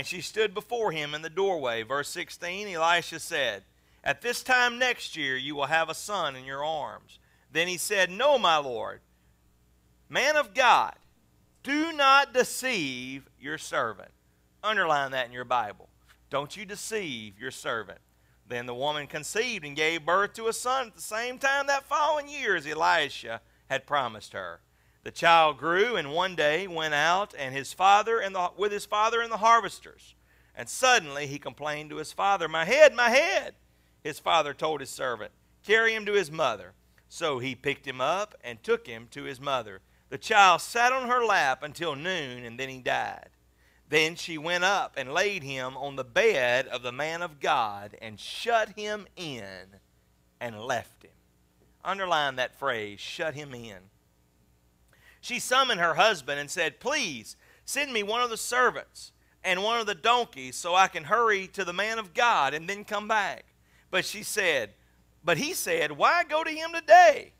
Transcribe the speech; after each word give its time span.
and 0.00 0.06
she 0.06 0.22
stood 0.22 0.54
before 0.54 0.92
him 0.92 1.14
in 1.14 1.20
the 1.20 1.28
doorway. 1.28 1.82
Verse 1.82 2.08
16 2.08 2.68
Elisha 2.68 3.20
said, 3.20 3.64
At 4.02 4.22
this 4.22 4.42
time 4.42 4.78
next 4.78 5.14
year 5.14 5.36
you 5.36 5.54
will 5.54 5.66
have 5.66 5.90
a 5.90 5.94
son 5.94 6.36
in 6.36 6.46
your 6.46 6.64
arms. 6.64 7.18
Then 7.52 7.68
he 7.68 7.76
said, 7.76 8.10
No, 8.10 8.38
my 8.38 8.56
Lord, 8.56 9.02
man 10.08 10.36
of 10.36 10.54
God, 10.54 10.94
do 11.62 11.92
not 11.92 12.32
deceive 12.32 13.28
your 13.38 13.58
servant. 13.58 14.10
Underline 14.64 15.10
that 15.10 15.26
in 15.26 15.32
your 15.32 15.44
Bible. 15.44 15.90
Don't 16.30 16.56
you 16.56 16.64
deceive 16.64 17.38
your 17.38 17.50
servant. 17.50 17.98
Then 18.48 18.64
the 18.64 18.74
woman 18.74 19.06
conceived 19.06 19.66
and 19.66 19.76
gave 19.76 20.06
birth 20.06 20.32
to 20.32 20.48
a 20.48 20.54
son 20.54 20.86
at 20.86 20.94
the 20.94 21.02
same 21.02 21.36
time 21.36 21.66
that 21.66 21.84
following 21.84 22.26
year 22.26 22.56
as 22.56 22.66
Elisha 22.66 23.42
had 23.68 23.86
promised 23.86 24.32
her. 24.32 24.60
The 25.02 25.10
child 25.10 25.58
grew 25.58 25.96
and 25.96 26.12
one 26.12 26.34
day 26.34 26.66
went 26.66 26.94
out 26.94 27.34
and 27.38 27.54
his 27.54 27.72
father 27.72 28.18
and 28.20 28.34
the, 28.34 28.50
with 28.56 28.72
his 28.72 28.84
father 28.84 29.20
and 29.22 29.32
the 29.32 29.38
harvesters. 29.38 30.14
And 30.54 30.68
suddenly 30.68 31.26
he 31.26 31.38
complained 31.38 31.90
to 31.90 31.96
his 31.96 32.12
father, 32.12 32.48
My 32.48 32.64
head, 32.64 32.94
my 32.94 33.10
head. 33.10 33.54
His 34.04 34.18
father 34.18 34.52
told 34.52 34.80
his 34.80 34.90
servant, 34.90 35.32
Carry 35.64 35.94
him 35.94 36.04
to 36.06 36.12
his 36.12 36.30
mother. 36.30 36.74
So 37.08 37.38
he 37.38 37.54
picked 37.54 37.86
him 37.86 38.00
up 38.00 38.34
and 38.44 38.62
took 38.62 38.86
him 38.86 39.08
to 39.12 39.24
his 39.24 39.40
mother. 39.40 39.80
The 40.10 40.18
child 40.18 40.60
sat 40.60 40.92
on 40.92 41.08
her 41.08 41.24
lap 41.24 41.62
until 41.62 41.96
noon, 41.96 42.44
and 42.44 42.58
then 42.58 42.68
he 42.68 42.80
died. 42.80 43.30
Then 43.88 44.14
she 44.14 44.38
went 44.38 44.64
up 44.64 44.94
and 44.96 45.12
laid 45.12 45.42
him 45.42 45.76
on 45.76 45.96
the 45.96 46.04
bed 46.04 46.68
of 46.68 46.82
the 46.82 46.92
man 46.92 47.22
of 47.22 47.40
God 47.40 47.96
and 48.00 48.20
shut 48.20 48.70
him 48.78 49.06
in 49.16 49.66
and 50.40 50.60
left 50.60 51.02
him. 51.02 51.10
Underline 51.84 52.36
that 52.36 52.58
phrase, 52.58 53.00
shut 53.00 53.34
him 53.34 53.54
in. 53.54 53.78
She 55.20 55.38
summoned 55.38 55.80
her 55.80 55.94
husband 55.94 56.40
and 56.40 56.50
said, 56.50 56.80
Please 56.80 57.36
send 57.64 57.92
me 57.92 58.02
one 58.02 58.22
of 58.22 58.30
the 58.30 58.36
servants 58.36 59.12
and 59.44 59.62
one 59.62 59.80
of 59.80 59.86
the 59.86 59.94
donkeys 59.94 60.56
so 60.56 60.74
I 60.74 60.88
can 60.88 61.04
hurry 61.04 61.46
to 61.48 61.64
the 61.64 61.72
man 61.72 61.98
of 61.98 62.14
God 62.14 62.54
and 62.54 62.68
then 62.68 62.84
come 62.84 63.08
back. 63.08 63.44
But 63.90 64.04
she 64.04 64.22
said, 64.22 64.70
But 65.24 65.38
he 65.38 65.52
said, 65.52 65.92
Why 65.92 66.24
go 66.24 66.44
to 66.44 66.50
him 66.50 66.70
today? 66.72 67.32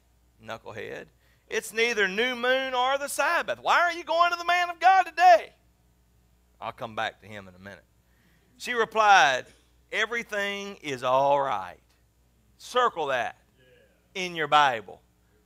Knucklehead. 0.45 1.07
It's 1.49 1.73
neither 1.73 2.07
new 2.07 2.37
moon 2.37 2.75
or 2.75 2.97
the 2.97 3.09
Sabbath. 3.09 3.59
Why 3.61 3.81
are 3.81 3.93
you 3.93 4.05
going 4.05 4.31
to 4.31 4.39
the 4.39 4.45
man 4.45 4.71
of 4.71 4.79
God 4.79 5.03
today? 5.03 5.53
I'll 6.61 6.73
come 6.73 6.95
back 6.95 7.21
to 7.23 7.27
him 7.27 7.49
in 7.49 7.55
a 7.55 7.59
minute. 7.59 7.85
She 8.59 8.75
replied, 8.75 9.47
Everything 9.91 10.77
is 10.83 11.03
all 11.03 11.41
right. 11.41 11.81
Circle 12.59 13.07
that 13.07 13.37
in 14.15 14.37
your 14.37 14.47
Bible. 14.47 15.01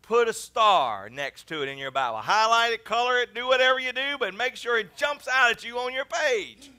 Put 0.06 0.28
a 0.28 0.34
star 0.34 1.08
next 1.08 1.46
to 1.46 1.62
it 1.62 1.68
in 1.68 1.78
your 1.78 1.90
Bible. 1.90 2.18
Highlight 2.18 2.74
it, 2.74 2.84
color 2.84 3.20
it, 3.20 3.34
do 3.34 3.46
whatever 3.46 3.78
you 3.80 3.90
do, 3.90 4.16
but 4.20 4.34
make 4.34 4.54
sure 4.54 4.78
it 4.78 4.94
jumps 4.96 5.26
out 5.26 5.50
at 5.50 5.64
you 5.64 5.78
on 5.78 5.94
your 5.94 6.04
page. 6.04 6.70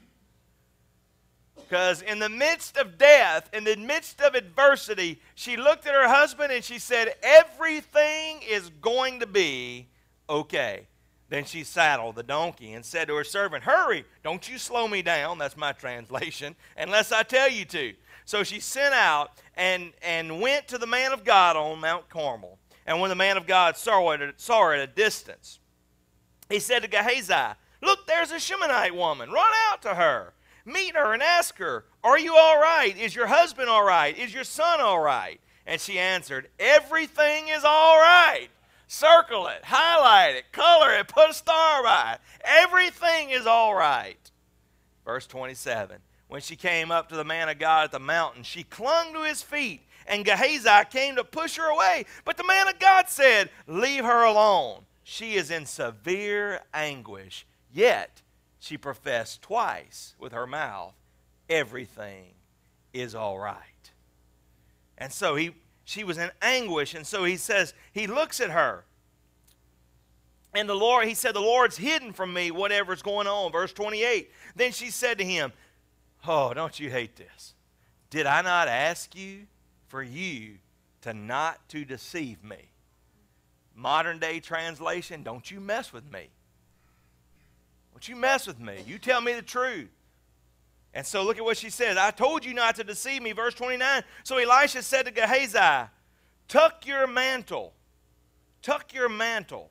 Because 1.56 2.04
in 2.04 2.20
the 2.20 2.30
midst 2.30 2.78
of 2.78 3.00
death, 3.00 3.50
in 3.52 3.64
the 3.64 3.76
midst 3.78 4.22
of 4.22 4.36
adversity, 4.36 5.20
she 5.34 5.58
looked 5.58 5.88
at 5.88 5.95
her 5.95 6.08
husband 6.08 6.52
and 6.52 6.64
she 6.64 6.78
said, 6.78 7.16
Everything 7.23 8.42
is 8.48 8.70
going 8.82 9.20
to 9.22 9.26
be 9.26 9.88
okay. 10.30 10.86
Then 11.28 11.45
she 11.45 11.64
saddled 11.64 12.17
the 12.17 12.23
donkey 12.23 12.73
and 12.73 12.86
said 12.86 13.08
to 13.08 13.16
her 13.16 13.23
servant, 13.23 13.64
Hurry, 13.64 14.06
don't 14.23 14.48
you 14.48 14.60
slow 14.60 14.88
me 14.88 15.02
down. 15.02 15.39
That's 15.39 15.58
my 15.58 15.72
translation, 15.72 16.56
unless 16.78 17.12
I 17.12 17.23
tell 17.23 17.50
you 17.50 17.66
to. 17.66 17.94
So 18.26 18.44
she 18.44 18.60
sent 18.60 18.94
out 18.94 19.32
and, 19.56 19.94
and 20.04 20.39
went 20.39 20.67
to 20.67 20.78
the 20.78 20.88
man 20.88 21.12
of 21.12 21.23
God 21.23 21.56
on 21.56 21.80
Mount 21.80 22.08
Carmel. 22.10 22.55
And 22.86 23.00
when 23.00 23.09
the 23.09 23.16
man 23.16 23.38
of 23.38 23.47
God 23.47 23.78
saw 23.78 24.16
her, 24.16 24.33
saw 24.38 24.72
at 24.72 24.80
a 24.80 24.88
distance, 24.88 25.59
he 26.50 26.59
said 26.59 26.83
to 26.83 26.88
Gehazi, 26.88 27.55
Look, 27.81 28.08
there's 28.08 28.31
a 28.31 28.39
Shunammite 28.39 28.95
woman. 28.95 29.31
Run 29.31 29.52
out 29.69 29.81
to 29.83 29.95
her. 29.95 30.33
Meet 30.66 30.95
her 30.95 31.14
and 31.14 31.22
ask 31.22 31.58
her, 31.58 31.86
Are 32.03 32.17
you 32.17 32.36
all 32.36 32.59
right? 32.59 32.95
Is 32.97 33.16
your 33.16 33.27
husband 33.27 33.69
all 33.69 33.83
right? 33.83 34.17
Is 34.17 34.33
your 34.33 34.44
son 34.44 34.81
all 34.81 35.00
right? 35.00 35.39
And 35.66 35.80
she 35.80 36.00
answered, 36.00 36.50
Everything 36.59 37.47
is 37.47 37.64
all 37.64 37.97
right. 37.97 38.49
Circle 38.87 39.48
it, 39.48 39.64
highlight 39.64 40.36
it, 40.36 40.52
color 40.52 40.93
it, 40.93 41.08
put 41.08 41.31
a 41.31 41.33
star 41.33 41.81
by 41.83 42.14
it. 42.14 42.21
Everything 42.43 43.31
is 43.31 43.48
all 43.48 43.73
right. 43.73 44.31
Verse 45.04 45.26
27 45.26 45.98
When 46.27 46.42
she 46.42 46.55
came 46.55 46.92
up 46.92 47.10
to 47.10 47.15
the 47.15 47.23
man 47.23 47.49
of 47.49 47.58
God 47.58 47.86
at 47.86 47.92
the 47.92 47.99
mountain, 47.99 48.43
she 48.43 48.64
clung 48.64 49.14
to 49.14 49.23
his 49.23 49.42
feet, 49.42 49.81
and 50.05 50.26
Gehazi 50.26 50.86
came 50.89 51.16
to 51.16 51.23
push 51.23 51.58
her 51.58 51.70
away. 51.70 52.05
But 52.23 52.38
the 52.38 52.43
man 52.43 52.67
of 52.67 52.80
God 52.80 53.10
said, 53.10 53.49
Leave 53.67 54.05
her 54.05 54.23
alone. 54.23 54.86
She 55.04 55.36
is 55.36 55.52
in 55.52 55.66
severe 55.66 56.61
anguish. 56.73 57.45
Yet 57.71 58.21
she 58.60 58.77
professed 58.77 59.42
twice 59.42 60.16
with 60.20 60.32
her 60.32 60.48
mouth, 60.48 60.93
Everything 61.49 62.33
is 62.93 63.14
all 63.14 63.38
right. 63.38 63.60
And 64.98 65.11
so 65.11 65.36
he, 65.36 65.52
she 65.83 66.04
was 66.04 66.17
in 66.17 66.32
anguish. 66.42 66.93
And 66.93 67.05
so 67.05 67.23
he 67.23 67.37
says, 67.37 67.73
he 67.92 68.08
looks 68.08 68.39
at 68.39 68.52
her. 68.52 68.86
And 70.54 70.70
the 70.70 70.76
Lord, 70.76 71.08
he 71.08 71.14
said, 71.14 71.36
The 71.36 71.42
Lord's 71.42 71.77
hidden 71.77 72.14
from 72.14 72.33
me 72.33 72.49
whatever's 72.49 73.02
going 73.02 73.27
on. 73.27 73.52
Verse 73.52 73.73
28. 73.73 74.32
Then 74.55 74.72
she 74.72 74.89
said 74.89 75.17
to 75.17 75.26
him, 75.26 75.52
Oh, 76.26 76.54
don't 76.54 76.80
you 76.80 76.89
hate 76.89 77.17
this? 77.17 77.54
Did 78.10 78.26
I 78.26 78.42
not 78.42 78.67
ask 78.67 79.14
you 79.16 79.48
for 79.95 80.04
you 80.04 80.58
to 81.00 81.14
not 81.14 81.70
to 81.70 81.86
deceive 81.86 82.44
me? 82.44 82.58
Modern 83.73 84.20
day 84.20 84.42
translation, 84.42 85.23
don't 85.23 85.50
you 85.50 85.61
mess 85.61 85.94
with 85.94 86.11
me. 86.11 86.28
Don't 87.94 88.10
you 88.10 88.17
mess 88.17 88.45
with 88.45 88.60
me. 88.60 88.84
You 88.86 88.98
tell 88.98 89.22
me 89.22 89.32
the 89.32 89.42
truth. 89.42 89.88
And 90.94 91.05
so 91.05 91.23
look 91.23 91.38
at 91.38 91.45
what 91.45 91.55
she 91.55 91.70
says. 91.70 91.95
I 91.95 92.11
told 92.11 92.44
you 92.44 92.54
not 92.54 92.76
to 92.76 92.84
deceive 92.84 93.22
me. 93.22 93.32
Verse 93.32 93.54
29. 93.54 94.04
So 94.26 94.38
Elisha 94.38 94.84
said 94.84 95.05
to 95.05 95.11
Gehazi, 95.14 95.88
Tuck 96.50 96.86
your 96.86 97.08
mantle, 97.08 97.72
tuck 98.61 98.94
your 98.94 99.08
mantle 99.08 99.70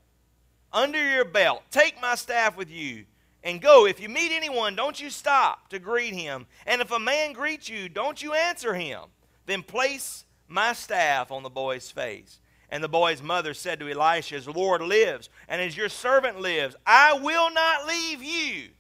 under 0.73 1.07
your 1.07 1.27
belt. 1.27 1.65
Take 1.71 2.01
my 2.01 2.15
staff 2.15 2.57
with 2.57 2.71
you 2.71 3.05
and 3.43 3.61
go. 3.61 3.84
If 3.84 4.01
you 4.01 4.09
meet 4.09 4.34
anyone, 4.34 4.75
don't 4.75 4.99
you 4.99 5.11
stop 5.11 5.69
to 5.69 5.79
greet 5.79 6.15
him. 6.15 6.47
And 6.65 6.81
if 6.81 6.91
a 6.93 6.99
man 6.99 7.34
greets 7.34 7.69
you, 7.69 7.91
don't 7.91 8.23
you 8.23 8.33
answer 8.33 8.73
him. 8.73 9.11
Then 9.47 9.62
place 9.62 10.25
my 10.49 10.72
staff 10.72 11.31
on 11.31 11.43
the 11.43 11.50
boy's 11.50 11.91
face. 11.91 12.41
And 12.71 12.82
the 12.82 12.88
boy's 12.88 13.22
mother 13.22 13.55
said 13.55 13.78
to 13.81 13.91
Elisha, 13.91 14.37
As 14.37 14.47
the 14.47 14.53
Lord 14.53 14.81
lives, 14.82 15.28
and 15.49 15.60
as 15.60 15.77
your 15.77 15.88
servant 15.88 16.41
lives, 16.41 16.75
I 16.87 17.15
will 17.15 17.53
not 17.53 17.87
leave 17.87 18.22
you. 18.22 18.71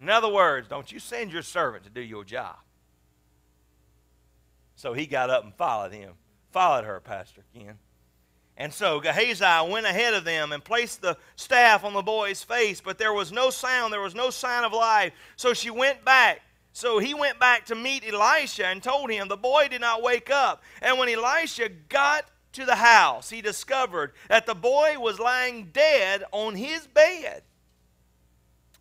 In 0.00 0.10
other 0.10 0.28
words, 0.28 0.68
don't 0.68 0.92
you 0.92 0.98
send 0.98 1.32
your 1.32 1.42
servant 1.42 1.84
to 1.84 1.90
do 1.90 2.00
your 2.00 2.24
job. 2.24 2.56
So 4.76 4.92
he 4.92 5.06
got 5.06 5.30
up 5.30 5.44
and 5.44 5.54
followed 5.54 5.92
him, 5.92 6.12
followed 6.52 6.84
her, 6.84 7.00
Pastor 7.00 7.42
Ken. 7.54 7.78
And 8.56 8.72
so 8.72 9.00
Gehazi 9.00 9.70
went 9.70 9.86
ahead 9.86 10.14
of 10.14 10.24
them 10.24 10.52
and 10.52 10.62
placed 10.62 11.02
the 11.02 11.16
staff 11.36 11.84
on 11.84 11.94
the 11.94 12.02
boy's 12.02 12.44
face, 12.44 12.80
but 12.80 12.98
there 12.98 13.12
was 13.12 13.32
no 13.32 13.50
sound, 13.50 13.92
there 13.92 14.00
was 14.00 14.14
no 14.14 14.30
sign 14.30 14.62
of 14.62 14.72
life. 14.72 15.12
So 15.36 15.54
she 15.54 15.70
went 15.70 16.04
back 16.04 16.42
so 16.74 16.98
he 16.98 17.14
went 17.14 17.38
back 17.38 17.66
to 17.66 17.76
meet 17.76 18.04
Elisha 18.04 18.66
and 18.66 18.82
told 18.82 19.08
him 19.08 19.28
the 19.28 19.36
boy 19.36 19.68
did 19.68 19.80
not 19.80 20.02
wake 20.02 20.28
up. 20.28 20.60
And 20.82 20.98
when 20.98 21.08
Elisha 21.08 21.68
got 21.88 22.24
to 22.52 22.64
the 22.64 22.74
house, 22.74 23.30
he 23.30 23.40
discovered 23.40 24.12
that 24.28 24.44
the 24.44 24.56
boy 24.56 24.98
was 24.98 25.20
lying 25.20 25.70
dead 25.72 26.24
on 26.32 26.56
his 26.56 26.88
bed. 26.88 27.44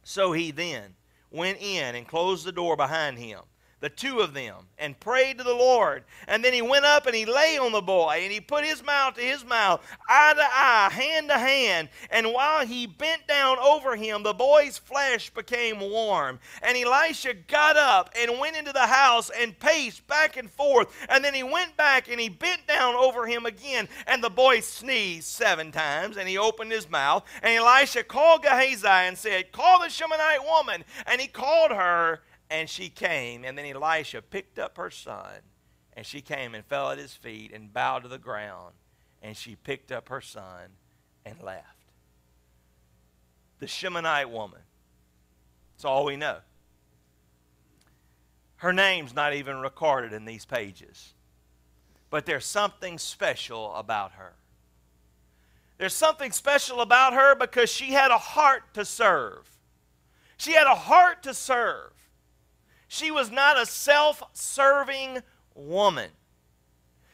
So 0.02 0.32
he 0.32 0.50
then 0.50 0.96
went 1.30 1.60
in 1.62 1.94
and 1.94 2.08
closed 2.08 2.46
the 2.46 2.52
door 2.52 2.76
behind 2.76 3.20
him 3.20 3.42
the 3.84 3.90
two 3.90 4.22
of 4.22 4.34
them, 4.34 4.56
and 4.78 4.98
prayed 5.02 5.38
to 5.38 5.44
the 5.44 5.54
Lord. 5.54 6.06
And 6.30 6.42
then 6.42 6.54
he 6.54 6.62
went 6.62 6.86
up 6.86 7.06
and 7.06 7.14
he 7.14 7.26
lay 7.26 7.58
on 7.58 7.74
the 7.74 7.82
boy, 7.82 8.22
and 8.24 8.32
he 8.32 8.40
put 8.40 8.64
his 8.64 8.82
mouth 8.82 9.16
to 9.16 9.22
his 9.22 9.44
mouth, 9.44 9.86
eye 10.08 10.34
to 10.34 10.42
eye, 10.42 10.90
hand 10.90 11.28
to 11.28 11.38
hand. 11.38 11.90
And 12.10 12.32
while 12.32 12.66
he 12.66 12.88
bent 12.88 13.28
down 13.28 13.60
over 13.60 13.98
him, 13.98 14.24
the 14.24 14.34
boy's 14.34 14.78
flesh 14.78 15.32
became 15.32 15.82
warm. 15.82 16.40
And 16.62 16.78
Elisha 16.78 17.34
got 17.34 17.76
up 17.76 18.10
and 18.18 18.40
went 18.40 18.56
into 18.56 18.72
the 18.72 18.88
house 18.88 19.30
and 19.30 19.60
paced 19.60 20.08
back 20.08 20.38
and 20.38 20.50
forth. 20.50 20.88
And 21.10 21.22
then 21.22 21.34
he 21.34 21.44
went 21.44 21.76
back 21.76 22.10
and 22.10 22.22
he 22.22 22.30
bent 22.30 22.66
down 22.66 22.96
over 22.96 23.28
him 23.28 23.46
again. 23.46 23.90
And 24.08 24.24
the 24.24 24.30
boy 24.30 24.62
sneezed 24.62 25.28
seven 25.28 25.74
times, 25.74 26.16
and 26.16 26.30
he 26.30 26.38
opened 26.38 26.72
his 26.72 26.90
mouth. 26.90 27.26
And 27.42 27.54
Elisha 27.54 28.06
called 28.06 28.44
Gehazi 28.44 28.88
and 28.88 29.18
said, 29.18 29.52
Call 29.52 29.82
the 29.82 29.90
Shunammite 29.90 30.46
woman. 30.46 30.86
And 31.06 31.20
he 31.20 31.28
called 31.28 31.72
her 31.72 32.22
and 32.54 32.70
she 32.70 32.88
came, 32.88 33.44
and 33.44 33.58
then 33.58 33.66
Elisha 33.66 34.22
picked 34.22 34.60
up 34.60 34.78
her 34.78 34.92
son, 34.92 35.40
and 35.94 36.06
she 36.06 36.22
came 36.22 36.54
and 36.54 36.64
fell 36.64 36.92
at 36.92 37.00
his 37.00 37.12
feet 37.12 37.52
and 37.52 37.74
bowed 37.74 38.04
to 38.04 38.08
the 38.08 38.20
ground, 38.20 38.76
and 39.24 39.36
she 39.36 39.56
picked 39.56 39.92
up 39.92 40.10
her 40.10 40.22
son 40.22 40.70
and 41.26 41.42
left. 41.42 41.66
The 43.58 43.66
Shunammite 43.66 44.30
woman. 44.30 44.60
That's 45.74 45.86
all 45.86 46.06
we 46.06 46.16
know. 46.16 46.38
Her 48.58 48.72
name's 48.72 49.16
not 49.16 49.34
even 49.34 49.58
recorded 49.58 50.14
in 50.14 50.26
these 50.26 50.46
pages. 50.46 51.16
But 52.12 52.28
there's 52.28 52.46
something 52.46 53.00
special 53.00 53.74
about 53.74 54.12
her. 54.12 54.34
There's 55.80 55.96
something 55.96 56.32
special 56.32 56.82
about 56.82 57.14
her 57.14 57.34
because 57.34 57.72
she 57.72 57.94
had 57.94 58.12
a 58.12 58.20
heart 58.20 58.76
to 58.76 58.86
serve. 58.86 59.50
She 60.38 60.52
had 60.52 60.68
a 60.68 60.76
heart 60.76 61.24
to 61.24 61.34
serve. 61.34 61.94
She 62.94 63.10
was 63.10 63.32
not 63.32 63.60
a 63.60 63.66
self 63.66 64.22
serving 64.34 65.24
woman. 65.56 66.12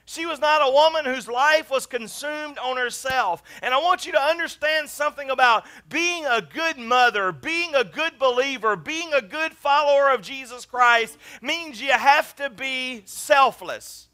She 0.04 0.26
was 0.26 0.42
not 0.42 0.62
a 0.62 0.74
woman 0.74 1.06
whose 1.06 1.30
life 1.30 1.72
was 1.72 1.86
consumed 1.86 2.58
on 2.58 2.76
herself. 2.76 3.42
And 3.62 3.74
I 3.74 3.78
want 3.78 4.06
you 4.06 4.12
to 4.12 4.20
understand 4.20 4.90
something 4.90 5.30
about 5.30 5.66
being 5.88 6.26
a 6.26 6.42
good 6.42 6.78
mother, 6.78 7.31
being 7.31 7.76
a 7.76 7.86
good 7.86 8.20
believer, 8.20 8.76
being 8.76 9.14
a 9.14 9.22
good 9.22 9.54
follower 9.54 10.10
of 10.10 10.22
Jesus 10.22 10.66
Christ 10.66 11.18
means 11.42 11.81
you 11.81 11.94
have 11.94 12.36
to 12.36 12.50
be 12.50 13.04
selfless, 13.06 14.10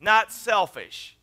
not 0.00 0.32
selfish. 0.32 1.18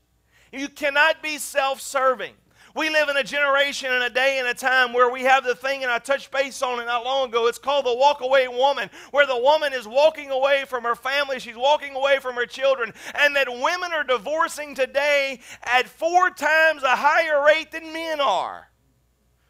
You 0.51 0.67
cannot 0.67 1.23
be 1.23 1.39
self 1.39 1.81
serving. 1.81 2.35
We 2.77 2.91
live 2.91 3.09
in 3.09 3.17
a 3.17 3.23
generation 3.23 3.91
and 3.91 4.03
a 4.03 4.09
day 4.09 4.37
and 4.37 4.47
a 4.47 4.53
time 4.53 4.93
where 4.93 5.09
we 5.09 5.23
have 5.23 5.43
the 5.43 5.55
thing, 5.55 5.81
and 5.81 5.91
I 5.91 5.97
touched 5.97 6.29
base 6.29 6.61
on 6.61 6.79
it 6.79 6.85
not 6.85 7.03
long 7.03 7.29
ago. 7.29 7.47
It's 7.47 7.57
called 7.57 7.85
the 7.85 7.89
walkaway 7.89 8.47
woman, 8.55 8.91
where 9.09 9.25
the 9.25 9.35
woman 9.35 9.73
is 9.73 9.87
walking 9.87 10.29
away 10.29 10.63
from 10.67 10.83
her 10.83 10.93
family, 10.93 11.39
she's 11.39 11.57
walking 11.57 11.95
away 11.95 12.19
from 12.19 12.35
her 12.35 12.45
children, 12.45 12.93
and 13.15 13.35
that 13.35 13.47
women 13.49 13.93
are 13.93 14.03
divorcing 14.03 14.75
today 14.75 15.39
at 15.63 15.89
four 15.89 16.29
times 16.29 16.83
a 16.83 16.95
higher 16.95 17.43
rate 17.43 17.71
than 17.71 17.91
men 17.91 18.21
are. 18.21 18.69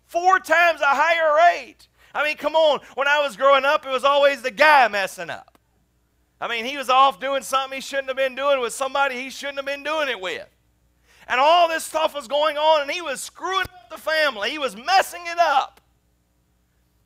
Four 0.05 0.39
times 0.39 0.79
a 0.79 0.85
higher 0.85 1.35
rate. 1.35 1.89
I 2.15 2.23
mean, 2.23 2.37
come 2.37 2.55
on. 2.55 2.79
When 2.95 3.09
I 3.09 3.19
was 3.19 3.35
growing 3.35 3.65
up, 3.65 3.85
it 3.85 3.91
was 3.91 4.05
always 4.05 4.41
the 4.41 4.51
guy 4.51 4.87
messing 4.87 5.29
up. 5.29 5.57
I 6.39 6.47
mean, 6.47 6.63
he 6.63 6.77
was 6.77 6.89
off 6.89 7.19
doing 7.19 7.43
something 7.43 7.75
he 7.75 7.81
shouldn't 7.81 8.07
have 8.07 8.15
been 8.15 8.35
doing 8.35 8.61
with 8.61 8.71
somebody 8.71 9.21
he 9.21 9.29
shouldn't 9.29 9.57
have 9.57 9.65
been 9.65 9.83
doing 9.83 10.07
it 10.07 10.21
with 10.21 10.47
and 11.27 11.39
all 11.39 11.67
this 11.67 11.83
stuff 11.83 12.15
was 12.15 12.27
going 12.27 12.57
on, 12.57 12.81
and 12.81 12.91
he 12.91 13.01
was 13.01 13.21
screwing 13.21 13.61
up 13.61 13.89
the 13.89 13.97
family. 13.97 14.49
He 14.49 14.59
was 14.59 14.75
messing 14.75 15.21
it 15.25 15.39
up. 15.39 15.81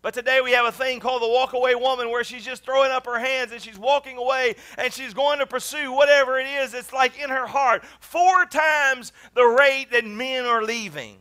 But 0.01 0.15
today 0.15 0.41
we 0.41 0.51
have 0.53 0.65
a 0.65 0.71
thing 0.71 1.00
called 1.00 1.21
the 1.21 1.27
walkaway 1.27 1.79
woman 1.79 2.09
where 2.09 2.23
she's 2.23 2.44
just 2.44 2.63
throwing 2.63 2.91
up 2.91 3.06
her 3.06 3.19
hands 3.19 3.51
and 3.51 3.62
she's 3.62 3.77
walking 3.77 4.18
away 4.18 4.56
and 4.77 4.91
she's 4.91 5.13
going 5.13 5.38
to 5.39 5.45
pursue 5.45 5.91
whatever 5.91 6.39
it 6.39 6.47
is 6.47 6.73
It's 6.73 6.91
like 6.91 7.19
in 7.19 7.29
her 7.29 7.45
heart. 7.45 7.83
Four 8.00 8.45
times 8.45 9.13
the 9.35 9.45
rate 9.45 9.91
that 9.91 10.06
men 10.06 10.45
are 10.45 10.63
leaving. 10.63 11.17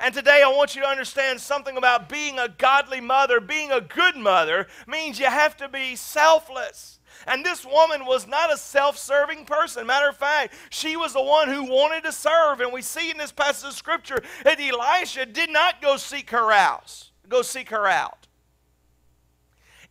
And 0.00 0.12
today 0.12 0.42
I 0.44 0.48
want 0.48 0.74
you 0.74 0.82
to 0.82 0.88
understand 0.88 1.40
something 1.40 1.76
about 1.76 2.08
being 2.08 2.38
a 2.38 2.48
godly 2.48 3.00
mother, 3.00 3.38
being 3.38 3.70
a 3.70 3.80
good 3.80 4.16
mother 4.16 4.66
means 4.88 5.20
you 5.20 5.26
have 5.26 5.56
to 5.58 5.68
be 5.68 5.94
selfless. 5.94 6.98
And 7.26 7.44
this 7.44 7.64
woman 7.64 8.06
was 8.06 8.26
not 8.26 8.52
a 8.52 8.56
self 8.56 8.96
serving 8.96 9.44
person. 9.44 9.86
Matter 9.86 10.08
of 10.08 10.16
fact, 10.16 10.54
she 10.70 10.96
was 10.96 11.12
the 11.12 11.22
one 11.22 11.48
who 11.48 11.64
wanted 11.64 12.04
to 12.04 12.12
serve. 12.12 12.60
And 12.60 12.72
we 12.72 12.82
see 12.82 13.10
in 13.10 13.18
this 13.18 13.32
passage 13.32 13.68
of 13.68 13.74
Scripture 13.74 14.22
that 14.44 14.60
Elisha 14.60 15.26
did 15.26 15.50
not 15.50 15.82
go 15.82 15.96
seek 15.96 16.30
her 16.30 16.50
out. 16.52 17.10
Go 17.28 17.42
seek 17.42 17.70
her 17.70 17.86
out. 17.86 18.26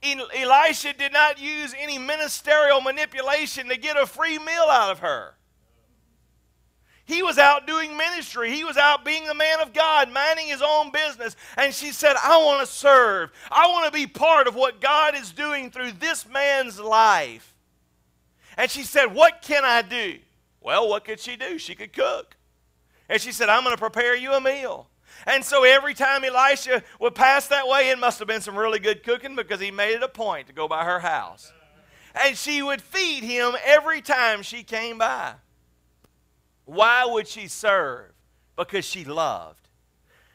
Elisha 0.02 0.94
did 0.94 1.12
not 1.12 1.40
use 1.40 1.76
any 1.78 1.98
ministerial 1.98 2.80
manipulation 2.82 3.68
to 3.68 3.78
get 3.78 3.98
a 3.98 4.06
free 4.06 4.40
meal 4.40 4.68
out 4.70 4.92
of 4.92 5.00
her. 5.00 5.36
He 7.04 7.24
was 7.24 7.38
out 7.38 7.66
ministry. 8.20 8.52
He 8.52 8.66
was 8.66 8.76
out 8.76 9.06
being 9.06 9.26
the 9.26 9.34
man 9.34 9.62
of 9.62 9.72
God, 9.72 10.12
minding 10.12 10.48
his 10.48 10.62
own 10.62 10.92
business. 10.92 11.38
And 11.56 11.74
she 11.74 11.92
said, 11.92 12.18
I 12.22 12.38
want 12.44 12.60
to 12.60 12.72
serve. 12.72 13.32
I 13.50 13.68
want 13.68 13.86
to 13.86 13.92
be 13.98 14.08
part 14.08 14.46
of 14.46 14.56
what 14.56 14.82
God 14.82 15.16
is 15.16 15.32
doing 15.32 15.72
through 15.72 15.94
this 15.94 16.28
man's 16.28 16.80
life. 16.80 17.56
And 18.58 18.70
she 18.70 18.84
said, 18.84 19.14
What 19.14 19.42
can 19.42 19.64
I 19.64 19.82
do? 19.82 20.18
Well, 20.60 20.90
what 20.90 21.06
could 21.06 21.22
she 21.22 21.38
do? 21.38 21.58
She 21.58 21.76
could 21.76 21.94
cook. 21.94 22.36
And 23.08 23.22
she 23.22 23.32
said, 23.32 23.48
I'm 23.48 23.64
going 23.64 23.76
to 23.76 23.82
prepare 23.82 24.18
you 24.18 24.34
a 24.34 24.42
meal. 24.42 24.90
And 25.26 25.44
so 25.44 25.64
every 25.64 25.94
time 25.94 26.26
Elisha 26.26 26.84
would 27.00 27.16
pass 27.16 27.48
that 27.48 27.68
way, 27.70 27.90
it 27.90 28.00
must 28.00 28.20
have 28.20 28.28
been 28.28 28.42
some 28.42 28.58
really 28.58 28.80
good 28.80 29.04
cooking 29.04 29.36
because 29.36 29.62
he 29.62 29.72
made 29.72 29.96
it 29.96 30.04
a 30.04 30.10
point 30.10 30.48
to 30.48 30.54
go 30.54 30.68
by 30.68 30.84
her 30.84 31.00
house. 31.00 31.54
And 32.14 32.38
she 32.38 32.62
would 32.62 32.82
feed 32.82 33.24
him 33.24 33.54
every 33.64 34.02
time 34.02 34.42
she 34.42 34.64
came 34.64 34.98
by. 34.98 35.36
Why 36.70 37.04
would 37.04 37.28
she 37.28 37.48
serve? 37.48 38.12
Because 38.56 38.86
she 38.86 39.04
loved. 39.04 39.70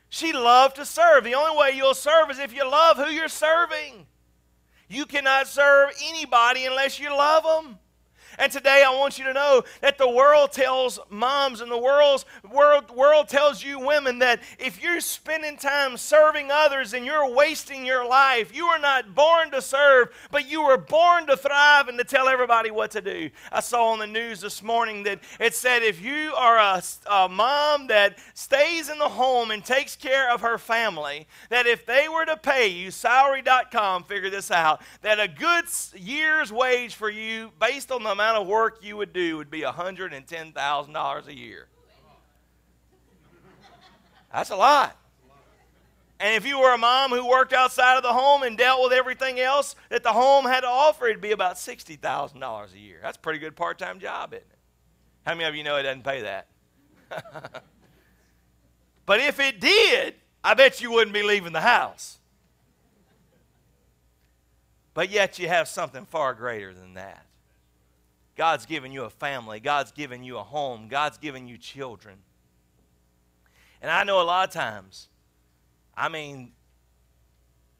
She 0.08 0.32
loved 0.32 0.74
to 0.76 0.84
serve. 0.84 1.22
The 1.22 1.34
only 1.34 1.56
way 1.56 1.76
you'll 1.76 1.94
serve 1.94 2.28
is 2.28 2.40
if 2.40 2.52
you 2.52 2.68
love 2.68 2.96
who 2.96 3.06
you're 3.06 3.28
serving. 3.28 4.06
You 4.88 5.06
cannot 5.06 5.46
serve 5.46 5.90
anybody 6.04 6.66
unless 6.66 6.98
you 6.98 7.10
love 7.10 7.44
them. 7.44 7.78
And 8.38 8.50
today 8.50 8.84
I 8.86 8.94
want 8.94 9.18
you 9.18 9.24
to 9.24 9.32
know 9.32 9.64
that 9.80 9.98
the 9.98 10.08
world 10.08 10.52
tells 10.52 10.98
moms 11.10 11.60
and 11.60 11.70
the 11.70 11.78
world's, 11.78 12.24
world, 12.50 12.90
world 12.90 13.28
tells 13.28 13.62
you 13.62 13.78
women 13.78 14.18
that 14.20 14.40
if 14.58 14.82
you're 14.82 15.00
spending 15.00 15.56
time 15.56 15.96
serving 15.96 16.50
others 16.50 16.94
and 16.94 17.04
you're 17.04 17.28
wasting 17.32 17.84
your 17.84 18.06
life, 18.06 18.54
you 18.54 18.66
are 18.66 18.78
not 18.78 19.14
born 19.14 19.50
to 19.50 19.62
serve, 19.62 20.08
but 20.30 20.50
you 20.50 20.62
were 20.62 20.78
born 20.78 21.26
to 21.26 21.36
thrive 21.36 21.88
and 21.88 21.98
to 21.98 22.04
tell 22.04 22.28
everybody 22.28 22.70
what 22.70 22.90
to 22.92 23.00
do. 23.00 23.30
I 23.52 23.60
saw 23.60 23.92
on 23.92 23.98
the 23.98 24.06
news 24.06 24.40
this 24.40 24.62
morning 24.62 25.02
that 25.04 25.20
it 25.38 25.54
said 25.54 25.82
if 25.82 26.02
you 26.02 26.34
are 26.34 26.58
a, 26.58 26.82
a 27.10 27.28
mom 27.28 27.86
that 27.88 28.18
stays 28.34 28.88
in 28.88 28.98
the 28.98 29.08
home 29.08 29.50
and 29.50 29.64
takes 29.64 29.96
care 29.96 30.32
of 30.32 30.40
her 30.40 30.58
family, 30.58 31.26
that 31.50 31.66
if 31.66 31.86
they 31.86 32.08
were 32.08 32.24
to 32.24 32.36
pay 32.36 32.68
you, 32.68 32.90
salary.com 32.90 34.04
figure 34.04 34.30
this 34.30 34.50
out, 34.50 34.82
that 35.02 35.20
a 35.20 35.28
good 35.28 35.64
year's 35.94 36.52
wage 36.52 36.94
for 36.94 37.10
you 37.10 37.50
based 37.60 37.90
on 37.90 38.02
the 38.02 38.10
amount 38.10 38.23
amount 38.24 38.42
of 38.42 38.46
work 38.46 38.78
you 38.82 38.96
would 38.96 39.12
do 39.12 39.36
would 39.36 39.50
be 39.50 39.60
$110,000 39.60 41.26
a 41.26 41.34
year. 41.34 41.66
That's 44.32 44.50
a 44.50 44.56
lot. 44.56 44.96
And 46.18 46.34
if 46.34 46.46
you 46.46 46.58
were 46.58 46.72
a 46.72 46.78
mom 46.78 47.10
who 47.10 47.28
worked 47.28 47.52
outside 47.52 47.98
of 47.98 48.02
the 48.02 48.14
home 48.14 48.42
and 48.42 48.56
dealt 48.56 48.82
with 48.82 48.92
everything 48.92 49.38
else 49.40 49.76
that 49.90 50.02
the 50.02 50.12
home 50.12 50.46
had 50.46 50.60
to 50.60 50.68
offer, 50.68 51.06
it'd 51.06 51.20
be 51.20 51.32
about 51.32 51.56
$60,000 51.56 52.74
a 52.74 52.78
year. 52.78 52.98
That's 53.02 53.18
a 53.18 53.20
pretty 53.20 53.40
good 53.40 53.56
part 53.56 53.78
time 53.78 54.00
job, 54.00 54.32
isn't 54.32 54.42
it? 54.42 54.58
How 55.26 55.34
many 55.34 55.44
of 55.44 55.54
you 55.54 55.62
know 55.62 55.76
it 55.76 55.82
doesn't 55.82 56.04
pay 56.04 56.22
that? 56.22 56.46
but 59.06 59.20
if 59.20 59.38
it 59.38 59.60
did, 59.60 60.14
I 60.42 60.54
bet 60.54 60.80
you 60.80 60.90
wouldn't 60.92 61.12
be 61.12 61.22
leaving 61.22 61.52
the 61.52 61.60
house. 61.60 62.18
But 64.94 65.10
yet 65.10 65.38
you 65.38 65.48
have 65.48 65.68
something 65.68 66.06
far 66.06 66.32
greater 66.32 66.72
than 66.72 66.94
that. 66.94 67.26
God's 68.36 68.66
given 68.66 68.90
you 68.90 69.04
a 69.04 69.10
family. 69.10 69.60
God's 69.60 69.92
given 69.92 70.24
you 70.24 70.38
a 70.38 70.42
home. 70.42 70.88
God's 70.88 71.18
given 71.18 71.46
you 71.46 71.56
children. 71.56 72.16
And 73.80 73.90
I 73.90 74.02
know 74.04 74.20
a 74.20 74.24
lot 74.24 74.48
of 74.48 74.54
times, 74.54 75.08
I 75.96 76.08
mean, 76.08 76.52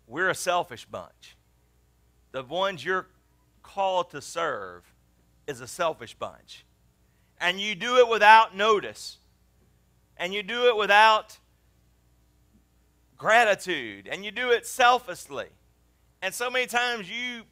we're 0.06 0.29
a 0.29 0.35
selfish 0.35 0.85
bunch. 0.85 1.37
The 2.33 2.43
ones 2.43 2.85
you're 2.85 3.06
called 3.63 4.11
to 4.11 4.20
serve 4.20 4.84
is 5.46 5.61
a 5.61 5.67
selfish 5.67 6.15
bunch. 6.15 6.65
And 7.41 7.61
you 7.61 7.75
do 7.75 7.96
it 7.96 8.08
without 8.08 8.56
notice. 8.56 9.19
And 10.17 10.32
you 10.32 10.43
do 10.43 10.69
it 10.69 10.77
without 10.77 11.39
gratitude. 13.17 14.08
And 14.11 14.25
you 14.25 14.31
do 14.31 14.51
it 14.51 14.67
selflessly. 14.67 15.49
And 16.23 16.32
so 16.32 16.49
many 16.51 16.67
times 16.67 17.11
you 17.11 17.43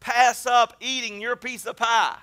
pass 0.00 0.46
up 0.46 0.74
eating 0.80 1.20
your 1.20 1.36
piece 1.36 1.66
of 1.66 1.76
pie 1.76 2.16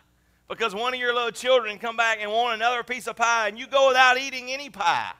because 0.49 0.73
one 0.73 0.93
of 0.93 0.99
your 0.99 1.13
little 1.13 1.31
children 1.31 1.77
come 1.77 1.95
back 1.95 2.17
and 2.21 2.31
want 2.31 2.55
another 2.55 2.83
piece 2.83 3.07
of 3.07 3.15
pie 3.15 3.47
and 3.47 3.57
you 3.57 3.67
go 3.67 3.87
without 3.87 4.17
eating 4.17 4.51
any 4.51 4.69
pie. 4.69 5.13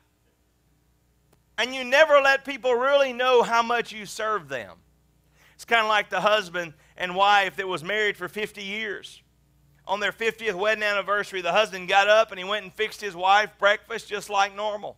And 1.57 1.73
you 1.73 1.83
never 1.83 2.21
let 2.21 2.45
people 2.45 2.73
really 2.73 3.13
know 3.13 3.41
how 3.41 3.63
much 3.63 3.91
you 3.91 4.05
serve 4.05 4.47
them. 4.47 4.77
It's 5.55 5.65
kind 5.65 5.81
of 5.81 5.87
like 5.87 6.09
the 6.09 6.21
husband 6.21 6.73
and 6.97 7.15
wife 7.15 7.55
that 7.55 7.67
was 7.67 7.83
married 7.83 8.15
for 8.15 8.27
50 8.27 8.63
years. 8.63 9.21
On 9.87 9.99
their 9.99 10.11
50th 10.11 10.53
wedding 10.53 10.83
anniversary, 10.83 11.41
the 11.41 11.51
husband 11.51 11.87
got 11.87 12.07
up 12.07 12.31
and 12.31 12.37
he 12.37 12.45
went 12.45 12.63
and 12.63 12.73
fixed 12.73 13.01
his 13.01 13.15
wife 13.15 13.49
breakfast 13.57 14.07
just 14.07 14.29
like 14.29 14.55
normal. 14.55 14.97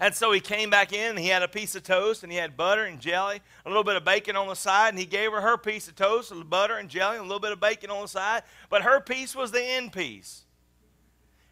And 0.00 0.14
so 0.14 0.30
he 0.30 0.40
came 0.40 0.70
back 0.70 0.92
in 0.92 1.10
and 1.10 1.18
he 1.18 1.28
had 1.28 1.42
a 1.42 1.48
piece 1.48 1.74
of 1.74 1.82
toast 1.82 2.22
and 2.22 2.30
he 2.30 2.38
had 2.38 2.56
butter 2.56 2.84
and 2.84 3.00
jelly, 3.00 3.40
a 3.66 3.68
little 3.68 3.82
bit 3.82 3.96
of 3.96 4.04
bacon 4.04 4.36
on 4.36 4.46
the 4.46 4.54
side, 4.54 4.90
and 4.90 4.98
he 4.98 5.06
gave 5.06 5.32
her 5.32 5.40
her 5.40 5.56
piece 5.56 5.88
of 5.88 5.96
toast, 5.96 6.30
and 6.30 6.48
butter 6.48 6.76
and 6.76 6.88
jelly, 6.88 7.16
and 7.16 7.24
a 7.24 7.26
little 7.26 7.40
bit 7.40 7.52
of 7.52 7.60
bacon 7.60 7.90
on 7.90 8.02
the 8.02 8.08
side. 8.08 8.42
But 8.70 8.82
her 8.82 9.00
piece 9.00 9.34
was 9.34 9.50
the 9.50 9.62
end 9.62 9.92
piece. 9.92 10.44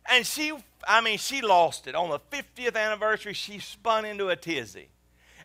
And 0.08 0.24
she, 0.24 0.52
I 0.86 1.00
mean, 1.00 1.18
she 1.18 1.40
lost 1.40 1.88
it. 1.88 1.96
On 1.96 2.10
the 2.10 2.20
50th 2.20 2.76
anniversary, 2.76 3.32
she 3.32 3.58
spun 3.58 4.04
into 4.04 4.28
a 4.28 4.36
tizzy. 4.36 4.88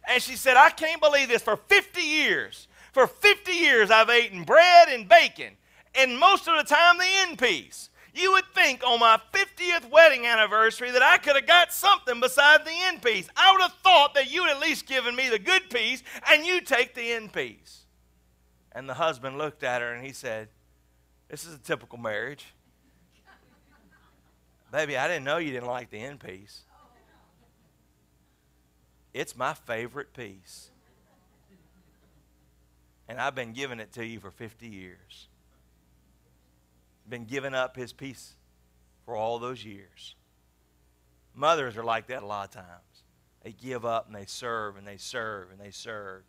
And 0.07 0.21
she 0.21 0.35
said, 0.35 0.57
I 0.57 0.69
can't 0.69 1.01
believe 1.01 1.29
this. 1.29 1.41
For 1.41 1.57
50 1.57 2.01
years, 2.01 2.67
for 2.91 3.07
50 3.07 3.51
years, 3.51 3.89
I've 3.89 4.09
eaten 4.09 4.43
bread 4.43 4.89
and 4.89 5.07
bacon, 5.07 5.53
and 5.95 6.19
most 6.19 6.47
of 6.47 6.57
the 6.57 6.63
time, 6.63 6.97
the 6.97 7.05
end 7.27 7.39
piece. 7.39 7.89
You 8.13 8.33
would 8.33 8.45
think 8.53 8.83
on 8.83 8.99
my 8.99 9.19
50th 9.31 9.89
wedding 9.89 10.25
anniversary 10.25 10.91
that 10.91 11.01
I 11.01 11.17
could 11.17 11.35
have 11.35 11.47
got 11.47 11.71
something 11.71 12.19
besides 12.19 12.65
the 12.65 12.73
end 12.83 13.01
piece. 13.01 13.29
I 13.37 13.53
would 13.53 13.61
have 13.61 13.73
thought 13.83 14.15
that 14.15 14.31
you'd 14.31 14.49
at 14.49 14.59
least 14.59 14.85
given 14.85 15.15
me 15.15 15.29
the 15.29 15.39
good 15.39 15.69
piece 15.69 16.03
and 16.29 16.45
you 16.45 16.59
take 16.61 16.93
the 16.93 17.13
end 17.13 17.31
piece. 17.31 17.85
And 18.73 18.87
the 18.87 18.95
husband 18.95 19.37
looked 19.37 19.63
at 19.63 19.81
her 19.81 19.93
and 19.93 20.05
he 20.05 20.11
said, 20.11 20.49
This 21.29 21.45
is 21.45 21.55
a 21.55 21.59
typical 21.59 21.97
marriage. 21.97 22.45
Baby, 24.71 24.97
I 24.97 25.07
didn't 25.07 25.25
know 25.25 25.37
you 25.37 25.51
didn't 25.51 25.67
like 25.67 25.89
the 25.89 25.99
end 25.99 26.19
piece. 26.19 26.61
It's 29.13 29.35
my 29.35 29.53
favorite 29.53 30.13
piece. 30.13 30.69
And 33.09 33.19
I've 33.19 33.35
been 33.35 33.51
giving 33.51 33.81
it 33.81 33.91
to 33.93 34.05
you 34.05 34.21
for 34.21 34.31
50 34.31 34.67
years. 34.67 35.27
Been 37.09 37.25
giving 37.25 37.53
up 37.53 37.75
his 37.75 37.93
peace 37.93 38.35
for 39.05 39.15
all 39.15 39.39
those 39.39 39.65
years. 39.65 40.15
Mothers 41.33 41.77
are 41.77 41.83
like 41.83 42.07
that 42.07 42.23
a 42.23 42.25
lot 42.25 42.49
of 42.49 42.51
times. 42.53 43.03
They 43.43 43.51
give 43.51 43.85
up 43.85 44.07
and 44.07 44.15
they 44.15 44.25
serve 44.25 44.77
and 44.77 44.85
they 44.85 44.97
serve 44.97 45.51
and 45.51 45.59
they 45.59 45.71
serve 45.71 46.23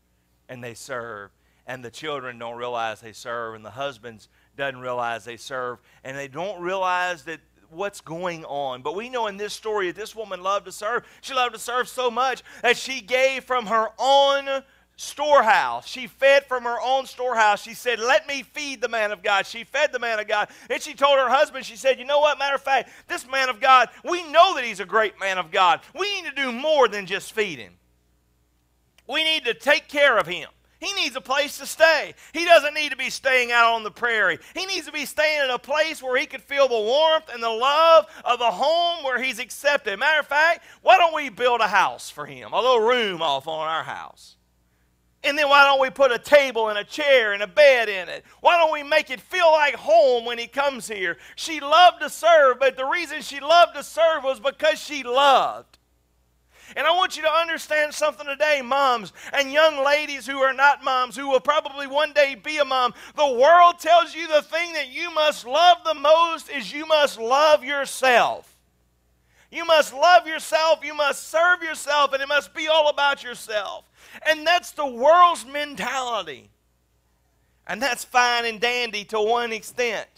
and 0.49 0.62
they 0.62 0.75
serve. 0.75 1.31
And 1.67 1.85
the 1.85 1.91
children 1.91 2.38
don't 2.38 2.57
realize 2.57 3.00
they 3.00 3.12
serve, 3.12 3.55
and 3.55 3.64
the 3.64 3.71
husbands 3.71 4.29
doesn't 4.57 4.81
realize 4.81 5.25
they 5.25 5.37
serve, 5.37 5.79
and 6.02 6.19
they 6.19 6.26
don't 6.26 6.61
realize 6.61 7.23
that 7.25 7.38
what's 7.71 8.00
going 8.00 8.45
on. 8.45 8.83
But 8.83 8.97
we 8.97 9.09
know 9.09 9.29
in 9.29 9.37
this 9.37 9.52
story 9.52 9.87
that 9.87 9.97
this 9.97 10.14
woman 10.14 10.43
loved 10.43 10.67
to 10.67 10.73
serve. 10.73 11.05
She 11.21 11.35
loved 11.35 11.55
to 11.55 11.61
serve 11.61 11.88
so 11.88 12.11
much 12.11 12.43
that 12.62 12.76
she 12.76 13.00
gave 13.00 13.45
from 13.45 13.67
her 13.67 13.91
own 13.99 14.64
storehouse. 14.97 15.87
She 15.87 16.07
fed 16.07 16.47
from 16.47 16.65
her 16.65 16.81
own 16.81 17.07
storehouse. 17.07 17.63
She 17.63 17.75
said, 17.75 17.99
Let 17.99 18.27
me 18.27 18.43
feed 18.43 18.81
the 18.81 18.89
man 18.89 19.13
of 19.13 19.23
God. 19.23 19.47
She 19.47 19.65
fed 19.65 19.93
the 19.93 19.99
man 19.99 20.21
of 20.21 20.29
God. 20.29 20.49
And 20.71 20.83
she 20.83 20.95
told 20.95 21.19
her 21.19 21.29
husband, 21.29 21.65
She 21.65 21.77
said, 21.77 21.99
You 21.99 22.05
know 22.05 22.21
what? 22.21 22.39
Matter 22.39 22.55
of 22.55 22.63
fact, 22.63 22.91
this 23.09 23.29
man 23.29 23.49
of 23.49 23.61
God, 23.61 23.89
we 24.05 24.23
know 24.31 24.55
that 24.55 24.65
he's 24.65 24.81
a 24.81 24.85
great 24.85 25.19
man 25.19 25.39
of 25.39 25.51
God. 25.51 25.81
We 25.99 26.15
need 26.15 26.29
to 26.29 26.35
do 26.35 26.53
more 26.53 26.89
than 26.89 27.07
just 27.07 27.33
feed 27.33 27.59
him, 27.59 27.73
we 29.09 29.25
need 29.25 29.45
to 29.45 29.55
take 29.55 29.89
care 29.89 30.19
of 30.19 30.27
him. 30.27 30.49
He 30.83 30.93
needs 30.95 31.15
a 31.15 31.21
place 31.21 31.59
to 31.59 31.67
stay. 31.67 32.13
He 32.33 32.45
doesn't 32.45 32.75
need 32.75 32.91
to 32.91 32.97
be 32.97 33.09
staying 33.09 33.53
out 33.53 33.75
on 33.75 33.85
the 33.85 33.91
prairie. 33.93 34.41
He 34.53 34.67
needs 34.67 34.87
to 34.87 34.93
be 34.93 35.07
staying 35.07 35.45
in 35.45 35.51
a 35.51 35.59
place 35.59 36.03
where 36.03 36.19
he 36.19 36.27
could 36.27 36.43
feel 36.43 36.67
the 36.67 36.75
warmth 36.75 37.33
and 37.33 37.41
the 37.41 37.49
love 37.49 38.07
of 38.25 38.41
a 38.41 38.51
home 38.51 39.05
where 39.05 39.23
he's 39.23 39.39
accepted. 39.39 39.97
Matter 40.01 40.19
of 40.19 40.27
fact, 40.27 40.65
why 40.83 40.99
don't 40.99 41.15
we 41.15 41.29
build 41.29 41.61
a 41.61 41.69
house 41.69 42.11
for 42.11 42.27
him, 42.27 42.53
a 42.53 42.61
little 42.61 42.81
room 42.81 43.23
off 43.23 43.47
on 43.47 43.69
our 43.69 43.85
house? 43.85 44.35
And 45.25 45.38
then 45.38 45.49
why 45.49 45.64
don't 45.64 45.81
we 45.81 45.91
put 45.91 46.11
a 46.11 46.19
table 46.19 46.69
and 46.69 46.79
a 46.79 46.85
chair 46.85 47.33
and 47.33 47.43
a 47.43 47.47
bed 47.47 47.88
in 47.88 48.09
it? 48.09 48.25
Why 48.41 48.57
don't 48.57 48.73
we 48.73 48.83
make 48.83 49.09
it 49.09 49.21
feel 49.21 49.52
like 49.52 49.75
home 49.75 50.25
when 50.25 50.37
he 50.37 50.49
comes 50.49 50.88
here? 50.88 51.17
She 51.37 51.61
loved 51.61 52.00
to 52.00 52.11
serve, 52.11 52.59
but 52.59 52.76
the 52.76 52.85
reason 52.85 53.23
she 53.23 53.38
loved 53.38 53.76
to 53.76 53.85
serve 53.85 54.25
was 54.25 54.41
because 54.41 54.81
she 54.81 55.05
loved. 55.05 55.79
And 56.75 56.87
I 56.87 56.93
want 56.93 57.17
you 57.17 57.23
to 57.23 57.31
understand 57.31 57.93
something 57.93 58.26
today, 58.26 58.62
moms 58.64 59.12
and 59.33 59.52
young 59.52 59.85
ladies 59.85 60.26
who 60.26 60.38
are 60.38 60.55
not 60.55 60.83
moms, 60.83 61.17
who 61.17 61.29
will 61.29 61.41
probably 61.41 61.87
one 61.87 62.12
day 62.12 62.35
be 62.35 62.59
a 62.59 62.64
mom. 62.64 62.95
The 63.14 63.26
world 63.26 63.79
tells 63.79 64.14
you 64.14 64.26
the 64.26 64.43
thing 64.43 64.73
that 64.73 64.88
you 64.88 65.12
must 65.14 65.47
love 65.47 65.79
the 65.85 65.95
most 65.95 66.50
is 66.50 66.73
you 66.73 66.87
must 66.87 67.21
love 67.21 67.62
yourself. 67.62 68.49
You 69.50 69.67
must 69.67 69.93
love 69.93 70.26
yourself, 70.26 70.83
you 70.83 70.95
must 70.95 71.29
serve 71.29 71.62
yourself, 71.62 72.14
and 72.14 72.23
it 72.23 72.29
must 72.29 72.55
be 72.55 72.69
all 72.69 72.88
about 72.88 73.23
yourself. 73.23 73.85
And 74.28 74.47
that's 74.47 74.73
the 74.73 74.87
world's 74.87 75.47
mentality. 75.47 76.50
And 77.66 77.81
that's 77.81 78.04
fine 78.04 78.45
and 78.45 78.61
dandy 78.61 79.04
to 79.07 79.21
one 79.21 79.52
extent. 79.52 80.09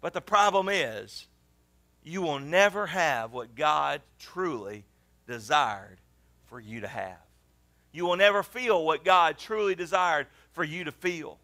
But 0.00 0.12
the 0.12 0.20
problem 0.20 0.68
is, 0.68 1.26
you 2.02 2.22
will 2.22 2.38
never 2.38 2.86
have 2.86 3.32
what 3.32 3.54
God 3.54 4.00
truly 4.18 4.84
desired 5.26 5.98
for 6.46 6.58
you 6.58 6.80
to 6.80 6.88
have. 6.88 7.18
You 7.92 8.06
will 8.06 8.16
never 8.16 8.42
feel 8.42 8.84
what 8.84 9.04
God 9.04 9.36
truly 9.38 9.74
desired 9.74 10.26
for 10.52 10.64
you 10.64 10.84
to 10.84 10.92
feel. 10.92 11.38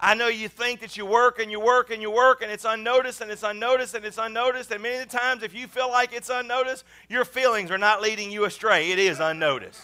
I 0.00 0.14
know 0.14 0.28
you 0.28 0.48
think 0.48 0.80
that 0.80 0.96
you 0.96 1.04
work 1.04 1.40
and 1.40 1.50
you 1.50 1.58
work 1.58 1.90
and 1.90 2.00
you 2.00 2.10
work 2.10 2.40
and 2.40 2.52
it's 2.52 2.64
unnoticed 2.64 3.20
and 3.20 3.30
it's 3.32 3.42
unnoticed 3.42 3.94
and 3.94 4.04
it's 4.04 4.18
unnoticed. 4.18 4.70
And 4.70 4.82
many 4.82 5.04
times, 5.06 5.42
if 5.42 5.54
you 5.54 5.66
feel 5.66 5.88
like 5.88 6.12
it's 6.12 6.30
unnoticed, 6.30 6.84
your 7.08 7.24
feelings 7.24 7.70
are 7.72 7.78
not 7.78 8.00
leading 8.00 8.30
you 8.30 8.44
astray. 8.44 8.92
It 8.92 9.00
is 9.00 9.18
unnoticed. 9.18 9.82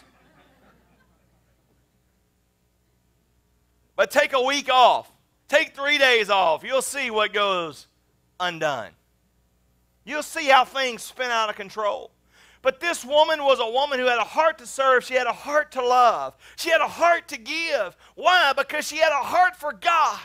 But 3.96 4.10
take 4.10 4.32
a 4.32 4.42
week 4.42 4.68
off, 4.70 5.10
take 5.48 5.74
three 5.74 5.98
days 5.98 6.30
off. 6.30 6.64
You'll 6.64 6.82
see 6.82 7.10
what 7.10 7.32
goes 7.32 7.86
undone. 8.40 8.90
You'll 10.04 10.22
see 10.22 10.46
how 10.46 10.64
things 10.64 11.02
spin 11.02 11.30
out 11.30 11.48
of 11.48 11.56
control. 11.56 12.10
But 12.60 12.80
this 12.80 13.04
woman 13.04 13.42
was 13.44 13.60
a 13.60 13.70
woman 13.70 13.98
who 13.98 14.06
had 14.06 14.18
a 14.18 14.24
heart 14.24 14.58
to 14.58 14.66
serve. 14.66 15.04
She 15.04 15.14
had 15.14 15.26
a 15.26 15.32
heart 15.32 15.72
to 15.72 15.86
love. 15.86 16.34
She 16.56 16.70
had 16.70 16.80
a 16.80 16.88
heart 16.88 17.28
to 17.28 17.38
give. 17.38 17.94
Why? 18.14 18.54
Because 18.56 18.86
she 18.88 18.96
had 18.96 19.12
a 19.12 19.22
heart 19.22 19.54
for 19.56 19.72
God. 19.72 20.18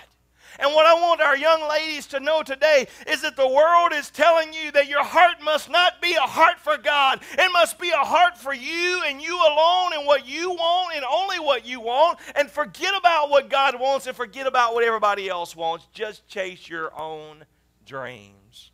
And 0.60 0.74
what 0.74 0.86
I 0.86 0.94
want 0.94 1.22
our 1.22 1.38
young 1.38 1.68
ladies 1.70 2.06
to 2.08 2.20
know 2.20 2.44
today 2.44 2.88
is 3.08 3.22
that 3.22 3.38
the 3.38 3.48
world 3.48 3.94
is 3.94 4.10
telling 4.10 4.52
you 4.52 4.72
that 4.74 4.90
your 4.90 5.06
heart 5.06 5.42
must 5.42 5.70
not 5.70 6.02
be 6.02 6.14
a 6.16 6.22
heart 6.22 6.60
for 6.60 6.78
God. 6.78 7.22
It 7.38 7.50
must 7.54 7.80
be 7.80 7.90
a 7.92 7.96
heart 7.96 8.38
for 8.38 8.54
you 8.54 9.02
and 9.06 9.22
you 9.22 9.38
alone 9.38 9.94
and 9.94 10.06
what 10.06 10.28
you 10.28 10.50
want 10.52 10.98
and 10.98 11.06
only 11.10 11.40
what 11.40 11.66
you 11.66 11.80
want. 11.80 12.20
And 12.36 12.52
forget 12.52 12.94
about 12.98 13.30
what 13.30 13.50
God 13.50 13.80
wants 13.80 14.06
and 14.06 14.18
forget 14.18 14.48
about 14.48 14.74
what 14.74 14.84
everybody 14.84 15.30
else 15.30 15.56
wants. 15.56 15.88
Just 15.94 16.28
chase 16.28 16.68
your 16.68 16.94
own 17.00 17.46
dreams. 17.86 18.72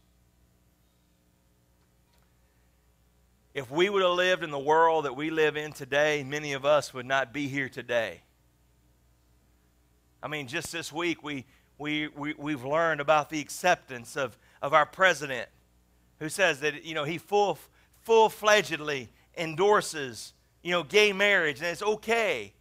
If 3.53 3.69
we 3.69 3.89
would 3.89 4.01
have 4.01 4.11
lived 4.11 4.43
in 4.43 4.49
the 4.49 4.57
world 4.57 5.05
that 5.05 5.15
we 5.15 5.29
live 5.29 5.55
in 5.55 5.71
today, 5.71 6.23
many 6.23 6.53
of 6.53 6.65
us 6.65 6.95
would 6.95 7.05
not 7.05 7.31
be 7.31 7.47
here 7.47 7.69
today. 7.69 8.23
I 10.21 10.27
mean, 10.27 10.47
just 10.47 10.71
this 10.71 10.91
week, 10.91 11.21
we, 11.21 11.45
we, 11.77 12.07
we, 12.07 12.33
we've 12.37 12.63
learned 12.63 13.01
about 13.01 13.29
the 13.29 13.39
acceptance 13.39 14.15
of, 14.15 14.37
of 14.61 14.73
our 14.73 14.85
president 14.85 15.49
who 16.19 16.29
says 16.29 16.61
that, 16.61 16.85
you 16.85 16.95
know, 16.95 17.03
he 17.03 17.17
full, 17.17 17.57
full-fledgedly 18.01 19.09
endorses, 19.37 20.33
you 20.63 20.71
know, 20.71 20.83
gay 20.83 21.11
marriage 21.11 21.59
and 21.59 21.67
it's 21.67 21.83
okay. 21.83 22.53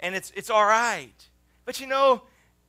And 0.00 0.14
it's, 0.14 0.32
it's 0.34 0.50
all 0.50 0.64
right. 0.64 1.28
But, 1.64 1.80
you 1.80 1.86
know, 1.86 2.22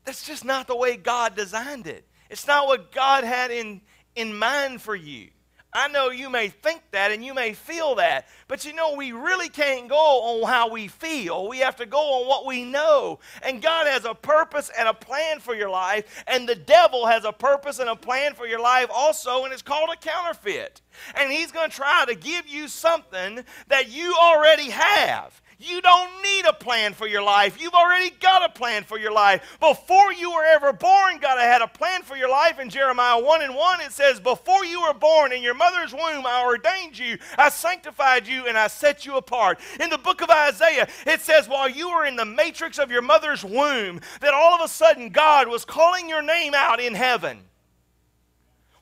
that's 0.06 0.26
just 0.26 0.46
not 0.46 0.68
the 0.68 0.76
way 0.76 0.98
God 0.98 1.36
designed 1.36 1.88
it. 1.88 2.06
It's 2.30 2.48
not 2.48 2.68
what 2.68 2.92
God 2.92 3.24
had 3.24 3.52
in, 3.52 3.82
in 4.16 4.36
mind 4.36 4.82
for 4.82 4.96
you. 4.96 5.30
I 5.74 5.88
know 5.88 6.10
you 6.10 6.30
may 6.30 6.50
think 6.50 6.82
that 6.92 7.12
and 7.12 7.26
you 7.26 7.34
may 7.34 7.54
feel 7.54 7.96
that, 7.96 8.28
but 8.48 8.64
you 8.66 8.74
know, 8.74 8.96
we 8.96 9.12
really 9.12 9.50
can't 9.50 9.90
go 9.90 9.96
on 9.96 10.48
how 10.48 10.70
we 10.70 10.88
feel. 10.88 11.48
We 11.48 11.60
have 11.60 11.76
to 11.78 11.86
go 11.86 11.98
on 11.98 12.28
what 12.28 12.46
we 12.46 12.64
know. 12.64 13.20
And 13.42 13.62
God 13.62 13.88
has 13.88 14.06
a 14.06 14.14
purpose 14.14 14.70
and 14.78 14.88
a 14.88 14.94
plan 14.94 15.40
for 15.40 15.56
your 15.56 15.70
life, 15.70 16.24
and 16.28 16.48
the 16.48 16.56
devil 16.56 17.08
has 17.08 17.26
a 17.26 17.32
purpose 17.32 17.80
and 17.80 17.90
a 17.90 17.96
plan 17.96 18.34
for 18.34 18.46
your 18.46 18.60
life 18.60 18.90
also, 18.94 19.44
and 19.46 19.54
it's 19.54 19.62
called 19.62 19.90
a 19.92 19.98
counterfeit. 19.98 20.82
And 21.16 21.32
he's 21.32 21.52
going 21.52 21.70
to 21.72 21.76
try 21.76 22.06
to 22.08 22.16
give 22.16 22.48
you 22.48 22.68
something 22.68 23.44
that 23.68 23.90
you 23.90 24.16
already 24.22 24.70
have. 24.70 25.42
You 25.66 25.82
don't 25.82 26.22
need 26.22 26.46
a 26.46 26.54
plan 26.54 26.94
for 26.94 27.08
your 27.08 27.22
life. 27.22 27.62
You've 27.62 27.74
already 27.74 28.10
got 28.10 28.44
a 28.44 28.54
plan 28.54 28.84
for 28.84 29.00
your 29.00 29.14
life. 29.14 29.58
Before 29.62 30.12
you 30.12 30.32
were 30.32 30.44
ever 30.44 30.74
born, 30.74 31.20
God 31.20 31.40
had 31.40 31.62
a 31.62 31.68
plan 31.68 32.02
for 32.02 32.18
your 32.18 32.30
life. 32.30 32.60
In 32.60 32.70
Jeremiah 32.70 33.22
1 33.22 33.42
and 33.42 33.56
1, 33.56 33.82
it 33.82 33.94
says, 33.94 34.20
Before 34.20 34.66
you 34.66 34.82
were 34.82 34.94
born 34.94 35.32
in 35.32 35.42
your 35.42 35.54
mother's 35.54 35.94
womb, 35.94 36.26
I 36.26 36.44
ordained 36.44 36.98
you, 36.98 37.18
I 37.38 37.48
sanctified 37.48 38.28
you, 38.28 38.46
and 38.46 38.58
I 38.58 38.68
set 38.68 39.06
you 39.06 39.16
apart. 39.16 39.60
In 39.80 39.90
the 39.90 39.98
book 39.98 40.22
of 40.22 40.30
Isaiah, 40.30 40.90
it 41.08 41.22
says, 41.22 41.48
While 41.48 41.70
you 41.70 41.90
were 41.90 42.06
in 42.06 42.18
the 42.18 42.26
matrix 42.26 42.78
of 42.78 42.92
your 42.92 43.02
mother's 43.02 43.46
womb, 43.46 44.02
that 44.20 44.34
all 44.34 44.54
of 44.54 44.62
a 44.62 44.68
sudden 44.68 45.10
God 45.10 45.48
was 45.48 45.64
calling 45.64 46.10
your 46.10 46.22
name 46.22 46.54
out 46.54 46.82
in 46.82 46.94
heaven. 46.94 47.40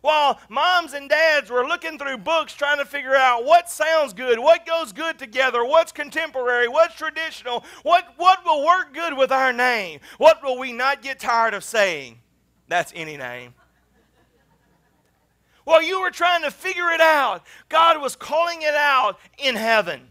While 0.01 0.39
moms 0.49 0.93
and 0.93 1.07
dads 1.07 1.51
were 1.51 1.67
looking 1.67 1.99
through 1.99 2.17
books 2.17 2.53
trying 2.53 2.79
to 2.79 2.85
figure 2.85 3.15
out 3.15 3.45
what 3.45 3.69
sounds 3.69 4.13
good, 4.13 4.39
what 4.39 4.65
goes 4.65 4.91
good 4.91 5.19
together, 5.19 5.63
what's 5.63 5.91
contemporary, 5.91 6.67
what's 6.67 6.95
traditional, 6.95 7.63
what, 7.83 8.13
what 8.17 8.43
will 8.43 8.65
work 8.65 8.93
good 8.93 9.15
with 9.15 9.31
our 9.31 9.53
name, 9.53 9.99
what 10.17 10.41
will 10.43 10.57
we 10.57 10.73
not 10.73 11.03
get 11.03 11.19
tired 11.19 11.53
of 11.53 11.63
saying? 11.63 12.17
That's 12.67 12.91
any 12.95 13.15
name. 13.15 13.53
While 15.63 15.83
you 15.83 16.01
were 16.01 16.09
trying 16.09 16.41
to 16.41 16.51
figure 16.51 16.89
it 16.89 17.01
out, 17.01 17.43
God 17.69 18.01
was 18.01 18.15
calling 18.15 18.63
it 18.63 18.73
out 18.73 19.19
in 19.37 19.55
heaven. 19.55 20.10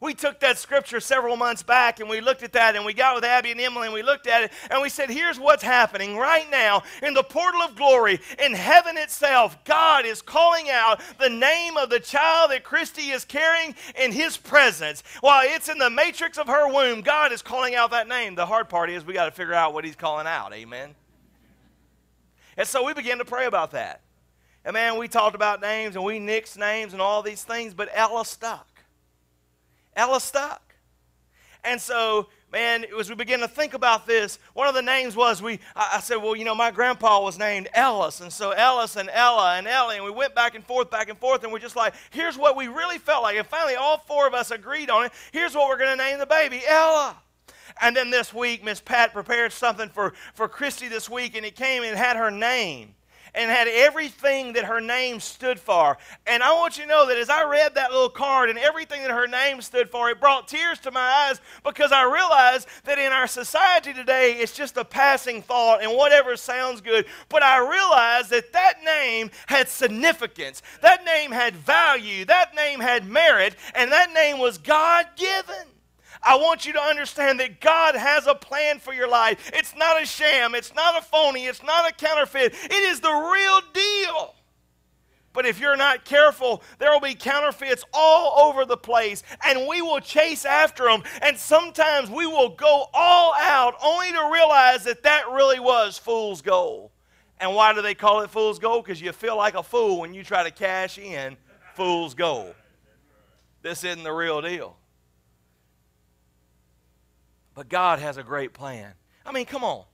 We 0.00 0.12
took 0.12 0.40
that 0.40 0.58
scripture 0.58 1.00
several 1.00 1.36
months 1.36 1.62
back 1.62 2.00
and 2.00 2.08
we 2.08 2.20
looked 2.20 2.42
at 2.42 2.52
that 2.52 2.76
and 2.76 2.84
we 2.84 2.92
got 2.92 3.14
with 3.14 3.24
Abby 3.24 3.50
and 3.50 3.60
Emily 3.60 3.86
and 3.86 3.94
we 3.94 4.02
looked 4.02 4.26
at 4.26 4.42
it 4.42 4.52
and 4.70 4.82
we 4.82 4.90
said, 4.90 5.08
here's 5.08 5.40
what's 5.40 5.62
happening 5.62 6.16
right 6.16 6.50
now 6.50 6.82
in 7.02 7.14
the 7.14 7.22
portal 7.22 7.62
of 7.62 7.76
glory 7.76 8.20
in 8.38 8.52
heaven 8.52 8.98
itself. 8.98 9.62
God 9.64 10.04
is 10.04 10.20
calling 10.20 10.68
out 10.70 11.00
the 11.18 11.30
name 11.30 11.78
of 11.78 11.88
the 11.88 12.00
child 12.00 12.50
that 12.50 12.62
Christy 12.62 13.10
is 13.10 13.24
carrying 13.24 13.74
in 13.98 14.12
his 14.12 14.36
presence. 14.36 15.02
While 15.20 15.42
it's 15.46 15.70
in 15.70 15.78
the 15.78 15.90
matrix 15.90 16.36
of 16.36 16.46
her 16.46 16.70
womb, 16.70 17.00
God 17.00 17.32
is 17.32 17.40
calling 17.40 17.74
out 17.74 17.90
that 17.92 18.06
name. 18.06 18.34
The 18.34 18.46
hard 18.46 18.68
part 18.68 18.90
is 18.90 19.04
we 19.04 19.14
got 19.14 19.26
to 19.26 19.30
figure 19.30 19.54
out 19.54 19.72
what 19.72 19.84
he's 19.84 19.96
calling 19.96 20.26
out. 20.26 20.52
Amen. 20.52 20.94
And 22.58 22.68
so 22.68 22.84
we 22.84 22.92
began 22.92 23.18
to 23.18 23.24
pray 23.24 23.46
about 23.46 23.70
that. 23.70 24.02
And 24.64 24.74
man, 24.74 24.98
we 24.98 25.08
talked 25.08 25.34
about 25.34 25.60
names 25.62 25.96
and 25.96 26.04
we 26.04 26.18
nixed 26.18 26.58
names 26.58 26.92
and 26.92 27.00
all 27.00 27.22
these 27.22 27.44
things, 27.44 27.72
but 27.72 27.88
Ella 27.94 28.24
stuck. 28.26 28.75
Ella 29.96 30.20
stuck. 30.20 30.62
And 31.64 31.80
so, 31.80 32.28
man, 32.52 32.84
as 32.98 33.08
we 33.08 33.16
begin 33.16 33.40
to 33.40 33.48
think 33.48 33.74
about 33.74 34.06
this, 34.06 34.38
one 34.54 34.68
of 34.68 34.74
the 34.74 34.82
names 34.82 35.16
was 35.16 35.42
we. 35.42 35.58
I, 35.74 35.98
said, 35.98 36.16
well, 36.16 36.36
you 36.36 36.44
know, 36.44 36.54
my 36.54 36.70
grandpa 36.70 37.20
was 37.20 37.38
named 37.38 37.68
Ellis, 37.74 38.20
and 38.20 38.32
so 38.32 38.52
Ellis 38.52 38.94
and 38.94 39.10
Ella 39.12 39.56
and 39.56 39.66
Ellie, 39.66 39.96
and 39.96 40.04
we 40.04 40.12
went 40.12 40.34
back 40.34 40.54
and 40.54 40.64
forth, 40.64 40.90
back 40.90 41.08
and 41.08 41.18
forth, 41.18 41.42
and 41.42 41.52
we're 41.52 41.58
just 41.58 41.74
like, 41.74 41.94
here's 42.10 42.38
what 42.38 42.56
we 42.56 42.68
really 42.68 42.98
felt 42.98 43.24
like. 43.24 43.36
And 43.36 43.46
finally, 43.46 43.74
all 43.74 43.98
four 43.98 44.28
of 44.28 44.34
us 44.34 44.52
agreed 44.52 44.90
on 44.90 45.06
it. 45.06 45.12
Here's 45.32 45.56
what 45.56 45.68
we're 45.68 45.78
going 45.78 45.96
to 45.98 46.04
name 46.04 46.20
the 46.20 46.26
baby, 46.26 46.62
Ella. 46.66 47.16
And 47.80 47.96
then 47.96 48.10
this 48.10 48.32
week, 48.32 48.64
Miss 48.64 48.80
Pat 48.80 49.12
prepared 49.12 49.52
something 49.52 49.88
for, 49.88 50.14
for 50.34 50.48
Christy 50.48 50.86
this 50.86 51.10
week, 51.10 51.36
and 51.36 51.44
it 51.44 51.56
came 51.56 51.82
and 51.82 51.96
had 51.96 52.16
her 52.16 52.30
name 52.30 52.94
and 53.36 53.50
had 53.50 53.68
everything 53.68 54.54
that 54.54 54.64
her 54.64 54.80
name 54.80 55.20
stood 55.20 55.60
for. 55.60 55.98
And 56.26 56.42
I 56.42 56.54
want 56.54 56.78
you 56.78 56.84
to 56.84 56.88
know 56.88 57.06
that 57.06 57.18
as 57.18 57.28
I 57.28 57.44
read 57.44 57.74
that 57.74 57.92
little 57.92 58.08
card 58.08 58.48
and 58.48 58.58
everything 58.58 59.02
that 59.02 59.10
her 59.10 59.28
name 59.28 59.60
stood 59.60 59.90
for, 59.90 60.08
it 60.08 60.18
brought 60.18 60.48
tears 60.48 60.80
to 60.80 60.90
my 60.90 61.00
eyes 61.00 61.40
because 61.62 61.92
I 61.92 62.04
realized 62.04 62.66
that 62.84 62.98
in 62.98 63.12
our 63.12 63.26
society 63.26 63.92
today, 63.92 64.32
it's 64.32 64.56
just 64.56 64.76
a 64.78 64.84
passing 64.84 65.42
thought 65.42 65.82
and 65.82 65.92
whatever 65.92 66.36
sounds 66.36 66.80
good. 66.80 67.04
But 67.28 67.42
I 67.42 67.58
realized 67.58 68.30
that 68.30 68.52
that 68.54 68.82
name 68.84 69.30
had 69.46 69.68
significance, 69.68 70.62
that 70.80 71.04
name 71.04 71.30
had 71.30 71.54
value, 71.54 72.24
that 72.24 72.54
name 72.54 72.80
had 72.80 73.06
merit, 73.06 73.54
and 73.74 73.92
that 73.92 74.12
name 74.14 74.38
was 74.38 74.56
God 74.56 75.06
given. 75.16 75.75
I 76.26 76.36
want 76.36 76.66
you 76.66 76.72
to 76.72 76.80
understand 76.80 77.38
that 77.38 77.60
God 77.60 77.94
has 77.94 78.26
a 78.26 78.34
plan 78.34 78.80
for 78.80 78.92
your 78.92 79.08
life. 79.08 79.50
It's 79.54 79.76
not 79.76 80.02
a 80.02 80.04
sham, 80.04 80.56
it's 80.56 80.74
not 80.74 80.98
a 80.98 81.04
phony, 81.04 81.46
it's 81.46 81.62
not 81.62 81.88
a 81.88 81.94
counterfeit. 81.94 82.52
It 82.64 82.72
is 82.72 83.00
the 83.00 83.12
real 83.12 83.60
deal. 83.72 84.34
But 85.32 85.46
if 85.46 85.60
you're 85.60 85.76
not 85.76 86.04
careful, 86.04 86.62
there 86.78 86.90
will 86.90 87.00
be 87.00 87.14
counterfeits 87.14 87.84
all 87.92 88.48
over 88.48 88.64
the 88.64 88.76
place, 88.76 89.22
and 89.44 89.68
we 89.68 89.82
will 89.82 90.00
chase 90.00 90.44
after 90.44 90.84
them. 90.84 91.02
And 91.22 91.36
sometimes 91.36 92.10
we 92.10 92.26
will 92.26 92.48
go 92.48 92.86
all 92.92 93.34
out 93.34 93.74
only 93.84 94.10
to 94.12 94.30
realize 94.32 94.82
that 94.84 95.02
that 95.02 95.28
really 95.30 95.60
was 95.60 95.98
fool's 95.98 96.40
gold. 96.42 96.90
And 97.38 97.54
why 97.54 97.74
do 97.74 97.82
they 97.82 97.94
call 97.94 98.22
it 98.22 98.30
fool's 98.30 98.58
gold? 98.58 98.84
Because 98.84 99.00
you 99.00 99.12
feel 99.12 99.36
like 99.36 99.54
a 99.54 99.62
fool 99.62 100.00
when 100.00 100.14
you 100.14 100.24
try 100.24 100.42
to 100.42 100.50
cash 100.50 100.98
in 100.98 101.36
fool's 101.74 102.14
gold. 102.14 102.54
This 103.60 103.84
isn't 103.84 104.04
the 104.04 104.12
real 104.12 104.40
deal. 104.40 104.78
But 107.56 107.70
God 107.70 107.98
has 107.98 108.18
a 108.18 108.22
great 108.22 108.52
plan. 108.52 108.92
I 109.24 109.32
mean, 109.32 109.46
come 109.46 109.64
on. 109.64 109.84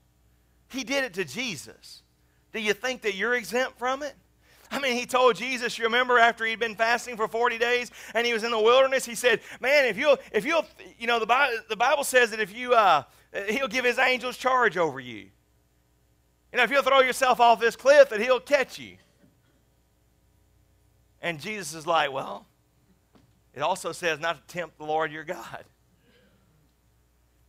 He 0.68 0.82
did 0.84 1.04
it 1.04 1.14
to 1.14 1.24
Jesus. 1.24 2.02
Do 2.52 2.60
you 2.60 2.74
think 2.74 3.02
that 3.02 3.14
you're 3.14 3.34
exempt 3.34 3.78
from 3.78 4.02
it? 4.02 4.14
I 4.70 4.80
mean, 4.80 4.94
he 4.96 5.06
told 5.06 5.36
Jesus, 5.36 5.78
you 5.78 5.84
remember 5.84 6.18
after 6.18 6.44
he'd 6.44 6.58
been 6.58 6.74
fasting 6.74 7.16
for 7.16 7.28
40 7.28 7.58
days 7.58 7.90
and 8.14 8.26
he 8.26 8.32
was 8.32 8.42
in 8.42 8.50
the 8.50 8.58
wilderness, 8.58 9.04
he 9.04 9.14
said, 9.14 9.40
Man, 9.60 9.86
if 9.86 9.96
you'll, 9.96 10.18
if 10.32 10.44
you'll, 10.44 10.66
you 10.98 11.06
know, 11.06 11.20
the 11.20 11.26
Bible, 11.26 11.58
the 11.68 11.76
Bible 11.76 12.04
says 12.04 12.30
that 12.30 12.40
if 12.40 12.54
you, 12.54 12.74
uh, 12.74 13.04
he'll 13.48 13.68
give 13.68 13.84
his 13.84 13.98
angels 13.98 14.36
charge 14.36 14.76
over 14.76 14.98
you. 14.98 15.28
You 16.52 16.56
know, 16.56 16.64
if 16.64 16.70
you'll 16.70 16.82
throw 16.82 17.00
yourself 17.00 17.38
off 17.38 17.60
this 17.60 17.76
cliff, 17.76 18.08
that 18.08 18.20
he'll 18.20 18.40
catch 18.40 18.78
you. 18.78 18.96
And 21.20 21.38
Jesus 21.38 21.74
is 21.74 21.86
like, 21.86 22.10
Well, 22.10 22.46
it 23.54 23.60
also 23.60 23.92
says 23.92 24.18
not 24.18 24.48
to 24.48 24.52
tempt 24.52 24.78
the 24.78 24.84
Lord 24.84 25.12
your 25.12 25.24
God. 25.24 25.64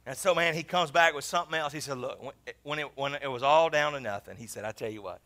And 0.06 0.18
so, 0.18 0.36
man, 0.36 0.54
he 0.54 0.64
comes 0.64 0.92
back 0.92 1.16
with 1.16 1.24
something 1.24 1.58
else. 1.58 1.72
He 1.72 1.80
said, 1.80 1.98
Look, 1.98 2.20
when 2.64 2.80
it, 2.80 2.92
when 2.96 3.16
it 3.16 3.32
was 3.32 3.44
all 3.44 3.70
down 3.70 3.94
to 3.94 4.00
nothing, 4.00 4.36
he 4.36 4.48
said, 4.48 4.66
I 4.66 4.72
tell 4.72 4.92
you 4.92 5.02
what, 5.02 5.22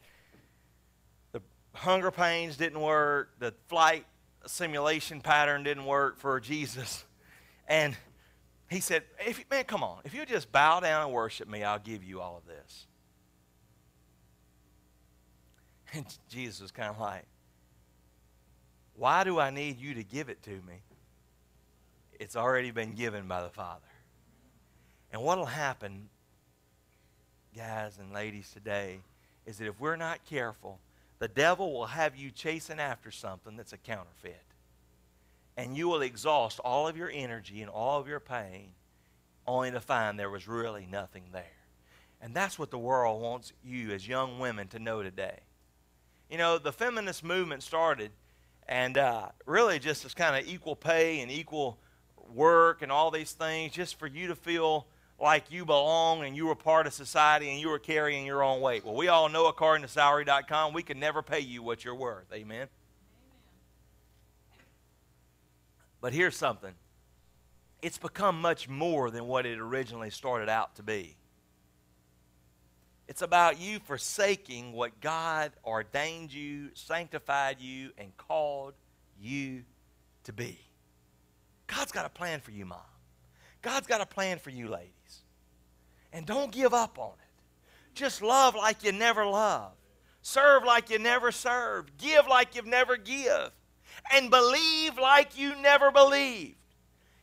the 1.32 1.42
hunger 1.74 2.12
pains 2.12 2.58
didn't 2.58 2.82
work, 2.82 3.32
the 3.40 3.54
flight 3.68 4.06
simulation 4.46 5.22
pattern 5.22 5.64
didn't 5.64 5.86
work 5.86 6.20
for 6.20 6.40
Jesus. 6.40 7.04
And 7.68 7.98
he 8.70 8.80
said, 8.80 9.04
if, 9.26 9.44
Man, 9.50 9.64
come 9.64 9.84
on. 9.84 10.00
If 10.06 10.14
you 10.14 10.26
just 10.26 10.52
bow 10.52 10.80
down 10.80 11.04
and 11.04 11.12
worship 11.12 11.50
me, 11.50 11.64
I'll 11.64 11.80
give 11.80 12.04
you 12.04 12.22
all 12.22 12.38
of 12.38 12.46
this. 12.46 12.86
And 15.94 16.06
Jesus 16.30 16.62
was 16.62 16.72
kind 16.72 16.90
of 16.90 17.00
like, 17.00 17.24
Why 18.96 19.24
do 19.24 19.40
I 19.40 19.50
need 19.50 19.80
you 19.80 19.96
to 19.96 20.04
give 20.04 20.30
it 20.30 20.44
to 20.44 20.52
me? 20.52 20.84
It's 22.20 22.36
already 22.36 22.72
been 22.72 22.94
given 22.94 23.28
by 23.28 23.42
the 23.42 23.50
Father. 23.50 23.82
And 25.12 25.22
what 25.22 25.38
will 25.38 25.46
happen, 25.46 26.10
guys 27.56 27.98
and 27.98 28.14
ladies, 28.14 28.52
today 28.52 29.00
is 29.46 29.58
that 29.58 29.68
if 29.68 29.80
we're 29.80 29.96
not 29.96 30.26
careful, 30.26 30.80
the 31.20 31.28
devil 31.28 31.74
will 31.74 31.88
have 31.88 32.16
you 32.16 32.30
chasing 32.30 32.80
after 32.80 33.12
something 33.12 33.56
that's 33.58 33.74
a 33.74 33.78
counterfeit. 33.78 34.44
And 35.56 35.76
you 35.76 35.88
will 35.88 36.02
exhaust 36.02 36.60
all 36.60 36.88
of 36.88 36.98
your 36.98 37.10
energy 37.12 37.62
and 37.62 37.70
all 37.70 38.00
of 38.00 38.08
your 38.08 38.20
pain 38.20 38.74
only 39.48 39.72
to 39.72 39.80
find 39.80 40.20
there 40.20 40.30
was 40.30 40.48
really 40.48 40.88
nothing 40.92 41.24
there. 41.32 41.44
And 42.22 42.36
that's 42.36 42.60
what 42.60 42.70
the 42.70 42.78
world 42.78 43.22
wants 43.22 43.54
you 43.64 43.92
as 43.92 44.08
young 44.08 44.40
women 44.40 44.68
to 44.70 44.80
know 44.80 45.02
today. 45.02 45.40
You 46.30 46.38
know, 46.38 46.58
the 46.58 46.74
feminist 46.74 47.24
movement 47.24 47.64
started, 47.64 48.12
and 48.68 48.98
uh, 48.98 49.30
really 49.46 49.80
just 49.80 50.04
as 50.04 50.14
kind 50.14 50.36
of 50.36 50.52
equal 50.52 50.76
pay 50.76 51.22
and 51.22 51.32
equal 51.32 51.80
work 52.34 52.82
and 52.82 52.92
all 52.92 53.12
these 53.12 53.32
things, 53.32 53.72
just 53.72 53.98
for 53.98 54.08
you 54.08 54.28
to 54.28 54.36
feel 54.36 54.88
like 55.20 55.52
you 55.52 55.66
belong 55.66 56.24
and 56.24 56.36
you 56.36 56.46
were 56.46 56.56
part 56.56 56.86
of 56.86 56.94
society 56.94 57.50
and 57.50 57.60
you 57.60 57.70
were 57.70 57.80
carrying 57.80 58.26
your 58.26 58.44
own 58.44 58.62
weight. 58.62 58.86
Well, 58.86 58.96
we 58.96 59.08
all 59.08 59.30
know, 59.30 59.48
according 59.48 59.82
to 59.82 59.88
salary.com, 59.88 60.74
we 60.74 60.84
can 60.84 61.00
never 61.00 61.24
pay 61.24 61.40
you 61.40 61.64
what 61.64 61.84
you're 61.84 61.96
worth. 61.96 62.32
Amen? 62.32 62.56
Amen. 62.56 62.68
But 66.02 66.14
here's 66.14 66.38
something 66.38 66.74
it's 67.82 67.98
become 67.98 68.42
much 68.42 68.68
more 68.68 69.10
than 69.10 69.28
what 69.28 69.46
it 69.46 69.60
originally 69.60 70.10
started 70.10 70.50
out 70.50 70.76
to 70.76 70.84
be. 70.84 71.16
It's 73.08 73.22
about 73.22 73.60
you 73.60 73.80
forsaking 73.80 74.74
what 74.74 75.00
God 75.00 75.52
ordained 75.64 76.34
you, 76.34 76.70
sanctified 76.74 77.62
you, 77.62 77.92
and 77.98 78.16
called 78.18 78.74
you 79.20 79.64
to 80.26 80.34
be. 80.34 80.60
God's 81.68 81.92
got 81.92 82.06
a 82.06 82.10
plan 82.10 82.42
for 82.42 82.52
you, 82.52 82.66
Mom. 82.66 82.80
God's 83.62 83.88
got 83.88 84.02
a 84.02 84.06
plan 84.06 84.40
for 84.40 84.50
you, 84.50 84.68
ladies. 84.68 84.97
And 86.14 86.26
don't 86.26 86.52
give 86.52 86.74
up 86.74 86.98
on 86.98 87.14
it. 87.14 87.94
Just 87.94 88.22
love 88.22 88.56
like 88.56 88.84
you 88.84 88.92
never 88.92 89.26
loved. 89.26 89.76
Serve 90.22 90.64
like 90.64 90.90
you 90.90 91.00
never 91.00 91.32
served. 91.32 91.98
Give 91.98 92.28
like 92.28 92.56
you've 92.56 92.66
never 92.66 92.98
give. 92.98 93.52
And 94.14 94.30
believe 94.30 94.98
like 94.98 95.38
you 95.38 95.56
never 95.56 95.92
believed. 95.92 96.56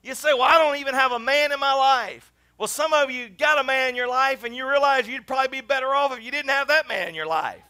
You 0.03 0.15
say, 0.15 0.33
Well, 0.33 0.43
I 0.43 0.59
don't 0.59 0.77
even 0.77 0.95
have 0.95 1.13
a 1.13 1.19
man 1.19 1.53
in 1.53 1.61
my 1.61 1.75
life. 1.75 2.33
Well, 2.59 2.69
some 2.69 2.93
of 2.93 3.11
you 3.11 3.29
got 3.29 3.59
a 3.59 3.65
man 3.65 3.91
in 3.91 3.97
your 3.97 4.09
life 4.09 4.45
and 4.45 4.55
you 4.55 4.69
realize 4.69 5.09
you'd 5.09 5.27
probably 5.27 5.61
be 5.61 5.67
better 5.67 5.89
off 5.95 6.17
if 6.17 6.25
you 6.25 6.31
didn't 6.31 6.51
have 6.51 6.69
that 6.69 6.87
man 6.89 7.09
in 7.09 7.15
your 7.15 7.27
life. 7.27 7.63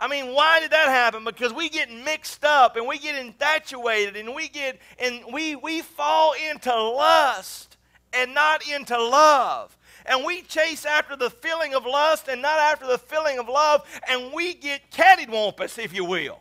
I 0.00 0.08
mean, 0.08 0.34
why 0.34 0.60
did 0.60 0.70
that 0.70 0.88
happen? 0.88 1.24
Because 1.24 1.52
we 1.52 1.68
get 1.68 1.92
mixed 1.92 2.44
up 2.44 2.76
and 2.76 2.86
we 2.86 2.98
get 2.98 3.14
infatuated 3.14 4.16
and 4.16 4.34
we 4.34 4.48
get 4.48 4.80
and 4.98 5.22
we 5.32 5.56
we 5.56 5.82
fall 5.82 6.34
into 6.50 6.74
lust 6.74 7.76
and 8.12 8.34
not 8.34 8.66
into 8.66 8.96
love. 8.96 9.76
And 10.10 10.24
we 10.24 10.42
chase 10.42 10.84
after 10.84 11.14
the 11.14 11.30
feeling 11.30 11.72
of 11.72 11.86
lust 11.86 12.26
and 12.26 12.42
not 12.42 12.58
after 12.58 12.84
the 12.84 12.98
feeling 12.98 13.38
of 13.38 13.48
love, 13.48 13.86
and 14.08 14.32
we 14.32 14.54
get 14.54 14.90
cattywampus, 14.90 15.78
if 15.78 15.94
you 15.94 16.04
will. 16.04 16.40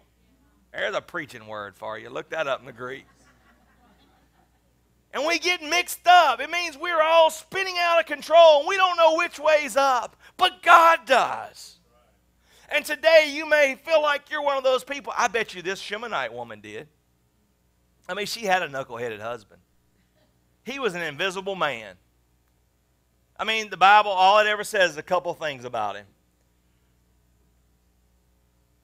There's 0.73 0.95
a 0.95 1.01
preaching 1.01 1.45
word 1.45 1.75
for 1.75 1.97
you. 1.99 2.10
Look 2.10 2.32
that 2.32 2.47
up 2.47 2.62
in 2.62 2.65
the 2.65 2.73
Greek. 2.73 3.05
And 5.13 5.23
we 5.25 5.38
get 5.38 5.62
mixed 5.62 6.08
up. 6.08 6.39
It 6.39 6.49
means 6.49 6.79
we're 6.79 7.01
all 7.01 7.29
spinning 7.29 7.75
out 7.79 7.99
of 7.99 8.08
control 8.08 8.62
and 8.62 8.67
we 8.67 8.75
don't 8.75 8.97
know 8.97 9.17
which 9.17 9.39
way's 9.39 9.75
up, 9.75 10.15
but 10.36 10.63
God 10.63 11.01
does. 11.05 11.77
And 12.69 12.84
today 12.84 13.32
you 13.32 13.47
may 13.47 13.75
feel 13.84 14.01
like 14.01 14.32
you're 14.32 14.43
one 14.43 14.58
of 14.58 14.63
those 14.63 14.84
people. 14.84 15.13
I 15.15 15.27
bet 15.27 15.53
you 15.53 15.62
this 15.62 15.79
Shunammite 15.79 16.34
woman 16.34 16.60
did. 16.60 16.88
I 18.08 18.15
mean, 18.15 18.25
she 18.25 18.45
had 18.45 18.63
a 18.63 18.67
knuckleheaded 18.67 19.19
husband. 19.19 19.62
He 20.63 20.79
was 20.79 20.95
an 20.95 21.01
invisible 21.03 21.55
man. 21.55 21.95
I 23.39 23.45
mean, 23.45 23.69
the 23.69 23.78
Bible, 23.78 24.12
all 24.12 24.39
it 24.39 24.47
ever 24.47 24.65
says 24.65 24.91
is 24.91 24.97
a 24.97 25.04
couple 25.04 25.34
things 25.34 25.63
about 25.63 25.95
him. 25.95 26.06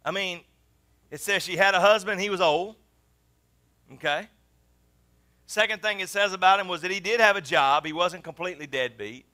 I 0.06 0.12
mean, 0.12 0.42
it 1.12 1.20
says 1.20 1.44
she 1.44 1.58
had 1.58 1.76
a 1.76 1.82
husband, 1.82 2.22
he 2.22 2.30
was 2.30 2.40
old. 2.40 2.78
Okay? 3.94 4.30
Second 5.46 5.82
thing 5.82 6.00
it 6.00 6.08
says 6.08 6.32
about 6.32 6.62
him 6.62 6.70
was 6.70 6.82
that 6.82 6.92
he 6.92 7.02
did 7.02 7.20
have 7.20 7.36
a 7.36 7.42
job. 7.42 7.86
He 7.86 7.92
wasn't 7.92 8.24
completely 8.24 8.66
deadbeat. 8.66 9.26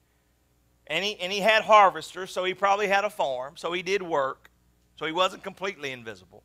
And 0.87 1.05
he, 1.05 1.17
and 1.19 1.31
he 1.31 1.39
had 1.39 1.63
harvesters, 1.63 2.31
so 2.31 2.43
he 2.43 2.53
probably 2.53 2.87
had 2.87 3.05
a 3.05 3.09
farm, 3.09 3.55
so 3.55 3.71
he 3.71 3.83
did 3.83 4.01
work. 4.01 4.49
So 4.97 5.05
he 5.05 5.11
wasn't 5.11 5.43
completely 5.43 5.91
invisible. 5.91 6.43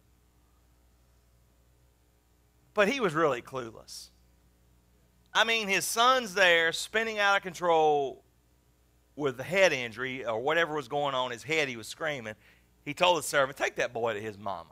But 2.75 2.89
he 2.89 3.01
was 3.01 3.15
really 3.15 3.43
clueless. 3.43 4.11
I 5.33 5.45
mean, 5.45 5.67
his 5.67 5.85
son's 5.85 6.35
there 6.35 6.73
spinning 6.73 7.19
out 7.19 7.37
of 7.37 7.43
control 7.43 8.23
with 9.17 9.39
the 9.39 9.43
head 9.43 9.73
injury 9.73 10.25
or 10.25 10.39
whatever 10.39 10.75
was 10.75 10.89
going 10.89 11.15
on 11.15 11.31
his 11.31 11.43
head, 11.43 11.69
he 11.69 11.77
was 11.77 11.89
screaming. 11.89 12.35
He 12.85 12.95
told 12.95 13.19
the 13.19 13.23
servant, 13.23 13.57
Take 13.57 13.77
that 13.77 13.93
boy 13.93 14.15
to 14.15 14.21
his 14.21 14.39
mama. 14.39 14.71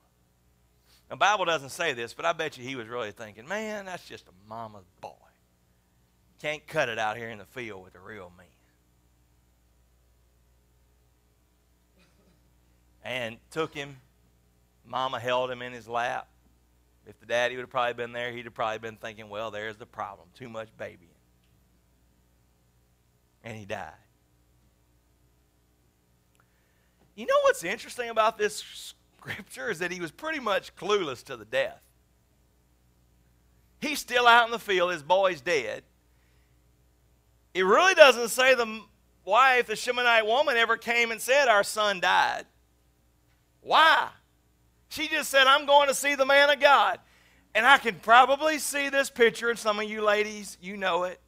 The 1.09 1.17
Bible 1.17 1.45
doesn't 1.45 1.71
say 1.71 1.93
this, 1.93 2.15
but 2.15 2.25
I 2.25 2.33
bet 2.33 2.57
you 2.57 2.65
he 2.65 2.77
was 2.77 2.87
really 2.87 3.11
thinking, 3.11 3.49
Man, 3.49 3.87
that's 3.87 4.07
just 4.07 4.29
a 4.29 4.49
mama's 4.49 4.87
boy. 5.01 5.11
Can't 6.41 6.67
cut 6.67 6.89
it 6.89 6.99
out 6.99 7.17
here 7.17 7.31
in 7.31 7.39
the 7.39 7.47
field 7.47 7.83
with 7.83 7.95
a 7.95 8.01
real 8.01 8.31
man. 8.37 8.47
And 13.03 13.37
took 13.51 13.75
him. 13.75 13.97
Mama 14.87 15.19
held 15.19 15.51
him 15.51 15.63
in 15.63 15.73
his 15.73 15.89
lap. 15.89 16.29
If 17.07 17.19
the 17.21 17.27
daddy 17.27 17.57
would 17.57 17.63
have 17.63 17.71
probably 17.71 17.95
been 17.95 18.13
there, 18.13 18.33
he'd 18.33 18.45
have 18.47 18.55
probably 18.55 18.79
been 18.79 18.97
thinking, 18.97 19.29
well, 19.29 19.51
there's 19.51 19.77
the 19.77 19.87
problem. 19.87 20.29
Too 20.35 20.49
much 20.49 20.69
babying. 20.79 21.11
And 23.43 23.57
he 23.57 23.67
died. 23.67 23.93
You 27.15 27.27
know 27.27 27.39
what's 27.43 27.63
interesting 27.65 28.11
about 28.11 28.39
this 28.39 28.63
scripture 29.19 29.71
is 29.71 29.79
that 29.79 29.91
he 29.91 30.01
was 30.01 30.11
pretty 30.11 30.41
much 30.41 30.75
clueless 30.77 31.23
to 31.25 31.37
the 31.37 31.45
death. 31.45 31.81
He's 33.81 33.99
still 33.99 34.27
out 34.27 34.47
in 34.47 34.51
the 34.51 34.59
field, 34.59 34.93
his 34.93 35.03
boy's 35.03 35.41
dead. 35.41 35.83
It 37.53 37.63
really 37.63 37.95
doesn't 37.95 38.29
say 38.29 38.55
the 38.55 38.81
wife, 39.25 39.67
the 39.67 39.77
Shunammite 39.77 40.27
woman, 40.27 40.57
ever 40.57 40.77
came 40.77 41.11
and 41.11 41.21
said, 41.21 41.49
Our 41.49 41.63
son 41.63 42.01
died. 42.01 42.47
Why? 43.61 44.09
She 44.89 45.09
just 45.09 45.31
said, 45.31 45.47
I'm 45.47 45.67
going 45.67 45.89
to 45.89 45.95
see 45.95 46.15
the 46.15 46.27
man 46.27 46.51
of 46.51 46.61
God. 46.61 46.99
And 47.55 47.65
I 47.65 47.79
can 47.79 47.95
probably 47.97 48.59
see 48.59 48.89
this 48.89 49.11
picture, 49.11 49.49
and 49.49 49.59
some 49.59 49.79
of 49.79 49.89
you 49.89 50.03
ladies, 50.03 50.59
you 50.61 50.77
know 50.77 51.05
it. 51.05 51.21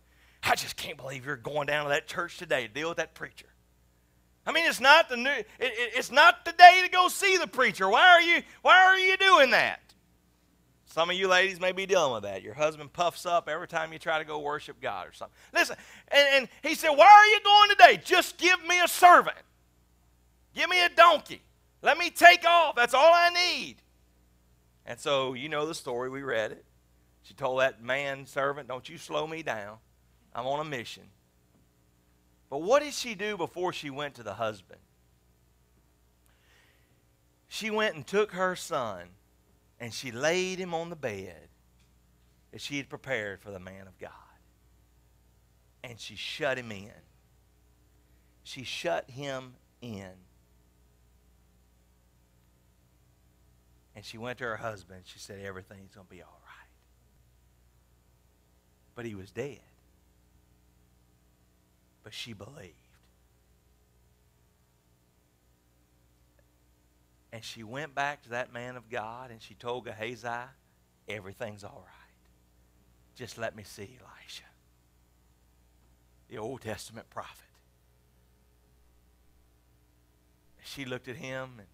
I 0.42 0.54
just 0.54 0.76
can't 0.76 0.96
believe 0.96 1.24
you're 1.24 1.36
going 1.36 1.66
down 1.66 1.84
to 1.84 1.88
that 1.90 2.06
church 2.06 2.38
today 2.38 2.66
to 2.66 2.72
deal 2.72 2.88
with 2.88 2.98
that 2.98 3.14
preacher. 3.14 3.46
I 4.46 4.52
mean, 4.52 4.66
it's 4.66 4.80
not 4.80 5.08
the 5.08 5.16
new, 5.16 5.30
it, 5.30 5.46
it, 5.58 5.92
it's 5.96 6.12
not 6.12 6.44
the 6.44 6.52
day 6.52 6.80
to 6.84 6.90
go 6.90 7.08
see 7.08 7.36
the 7.36 7.48
preacher. 7.48 7.88
Why 7.88 8.08
are 8.10 8.22
you, 8.22 8.42
why 8.62 8.78
are 8.78 8.98
you 8.98 9.16
doing 9.16 9.50
that? 9.50 9.80
Some 10.86 11.10
of 11.10 11.16
you 11.16 11.28
ladies 11.28 11.60
may 11.60 11.72
be 11.72 11.84
dealing 11.84 12.14
with 12.14 12.22
that. 12.22 12.42
Your 12.42 12.54
husband 12.54 12.92
puffs 12.92 13.26
up 13.26 13.50
every 13.50 13.68
time 13.68 13.92
you 13.92 13.98
try 13.98 14.18
to 14.18 14.24
go 14.24 14.38
worship 14.38 14.80
God 14.80 15.08
or 15.08 15.12
something. 15.12 15.36
Listen, 15.52 15.76
and, 16.08 16.28
and 16.32 16.48
he 16.62 16.74
said, 16.74 16.90
Why 16.90 17.04
are 17.04 17.26
you 17.26 17.40
going 17.44 17.70
today? 17.70 18.00
Just 18.02 18.38
give 18.38 18.64
me 18.66 18.80
a 18.80 18.88
servant. 18.88 19.36
Give 20.54 20.70
me 20.70 20.82
a 20.82 20.88
donkey. 20.88 21.42
Let 21.82 21.98
me 21.98 22.08
take 22.08 22.46
off. 22.46 22.76
That's 22.76 22.94
all 22.94 23.12
I 23.12 23.28
need. 23.28 23.76
And 24.86 24.98
so, 24.98 25.34
you 25.34 25.50
know 25.50 25.66
the 25.66 25.74
story. 25.74 26.08
We 26.08 26.22
read 26.22 26.52
it. 26.52 26.64
She 27.24 27.34
told 27.34 27.60
that 27.60 27.82
man 27.82 28.24
servant, 28.24 28.68
Don't 28.68 28.88
you 28.88 28.96
slow 28.96 29.26
me 29.26 29.42
down. 29.42 29.76
I'm 30.34 30.46
on 30.46 30.60
a 30.60 30.68
mission. 30.68 31.02
But 32.48 32.62
what 32.62 32.82
did 32.82 32.94
she 32.94 33.14
do 33.14 33.36
before 33.36 33.72
she 33.72 33.90
went 33.90 34.14
to 34.16 34.22
the 34.22 34.34
husband? 34.34 34.80
She 37.48 37.70
went 37.70 37.94
and 37.94 38.06
took 38.06 38.32
her 38.32 38.54
son 38.56 39.08
and 39.80 39.92
she 39.92 40.10
laid 40.10 40.58
him 40.58 40.74
on 40.74 40.90
the 40.90 40.96
bed 40.96 41.48
that 42.52 42.60
she 42.60 42.76
had 42.76 42.88
prepared 42.88 43.40
for 43.40 43.50
the 43.50 43.58
man 43.58 43.86
of 43.86 43.98
God. 43.98 44.10
And 45.84 46.00
she 46.00 46.16
shut 46.16 46.58
him 46.58 46.72
in. 46.72 46.90
She 48.42 48.64
shut 48.64 49.10
him 49.10 49.54
in. 49.80 50.10
And 53.94 54.04
she 54.04 54.18
went 54.18 54.38
to 54.38 54.44
her 54.44 54.56
husband. 54.56 55.02
She 55.04 55.18
said, 55.18 55.40
Everything's 55.44 55.94
going 55.94 56.06
to 56.06 56.10
be 56.10 56.22
all 56.22 56.40
right. 56.44 56.68
But 58.94 59.06
he 59.06 59.14
was 59.14 59.30
dead. 59.30 59.60
But 62.06 62.14
she 62.14 62.34
believed. 62.34 62.72
And 67.32 67.42
she 67.42 67.64
went 67.64 67.96
back 67.96 68.22
to 68.22 68.28
that 68.28 68.52
man 68.52 68.76
of 68.76 68.88
God 68.88 69.32
and 69.32 69.42
she 69.42 69.54
told 69.54 69.86
Gehazi, 69.86 70.28
everything's 71.08 71.64
all 71.64 71.82
right. 71.84 72.28
Just 73.16 73.38
let 73.38 73.56
me 73.56 73.64
see 73.64 73.98
Elisha, 74.00 74.44
the 76.28 76.38
Old 76.38 76.60
Testament 76.60 77.10
prophet. 77.10 77.48
She 80.62 80.84
looked 80.84 81.08
at 81.08 81.16
him, 81.16 81.54
and 81.58 81.66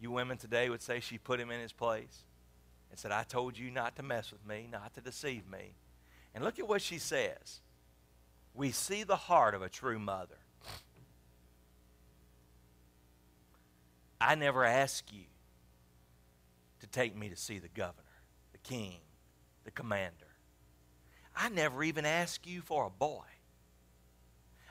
you 0.00 0.10
women 0.10 0.36
today 0.36 0.68
would 0.68 0.82
say 0.82 0.98
she 0.98 1.16
put 1.16 1.38
him 1.38 1.52
in 1.52 1.60
his 1.60 1.72
place 1.72 2.24
and 2.90 2.98
said, 2.98 3.12
I 3.12 3.22
told 3.22 3.56
you 3.56 3.70
not 3.70 3.94
to 3.96 4.02
mess 4.02 4.32
with 4.32 4.44
me, 4.44 4.66
not 4.68 4.94
to 4.94 5.00
deceive 5.00 5.48
me. 5.48 5.76
And 6.34 6.42
look 6.42 6.58
at 6.58 6.66
what 6.66 6.82
she 6.82 6.98
says. 6.98 7.60
We 8.54 8.72
see 8.72 9.04
the 9.04 9.16
heart 9.16 9.54
of 9.54 9.62
a 9.62 9.68
true 9.68 9.98
mother. 9.98 10.38
I 14.20 14.34
never 14.34 14.64
asked 14.64 15.12
you 15.12 15.24
to 16.80 16.86
take 16.86 17.16
me 17.16 17.28
to 17.28 17.36
see 17.36 17.58
the 17.58 17.68
governor, 17.68 18.02
the 18.52 18.58
king, 18.58 18.98
the 19.64 19.70
commander. 19.70 20.26
I 21.36 21.48
never 21.50 21.84
even 21.84 22.04
asked 22.04 22.46
you 22.46 22.60
for 22.60 22.86
a 22.86 22.90
boy. 22.90 23.22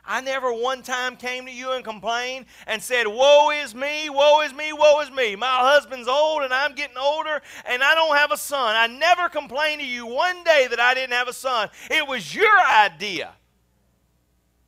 I 0.07 0.21
never 0.21 0.53
one 0.53 0.83
time 0.83 1.17
came 1.17 1.45
to 1.45 1.51
you 1.51 1.73
and 1.73 1.83
complained 1.83 2.45
and 2.65 2.81
said, 2.81 3.07
Woe 3.07 3.51
is 3.51 3.75
me, 3.75 4.09
woe 4.09 4.41
is 4.41 4.53
me, 4.53 4.71
woe 4.71 5.01
is 5.01 5.11
me. 5.11 5.35
My 5.35 5.47
husband's 5.47 6.07
old 6.07 6.43
and 6.43 6.53
I'm 6.53 6.75
getting 6.75 6.97
older 6.97 7.41
and 7.65 7.83
I 7.83 7.93
don't 7.93 8.15
have 8.15 8.31
a 8.31 8.37
son. 8.37 8.75
I 8.75 8.87
never 8.87 9.27
complained 9.27 9.81
to 9.81 9.87
you 9.87 10.05
one 10.05 10.43
day 10.45 10.67
that 10.69 10.79
I 10.79 10.93
didn't 10.93 11.11
have 11.13 11.27
a 11.27 11.33
son. 11.33 11.69
It 11.91 12.07
was 12.07 12.33
your 12.33 12.57
idea 12.73 13.33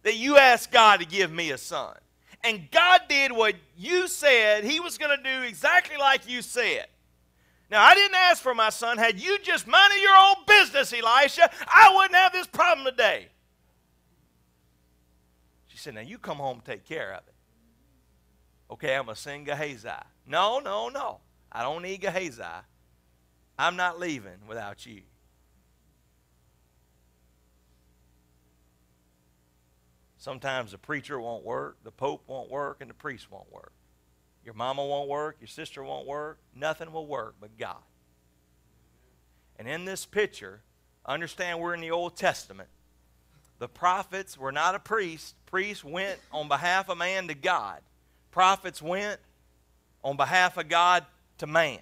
that 0.09 0.15
you 0.15 0.37
asked 0.37 0.71
God 0.71 1.01
to 1.01 1.05
give 1.05 1.31
me 1.31 1.51
a 1.51 1.57
son. 1.59 1.95
And 2.43 2.67
God 2.71 3.01
did 3.07 3.31
what 3.31 3.53
you 3.77 4.07
said 4.07 4.63
He 4.63 4.79
was 4.79 4.97
going 4.97 5.15
to 5.15 5.23
do 5.23 5.45
exactly 5.45 5.97
like 5.97 6.27
you 6.27 6.41
said. 6.41 6.87
Now, 7.69 7.83
I 7.83 7.93
didn't 7.93 8.15
ask 8.15 8.41
for 8.41 8.55
my 8.55 8.69
son. 8.69 8.97
Had 8.97 9.19
you 9.19 9.37
just 9.37 9.67
minded 9.67 10.01
your 10.01 10.17
own 10.17 10.37
business, 10.47 10.91
Elisha, 10.91 11.47
I 11.67 11.93
wouldn't 11.95 12.15
have 12.15 12.31
this 12.31 12.47
problem 12.47 12.85
today. 12.85 13.27
She 15.67 15.77
said, 15.77 15.93
Now 15.93 16.01
you 16.01 16.17
come 16.17 16.37
home 16.37 16.57
and 16.57 16.65
take 16.65 16.85
care 16.85 17.11
of 17.13 17.19
it. 17.27 17.33
Okay, 18.71 18.95
I'm 18.95 19.05
going 19.05 19.15
to 19.15 19.21
send 19.21 19.45
Gehazi. 19.45 19.89
No, 20.25 20.57
no, 20.57 20.89
no. 20.89 21.19
I 21.51 21.61
don't 21.61 21.83
need 21.83 22.01
Gehazi. 22.01 22.41
I'm 23.59 23.75
not 23.75 23.99
leaving 23.99 24.39
without 24.47 24.87
you. 24.87 25.01
Sometimes 30.19 30.71
the 30.71 30.77
preacher 30.77 31.19
won't 31.19 31.45
work, 31.45 31.77
the 31.86 31.91
pope 31.91 32.23
won't 32.27 32.51
work, 32.51 32.82
and 32.82 32.89
the 32.89 32.93
priest 32.93 33.32
won't 33.32 33.51
work. 33.51 33.71
Your 34.43 34.53
mama 34.53 34.86
won't 34.86 35.10
work, 35.10 35.38
your 35.39 35.47
sister 35.47 35.82
won't 35.82 36.05
work, 36.05 36.39
nothing 36.53 36.91
will 36.91 37.08
work 37.08 37.36
but 37.39 37.58
God. 37.58 37.82
And 39.58 39.67
in 39.67 39.86
this 39.86 40.05
picture, 40.05 40.62
understand 41.05 41.60
we're 41.60 41.73
in 41.73 41.79
the 41.79 41.91
Old 41.91 42.17
Testament. 42.17 42.67
The 43.60 43.69
prophets 43.69 44.38
were 44.38 44.51
not 44.51 44.75
a 44.75 44.79
priest. 44.79 45.36
Priests 45.45 45.84
went 45.86 46.19
on 46.32 46.49
behalf 46.49 46.89
of 46.89 46.97
man 46.97 47.29
to 47.29 47.34
God. 47.34 47.79
Prophets 48.32 48.82
went 48.82 49.19
on 50.03 50.17
behalf 50.17 50.58
of 50.58 50.67
God 50.67 51.05
to 51.38 51.47
man. 51.47 51.79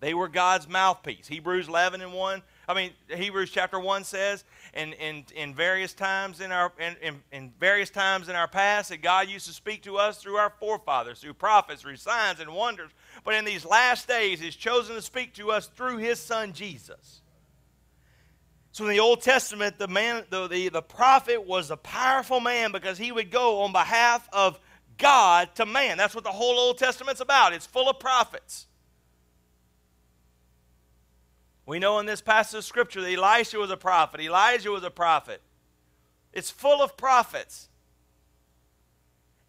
They 0.00 0.14
were 0.14 0.28
God's 0.28 0.68
mouthpiece. 0.68 1.26
Hebrews 1.26 1.68
11 1.68 2.00
and 2.00 2.14
1 2.14 2.42
I 2.68 2.74
mean, 2.74 2.90
Hebrews 3.08 3.50
chapter 3.50 3.80
1 3.80 4.04
says, 4.04 4.44
in, 4.74 4.92
in, 4.92 5.24
in 5.34 5.54
various 5.54 5.94
times 5.94 6.40
in 6.40 6.52
our 6.52 6.70
in, 6.78 6.96
in, 7.00 7.22
in, 7.32 7.52
various 7.58 7.88
times 7.88 8.28
in 8.28 8.36
our 8.36 8.46
past 8.46 8.90
that 8.90 9.00
God 9.00 9.30
used 9.30 9.46
to 9.46 9.54
speak 9.54 9.84
to 9.84 9.96
us 9.96 10.18
through 10.18 10.36
our 10.36 10.52
forefathers, 10.60 11.20
through 11.20 11.32
prophets, 11.32 11.80
through 11.80 11.96
signs 11.96 12.40
and 12.40 12.52
wonders. 12.52 12.90
But 13.24 13.34
in 13.34 13.46
these 13.46 13.64
last 13.64 14.06
days, 14.06 14.38
He's 14.38 14.54
chosen 14.54 14.94
to 14.96 15.02
speak 15.02 15.32
to 15.34 15.50
us 15.50 15.66
through 15.68 15.96
His 15.96 16.20
Son 16.20 16.52
Jesus. 16.52 17.22
So 18.72 18.84
in 18.84 18.90
the 18.90 19.00
Old 19.00 19.22
Testament, 19.22 19.78
the 19.78 19.88
man, 19.88 20.24
the, 20.28 20.46
the, 20.46 20.68
the 20.68 20.82
prophet 20.82 21.46
was 21.46 21.70
a 21.70 21.76
powerful 21.76 22.38
man 22.38 22.70
because 22.70 22.98
he 22.98 23.10
would 23.10 23.30
go 23.30 23.62
on 23.62 23.72
behalf 23.72 24.28
of 24.30 24.60
God 24.98 25.54
to 25.54 25.64
man. 25.64 25.96
That's 25.96 26.14
what 26.14 26.22
the 26.22 26.30
whole 26.30 26.58
Old 26.58 26.76
Testament's 26.76 27.22
about. 27.22 27.54
It's 27.54 27.66
full 27.66 27.88
of 27.88 27.98
prophets. 27.98 28.66
We 31.68 31.78
know 31.78 31.98
in 31.98 32.06
this 32.06 32.22
passage 32.22 32.56
of 32.56 32.64
Scripture 32.64 33.02
that 33.02 33.12
Elisha 33.12 33.58
was 33.58 33.70
a 33.70 33.76
prophet, 33.76 34.22
Elijah 34.22 34.70
was 34.70 34.84
a 34.84 34.90
prophet. 34.90 35.42
It's 36.32 36.50
full 36.50 36.80
of 36.80 36.96
prophets. 36.96 37.68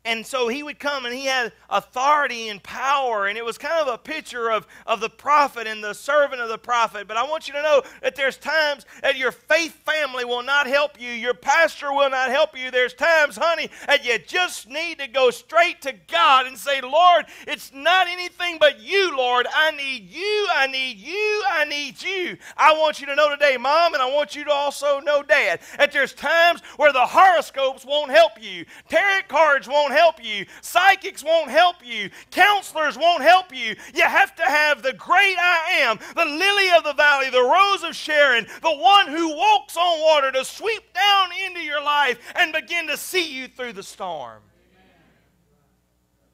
And 0.09 0.25
so 0.25 0.47
he 0.47 0.63
would 0.63 0.79
come 0.79 1.05
and 1.05 1.13
he 1.13 1.25
had 1.25 1.51
authority 1.69 2.49
and 2.49 2.61
power, 2.63 3.27
and 3.27 3.37
it 3.37 3.45
was 3.45 3.57
kind 3.57 3.79
of 3.79 3.93
a 3.93 3.97
picture 3.97 4.51
of, 4.51 4.65
of 4.87 5.01
the 5.01 5.09
prophet 5.09 5.67
and 5.67 5.83
the 5.83 5.93
servant 5.93 6.41
of 6.41 6.49
the 6.49 6.57
prophet. 6.57 7.07
But 7.07 7.17
I 7.17 7.23
want 7.23 7.47
you 7.47 7.53
to 7.53 7.61
know 7.61 7.83
that 8.01 8.15
there's 8.15 8.37
times 8.37 8.85
that 9.01 9.17
your 9.17 9.31
faith 9.31 9.73
family 9.85 10.25
will 10.25 10.41
not 10.43 10.67
help 10.67 10.99
you, 10.99 11.11
your 11.11 11.33
pastor 11.33 11.93
will 11.93 12.09
not 12.09 12.29
help 12.29 12.57
you. 12.57 12.71
There's 12.71 12.93
times, 12.93 13.37
honey, 13.37 13.69
that 13.87 14.05
you 14.05 14.17
just 14.17 14.67
need 14.67 14.99
to 14.99 15.07
go 15.07 15.29
straight 15.29 15.81
to 15.83 15.93
God 16.07 16.47
and 16.47 16.57
say, 16.57 16.81
Lord, 16.81 17.25
it's 17.47 17.71
not 17.73 18.07
anything 18.07 18.57
but 18.59 18.79
you, 18.79 19.15
Lord. 19.15 19.47
I 19.53 19.71
need 19.71 20.09
you, 20.09 20.47
I 20.55 20.67
need 20.67 20.97
you, 20.97 21.43
I 21.51 21.65
need 21.65 22.01
you. 22.01 22.37
I 22.57 22.73
want 22.73 22.99
you 22.99 23.05
to 23.07 23.15
know 23.15 23.29
today, 23.29 23.57
Mom, 23.57 23.93
and 23.93 24.01
I 24.01 24.11
want 24.11 24.35
you 24.35 24.43
to 24.45 24.51
also 24.51 24.99
know, 25.01 25.21
Dad, 25.21 25.59
that 25.77 25.91
there's 25.91 26.13
times 26.13 26.61
where 26.77 26.91
the 26.91 27.05
horoscopes 27.05 27.85
won't 27.85 28.09
help 28.09 28.41
you, 28.41 28.65
tarot 28.87 29.21
cards 29.27 29.67
won't 29.67 29.89
won't 29.89 29.98
help 29.99 30.23
you. 30.23 30.45
Psychics 30.61 31.23
won't 31.23 31.51
help 31.51 31.85
you. 31.85 32.09
Counselors 32.31 32.97
won't 32.97 33.21
help 33.21 33.53
you. 33.53 33.75
You 33.93 34.03
have 34.03 34.33
to 34.35 34.43
have 34.43 34.81
the 34.81 34.93
great 34.93 35.37
I 35.37 35.79
am, 35.81 35.99
the 36.15 36.25
lily 36.25 36.71
of 36.77 36.85
the 36.85 36.93
valley, 36.93 37.29
the 37.29 37.43
rose 37.43 37.83
of 37.83 37.95
Sharon, 37.95 38.47
the 38.61 38.75
one 38.75 39.07
who 39.07 39.35
walks 39.35 39.75
on 39.75 40.01
water 40.01 40.31
to 40.31 40.45
sweep 40.45 40.93
down 40.93 41.29
into 41.45 41.61
your 41.61 41.83
life 41.83 42.17
and 42.35 42.53
begin 42.53 42.87
to 42.87 42.97
see 42.97 43.33
you 43.33 43.47
through 43.47 43.73
the 43.73 43.83
storm. 43.83 44.39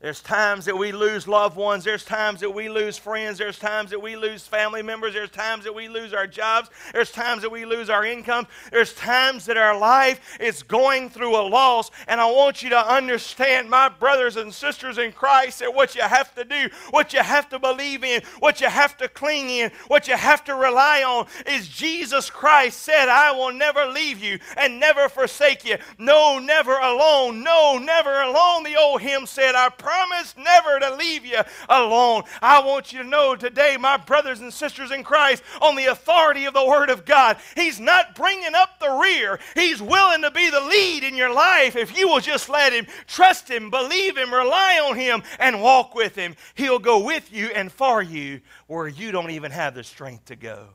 There's 0.05 0.21
times 0.21 0.65
that 0.65 0.77
we 0.77 0.91
lose 0.91 1.27
loved 1.27 1.57
ones. 1.57 1.83
There's 1.83 2.05
times 2.05 2.39
that 2.41 2.51
we 2.51 2.69
lose 2.69 2.95
friends. 2.95 3.39
There's 3.39 3.57
times 3.57 3.89
that 3.89 3.99
we 3.99 4.15
lose 4.15 4.45
family 4.45 4.83
members. 4.83 5.15
There's 5.15 5.31
times 5.31 5.63
that 5.63 5.73
we 5.73 5.87
lose 5.87 6.13
our 6.13 6.27
jobs. 6.27 6.69
There's 6.93 7.11
times 7.11 7.41
that 7.41 7.51
we 7.51 7.65
lose 7.65 7.89
our 7.89 8.05
income. 8.05 8.45
There's 8.71 8.93
times 8.93 9.47
that 9.47 9.57
our 9.57 9.75
life 9.75 10.37
is 10.39 10.61
going 10.61 11.09
through 11.09 11.35
a 11.35 11.41
loss. 11.41 11.89
And 12.07 12.21
I 12.21 12.29
want 12.29 12.61
you 12.61 12.69
to 12.69 12.93
understand, 12.93 13.67
my 13.67 13.89
brothers 13.89 14.35
and 14.35 14.53
sisters 14.53 14.99
in 14.99 15.11
Christ, 15.11 15.57
that 15.61 15.73
what 15.73 15.95
you 15.95 16.03
have 16.03 16.35
to 16.35 16.43
do, 16.43 16.69
what 16.91 17.11
you 17.11 17.23
have 17.23 17.49
to 17.49 17.57
believe 17.57 18.03
in, 18.03 18.21
what 18.37 18.61
you 18.61 18.67
have 18.67 18.95
to 18.97 19.07
cling 19.07 19.49
in, 19.49 19.71
what 19.87 20.07
you 20.07 20.15
have 20.15 20.43
to 20.43 20.53
rely 20.53 21.01
on 21.01 21.25
is 21.47 21.67
Jesus 21.67 22.29
Christ 22.29 22.83
said, 22.83 23.09
I 23.09 23.31
will 23.31 23.53
never 23.53 23.87
leave 23.87 24.23
you 24.23 24.37
and 24.55 24.79
never 24.79 25.09
forsake 25.09 25.65
you. 25.65 25.77
No, 25.97 26.37
never 26.37 26.77
alone. 26.77 27.41
No, 27.41 27.79
never 27.79 28.21
alone. 28.21 28.61
The 28.61 28.75
old 28.75 29.01
hymn 29.01 29.25
said, 29.25 29.55
I 29.55 29.69
promise 29.95 30.35
never 30.37 30.79
to 30.79 30.95
leave 30.95 31.25
you 31.25 31.39
alone. 31.69 32.23
I 32.41 32.59
want 32.65 32.91
you 32.91 33.01
to 33.01 33.07
know 33.07 33.35
today, 33.35 33.77
my 33.79 33.97
brothers 33.97 34.41
and 34.41 34.53
sisters 34.53 34.91
in 34.91 35.03
Christ, 35.03 35.43
on 35.61 35.75
the 35.75 35.85
authority 35.85 36.45
of 36.45 36.53
the 36.53 36.65
Word 36.65 36.89
of 36.89 37.05
God, 37.05 37.37
He's 37.55 37.79
not 37.79 38.15
bringing 38.15 38.55
up 38.55 38.79
the 38.79 38.91
rear. 38.91 39.39
He's 39.53 39.81
willing 39.81 40.21
to 40.23 40.31
be 40.31 40.49
the 40.49 40.61
lead 40.61 41.03
in 41.03 41.15
your 41.15 41.33
life 41.33 41.75
if 41.75 41.97
you 41.97 42.07
will 42.07 42.19
just 42.19 42.49
let 42.49 42.73
Him, 42.73 42.87
trust 43.07 43.49
Him, 43.49 43.69
believe 43.69 44.17
Him, 44.17 44.33
rely 44.33 44.81
on 44.85 44.97
Him, 44.97 45.23
and 45.39 45.61
walk 45.61 45.95
with 45.95 46.15
Him. 46.15 46.35
He'll 46.55 46.79
go 46.79 47.03
with 47.03 47.31
you 47.31 47.47
and 47.47 47.71
for 47.71 48.01
you 48.01 48.41
where 48.67 48.87
you 48.87 49.11
don't 49.11 49.31
even 49.31 49.51
have 49.51 49.75
the 49.75 49.83
strength 49.83 50.25
to 50.25 50.35
go. 50.35 50.69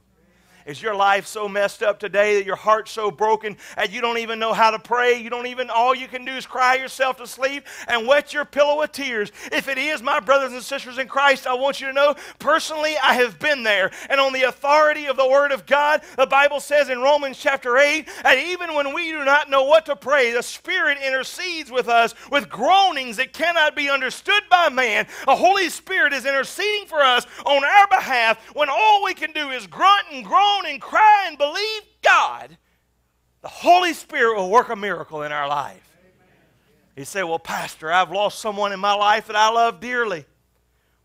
Is 0.67 0.83
your 0.83 0.95
life 0.95 1.27
so 1.27 1.49
messed 1.49 1.83
up 1.83 1.99
today 1.99 2.37
that 2.37 2.47
your 2.47 2.57
heart's 2.57 2.91
so 2.91 3.11
broken 3.11 3.57
and 3.77 3.91
you 3.91 4.01
don't 4.01 4.19
even 4.19 4.39
know 4.39 4.53
how 4.53 4.71
to 4.71 4.79
pray? 4.79 5.21
You 5.21 5.31
don't 5.31 5.47
even, 5.47 5.71
all 5.71 5.95
you 5.95 6.09
can 6.09 6.25
do 6.25 6.33
is 6.33 6.47
cry 6.47 6.77
yourself 6.77 7.17
to 7.17 7.27
sleep 7.27 7.67
and 7.89 8.07
wet 8.07 8.33
your 8.33 8.45
pillow 8.45 8.79
with 8.81 8.93
tears. 8.93 9.33
If 9.53 9.69
it 9.69 9.79
is, 9.79 10.03
my 10.03 10.21
brothers 10.21 10.53
and 10.53 10.63
sisters 10.63 10.99
in 10.99 11.09
Christ, 11.09 11.47
I 11.47 11.55
want 11.55 11.81
you 11.81 11.87
to 11.87 11.93
know 11.93 12.15
personally, 12.39 12.97
I 13.03 13.15
have 13.15 13.39
been 13.39 13.63
there. 13.63 13.91
And 14.09 14.21
on 14.21 14.33
the 14.33 14.43
authority 14.43 15.07
of 15.07 15.17
the 15.17 15.29
Word 15.29 15.53
of 15.53 15.67
God, 15.67 16.03
the 16.17 16.27
Bible 16.27 16.61
says 16.61 16.89
in 16.89 17.01
Romans 17.01 17.39
chapter 17.39 17.79
8, 17.79 18.09
and 18.25 18.41
even 18.41 18.75
when 18.75 18.95
we 18.95 19.11
do 19.11 19.25
not 19.25 19.51
know 19.51 19.65
what 19.65 19.87
to 19.87 19.97
pray, 19.97 20.33
the 20.33 20.43
Spirit 20.43 20.99
intercedes 21.05 21.71
with 21.71 21.89
us 21.89 22.15
with 22.31 22.49
groanings 22.49 23.17
that 23.17 23.33
cannot 23.33 23.75
be 23.75 23.91
understood 23.91 24.43
by 24.51 24.69
man. 24.69 25.07
The 25.27 25.37
Holy 25.37 25.69
Spirit 25.69 26.13
is 26.13 26.27
interceding 26.27 26.87
for 26.87 27.01
us 27.01 27.27
on 27.47 27.65
our 27.65 27.89
behalf 27.89 28.39
when 28.55 28.69
all 28.69 29.05
we 29.05 29.15
can 29.15 29.33
do 29.33 29.51
is 29.51 29.67
grunt 29.67 30.07
and 30.13 30.25
groan 30.25 30.60
and 30.67 30.81
cry 30.81 31.27
and 31.29 31.39
believe 31.39 31.83
God, 32.03 32.57
the 33.43 33.49
Holy 33.49 33.93
Spirit 33.93 34.37
will 34.37 34.51
work 34.51 34.69
a 34.69 34.77
miracle 34.77 35.23
in 35.23 35.33
our 35.33 35.49
life. 35.49 35.87
He 36.97 37.05
said, 37.05 37.23
Well, 37.23 37.39
Pastor, 37.39 37.91
I've 37.91 38.11
lost 38.11 38.41
someone 38.41 38.73
in 38.73 38.81
my 38.81 38.95
life 38.95 39.27
that 39.29 39.37
I 39.37 39.51
love 39.51 39.81
dearly. 39.81 40.27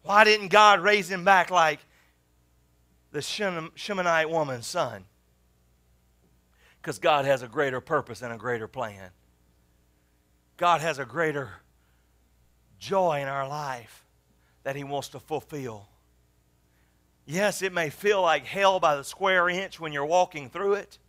Why 0.04 0.24
didn't 0.24 0.50
God 0.50 0.82
raise 0.82 1.10
him 1.10 1.24
back 1.24 1.50
like 1.50 1.80
the 3.12 3.22
Shunammite 3.22 4.30
woman's 4.30 4.68
son? 4.68 5.06
Because 6.82 7.00
God 7.00 7.26
has 7.26 7.42
a 7.42 7.48
greater 7.48 7.82
purpose 7.82 8.22
and 8.22 8.34
a 8.34 8.38
greater 8.38 8.68
plan. 8.68 9.10
God 10.58 10.82
has 10.82 11.00
a 11.00 11.06
greater 11.06 11.50
joy 12.78 13.22
in 13.22 13.28
our 13.28 13.48
life 13.48 14.06
that 14.64 14.76
He 14.76 14.84
wants 14.84 15.10
to 15.10 15.20
fulfill. 15.20 15.88
Yes, 17.26 17.62
it 17.62 17.74
may 17.74 17.90
feel 17.90 18.22
like 18.22 18.46
hell 18.46 18.80
by 18.80 18.96
the 18.96 19.04
square 19.04 19.50
inch 19.50 19.80
when 19.80 19.92
you're 19.92 20.06
walking 20.06 20.50
through 20.50 20.76
it. 20.76 21.00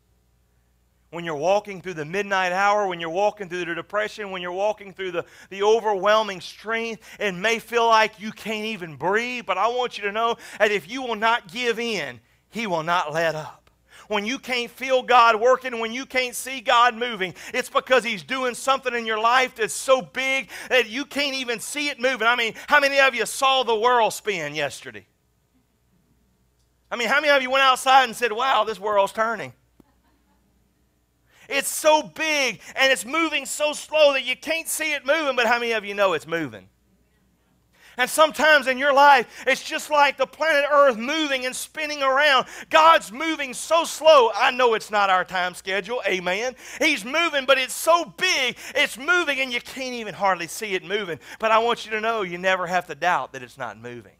When 1.10 1.24
you're 1.24 1.36
walking 1.36 1.82
through 1.82 1.94
the 1.94 2.04
midnight 2.04 2.52
hour, 2.52 2.86
when 2.86 3.00
you're 3.00 3.10
walking 3.10 3.48
through 3.48 3.64
the 3.64 3.74
depression, 3.74 4.30
when 4.30 4.42
you're 4.42 4.50
walking 4.52 4.92
through 4.92 5.12
the, 5.12 5.24
the 5.50 5.62
overwhelming 5.62 6.40
strength, 6.40 7.02
it 7.20 7.32
may 7.32 7.58
feel 7.58 7.86
like 7.86 8.18
you 8.18 8.32
can't 8.32 8.66
even 8.66 8.96
breathe. 8.96 9.44
But 9.46 9.56
I 9.56 9.68
want 9.68 9.98
you 9.98 10.04
to 10.04 10.12
know 10.12 10.36
that 10.58 10.72
if 10.72 10.90
you 10.90 11.02
will 11.02 11.14
not 11.14 11.52
give 11.52 11.78
in, 11.78 12.20
He 12.50 12.66
will 12.66 12.82
not 12.82 13.12
let 13.12 13.34
up. 13.34 13.70
When 14.08 14.24
you 14.24 14.38
can't 14.38 14.70
feel 14.70 15.02
God 15.02 15.40
working, 15.40 15.78
when 15.78 15.92
you 15.92 16.06
can't 16.06 16.34
see 16.34 16.60
God 16.60 16.94
moving, 16.94 17.34
it's 17.54 17.68
because 17.68 18.04
He's 18.04 18.22
doing 18.22 18.54
something 18.54 18.94
in 18.94 19.06
your 19.06 19.18
life 19.18 19.54
that's 19.54 19.74
so 19.74 20.02
big 20.02 20.48
that 20.70 20.88
you 20.88 21.04
can't 21.04 21.36
even 21.36 21.60
see 21.60 21.88
it 21.88 22.00
moving. 22.00 22.26
I 22.26 22.36
mean, 22.36 22.54
how 22.66 22.80
many 22.80 22.98
of 23.00 23.14
you 23.14 23.26
saw 23.26 23.62
the 23.62 23.78
world 23.78 24.12
spin 24.12 24.54
yesterday? 24.54 25.06
I 26.90 26.96
mean, 26.96 27.08
how 27.08 27.20
many 27.20 27.32
of 27.32 27.42
you 27.42 27.50
went 27.50 27.64
outside 27.64 28.04
and 28.04 28.14
said, 28.14 28.32
wow, 28.32 28.64
this 28.64 28.78
world's 28.78 29.12
turning? 29.12 29.52
It's 31.48 31.68
so 31.68 32.02
big 32.02 32.60
and 32.74 32.92
it's 32.92 33.04
moving 33.04 33.46
so 33.46 33.72
slow 33.72 34.12
that 34.12 34.24
you 34.24 34.36
can't 34.36 34.68
see 34.68 34.92
it 34.92 35.06
moving, 35.06 35.36
but 35.36 35.46
how 35.46 35.58
many 35.58 35.72
of 35.72 35.84
you 35.84 35.94
know 35.94 36.12
it's 36.12 36.26
moving? 36.26 36.68
And 37.98 38.10
sometimes 38.10 38.66
in 38.66 38.76
your 38.76 38.92
life, 38.92 39.26
it's 39.46 39.62
just 39.62 39.90
like 39.90 40.18
the 40.18 40.26
planet 40.26 40.66
Earth 40.70 40.98
moving 40.98 41.46
and 41.46 41.56
spinning 41.56 42.02
around. 42.02 42.46
God's 42.68 43.10
moving 43.10 43.54
so 43.54 43.84
slow. 43.84 44.30
I 44.34 44.50
know 44.50 44.74
it's 44.74 44.90
not 44.90 45.08
our 45.08 45.24
time 45.24 45.54
schedule. 45.54 46.02
Amen. 46.06 46.56
He's 46.78 47.06
moving, 47.06 47.46
but 47.46 47.56
it's 47.56 47.72
so 47.72 48.04
big, 48.04 48.58
it's 48.74 48.98
moving, 48.98 49.40
and 49.40 49.50
you 49.50 49.62
can't 49.62 49.94
even 49.94 50.12
hardly 50.12 50.46
see 50.46 50.74
it 50.74 50.84
moving. 50.84 51.18
But 51.38 51.52
I 51.52 51.58
want 51.58 51.86
you 51.86 51.90
to 51.92 52.00
know 52.00 52.20
you 52.20 52.36
never 52.36 52.66
have 52.66 52.86
to 52.88 52.94
doubt 52.94 53.32
that 53.32 53.42
it's 53.42 53.56
not 53.56 53.78
moving. 53.78 54.12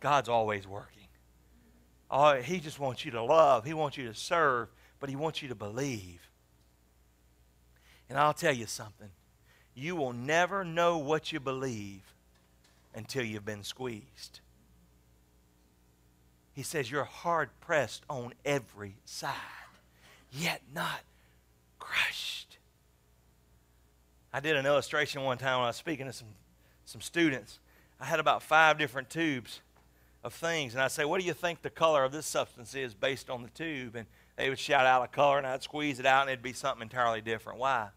God's 0.00 0.28
always 0.28 0.66
working. 0.66 0.96
Oh, 2.10 2.34
he 2.34 2.60
just 2.60 2.78
wants 2.78 3.04
you 3.04 3.10
to 3.12 3.22
love, 3.22 3.64
He 3.64 3.74
wants 3.74 3.96
you 3.96 4.06
to 4.06 4.14
serve, 4.14 4.68
but 5.00 5.10
He 5.10 5.16
wants 5.16 5.42
you 5.42 5.48
to 5.48 5.54
believe. 5.54 6.30
And 8.08 8.18
I'll 8.18 8.34
tell 8.34 8.54
you 8.54 8.66
something 8.66 9.10
you 9.74 9.94
will 9.94 10.12
never 10.12 10.64
know 10.64 10.96
what 10.98 11.32
you 11.32 11.40
believe 11.40 12.02
until 12.94 13.22
you've 13.22 13.44
been 13.44 13.62
squeezed. 13.62 14.40
He 16.54 16.62
says, 16.62 16.90
You're 16.90 17.04
hard 17.04 17.50
pressed 17.60 18.04
on 18.08 18.32
every 18.44 18.94
side, 19.04 19.34
yet 20.32 20.62
not 20.74 21.02
crushed. 21.78 22.56
I 24.32 24.40
did 24.40 24.56
an 24.56 24.64
illustration 24.64 25.22
one 25.22 25.38
time 25.38 25.58
when 25.58 25.64
I 25.64 25.68
was 25.68 25.76
speaking 25.76 26.06
to 26.06 26.12
some, 26.12 26.28
some 26.86 27.00
students. 27.00 27.58
I 28.00 28.04
had 28.06 28.20
about 28.20 28.42
five 28.42 28.78
different 28.78 29.10
tubes 29.10 29.60
of 30.26 30.34
things. 30.34 30.74
And 30.74 30.82
I'd 30.82 30.90
say, 30.90 31.04
What 31.04 31.20
do 31.20 31.26
you 31.26 31.32
think 31.32 31.62
the 31.62 31.70
color 31.70 32.04
of 32.04 32.12
this 32.12 32.26
substance 32.26 32.74
is 32.74 32.94
based 32.94 33.30
on 33.30 33.42
the 33.42 33.48
tube? 33.50 33.94
And 33.94 34.06
they 34.36 34.48
would 34.50 34.58
shout 34.58 34.84
out 34.84 35.02
a 35.02 35.08
color, 35.08 35.38
and 35.38 35.46
I'd 35.46 35.62
squeeze 35.62 36.00
it 36.00 36.04
out, 36.04 36.22
and 36.22 36.30
it'd 36.30 36.42
be 36.42 36.52
something 36.52 36.82
entirely 36.82 37.20
different. 37.20 37.58
Why? 37.58 37.88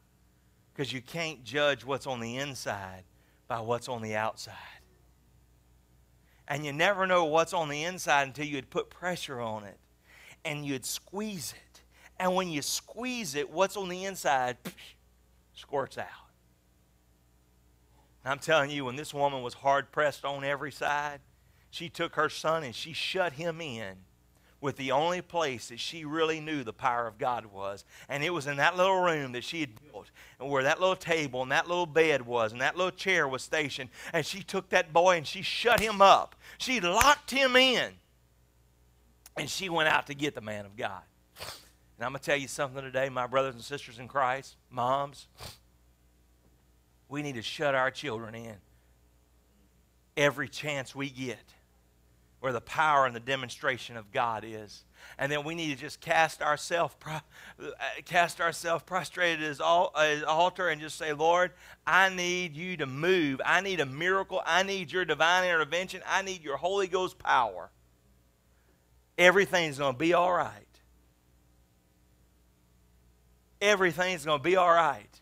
Because 0.72 0.94
you 0.94 1.02
can't 1.02 1.44
judge 1.44 1.84
what's 1.84 2.08
on 2.08 2.20
the 2.20 2.38
inside 2.38 3.04
by 3.48 3.60
what's 3.60 3.90
on 3.90 4.02
the 4.02 4.16
outside. 4.16 4.54
And 6.48 6.66
you 6.66 6.72
never 6.72 7.06
know 7.06 7.26
what's 7.26 7.54
on 7.54 7.68
the 7.68 7.84
inside 7.84 8.28
until 8.28 8.46
you'd 8.46 8.70
put 8.70 8.90
pressure 8.90 9.42
on 9.42 9.66
it 9.66 9.78
and 10.46 10.66
you'd 10.66 10.86
squeeze 10.86 11.54
it. 11.54 11.82
And 12.20 12.36
when 12.36 12.50
you 12.50 12.62
squeeze 12.62 13.36
it, 13.36 13.50
what's 13.50 13.76
on 13.76 13.90
the 13.90 14.06
inside 14.06 14.58
squirts 15.54 15.98
out. 15.98 16.08
I'm 18.26 18.40
telling 18.40 18.70
you, 18.70 18.86
when 18.86 18.96
this 18.96 19.14
woman 19.14 19.42
was 19.42 19.54
hard 19.56 19.92
pressed 19.92 20.26
on 20.26 20.44
every 20.44 20.72
side, 20.72 21.20
she 21.70 21.90
took 21.90 22.16
her 22.16 22.30
son 22.30 22.64
and 22.64 22.74
she 22.74 22.94
shut 22.94 23.34
him 23.34 23.62
in 23.62 23.96
with 24.62 24.76
the 24.76 24.92
only 24.92 25.22
place 25.22 25.70
that 25.70 25.80
she 25.80 26.04
really 26.04 26.40
knew 26.40 26.64
the 26.64 26.74
power 26.74 27.08
of 27.08 27.18
God 27.18 27.46
was. 27.46 27.86
And 28.10 28.24
it 28.24 28.32
was 28.32 28.48
in 28.48 28.58
that 28.58 28.76
little 28.76 29.02
room 29.02 29.32
that 29.32 29.44
she 29.44 29.62
had 29.62 29.70
built, 29.92 30.08
and 30.40 30.50
where 30.50 30.64
that 30.64 30.82
little 30.82 30.96
table 30.96 31.42
and 31.42 31.52
that 31.52 31.68
little 31.68 31.86
bed 31.86 32.26
was, 32.26 32.52
and 32.52 32.60
that 32.62 32.76
little 32.76 32.92
chair 32.92 33.28
was 33.28 33.42
stationed. 33.42 33.90
And 34.12 34.26
she 34.26 34.44
took 34.44 34.70
that 34.70 34.92
boy 34.92 35.18
and 35.18 35.26
she 35.26 35.42
shut 35.42 35.80
him 35.80 36.02
up. 36.02 36.36
She 36.58 36.82
locked 36.82 37.32
him 37.32 37.56
in. 37.56 37.92
And 39.38 39.50
she 39.50 39.70
went 39.70 39.88
out 39.88 40.08
to 40.08 40.14
get 40.14 40.36
the 40.36 40.42
man 40.42 40.66
of 40.66 40.76
God. 40.76 41.02
And 41.38 42.06
I'm 42.06 42.12
going 42.12 42.20
to 42.20 42.26
tell 42.26 42.38
you 42.38 42.48
something 42.48 42.82
today, 42.82 43.08
my 43.08 43.28
brothers 43.28 43.56
and 43.56 43.64
sisters 43.64 44.00
in 44.00 44.08
Christ, 44.08 44.58
moms. 44.70 45.28
We 47.08 47.22
need 47.22 47.36
to 47.36 47.42
shut 47.42 47.76
our 47.76 47.92
children 47.92 48.36
in 48.36 48.56
every 50.18 50.50
chance 50.50 50.94
we 50.94 51.10
get 51.10 51.40
where 52.40 52.54
the 52.54 52.62
power 52.62 53.06
and 53.06 53.16
the 53.16 53.20
demonstration 53.20 53.98
of 53.98 54.12
God 54.12 54.44
is. 54.46 54.84
And 55.18 55.32
then 55.32 55.44
we 55.44 55.56
need 55.56 55.76
to 55.76 55.76
just 55.76 56.00
cast 56.00 56.42
ourselves 56.42 56.96
uh, 57.06 57.20
cast 58.06 58.40
ourselves 58.40 58.84
prostrated 58.86 59.44
at 59.44 59.50
his 59.50 59.60
altar 59.62 60.70
and 60.70 60.80
just 60.80 60.98
say, 60.98 61.14
Lord, 61.14 61.52
I 61.86 62.10
need 62.10 62.56
you 62.56 62.78
to 62.78 62.86
move. 62.86 63.42
I 63.46 63.62
need 63.62 63.80
a 63.80 63.86
miracle. 63.86 64.42
I 64.46 64.64
need 64.64 64.92
your 64.92 65.06
divine 65.06 65.46
intervention. 65.46 66.02
I 66.08 66.22
need 66.22 66.44
your 66.44 66.58
Holy 66.58 66.88
Ghost 66.88 67.20
power. 67.20 67.70
Everything's 69.18 69.78
going 69.78 69.94
to 69.94 70.00
be 70.00 70.14
all 70.14 70.32
right. 70.32 70.54
Everything's 73.62 74.24
going 74.24 74.40
to 74.40 74.44
be 74.44 74.56
all 74.56 74.72
right. 74.72 75.20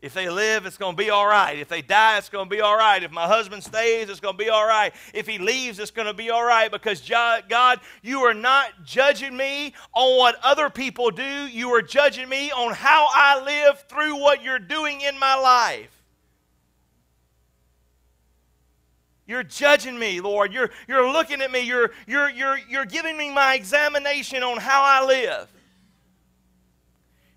If 0.00 0.14
they 0.14 0.30
live, 0.30 0.64
it's 0.64 0.76
going 0.76 0.94
to 0.94 1.02
be 1.02 1.10
all 1.10 1.26
right. 1.26 1.58
If 1.58 1.68
they 1.68 1.82
die, 1.82 2.18
it's 2.18 2.28
going 2.28 2.48
to 2.48 2.50
be 2.50 2.60
all 2.60 2.76
right. 2.76 3.02
If 3.02 3.10
my 3.10 3.26
husband 3.26 3.64
stays, 3.64 4.08
it's 4.08 4.20
going 4.20 4.36
to 4.38 4.44
be 4.44 4.48
all 4.48 4.64
right. 4.66 4.94
If 5.12 5.26
he 5.26 5.38
leaves, 5.38 5.80
it's 5.80 5.90
going 5.90 6.06
to 6.06 6.14
be 6.14 6.30
all 6.30 6.44
right 6.44 6.70
because 6.70 7.00
God, 7.00 7.80
you 8.00 8.20
are 8.20 8.34
not 8.34 8.84
judging 8.84 9.36
me 9.36 9.74
on 9.92 10.16
what 10.16 10.36
other 10.44 10.70
people 10.70 11.10
do. 11.10 11.24
You 11.24 11.70
are 11.74 11.82
judging 11.82 12.28
me 12.28 12.52
on 12.52 12.74
how 12.74 13.08
I 13.12 13.42
live 13.42 13.80
through 13.88 14.20
what 14.20 14.44
you're 14.44 14.60
doing 14.60 15.00
in 15.00 15.18
my 15.18 15.34
life. 15.34 15.90
You're 19.26 19.42
judging 19.42 19.98
me, 19.98 20.20
Lord. 20.20 20.52
You're, 20.52 20.70
you're 20.86 21.10
looking 21.10 21.42
at 21.42 21.50
me. 21.50 21.60
You're, 21.60 21.90
you're, 22.06 22.30
you're, 22.30 22.58
you're 22.70 22.86
giving 22.86 23.16
me 23.16 23.34
my 23.34 23.54
examination 23.54 24.44
on 24.44 24.58
how 24.58 24.80
I 24.84 25.04
live. 25.04 25.48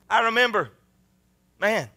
I 0.07 0.25
remember, 0.25 0.69
man, 1.59 1.89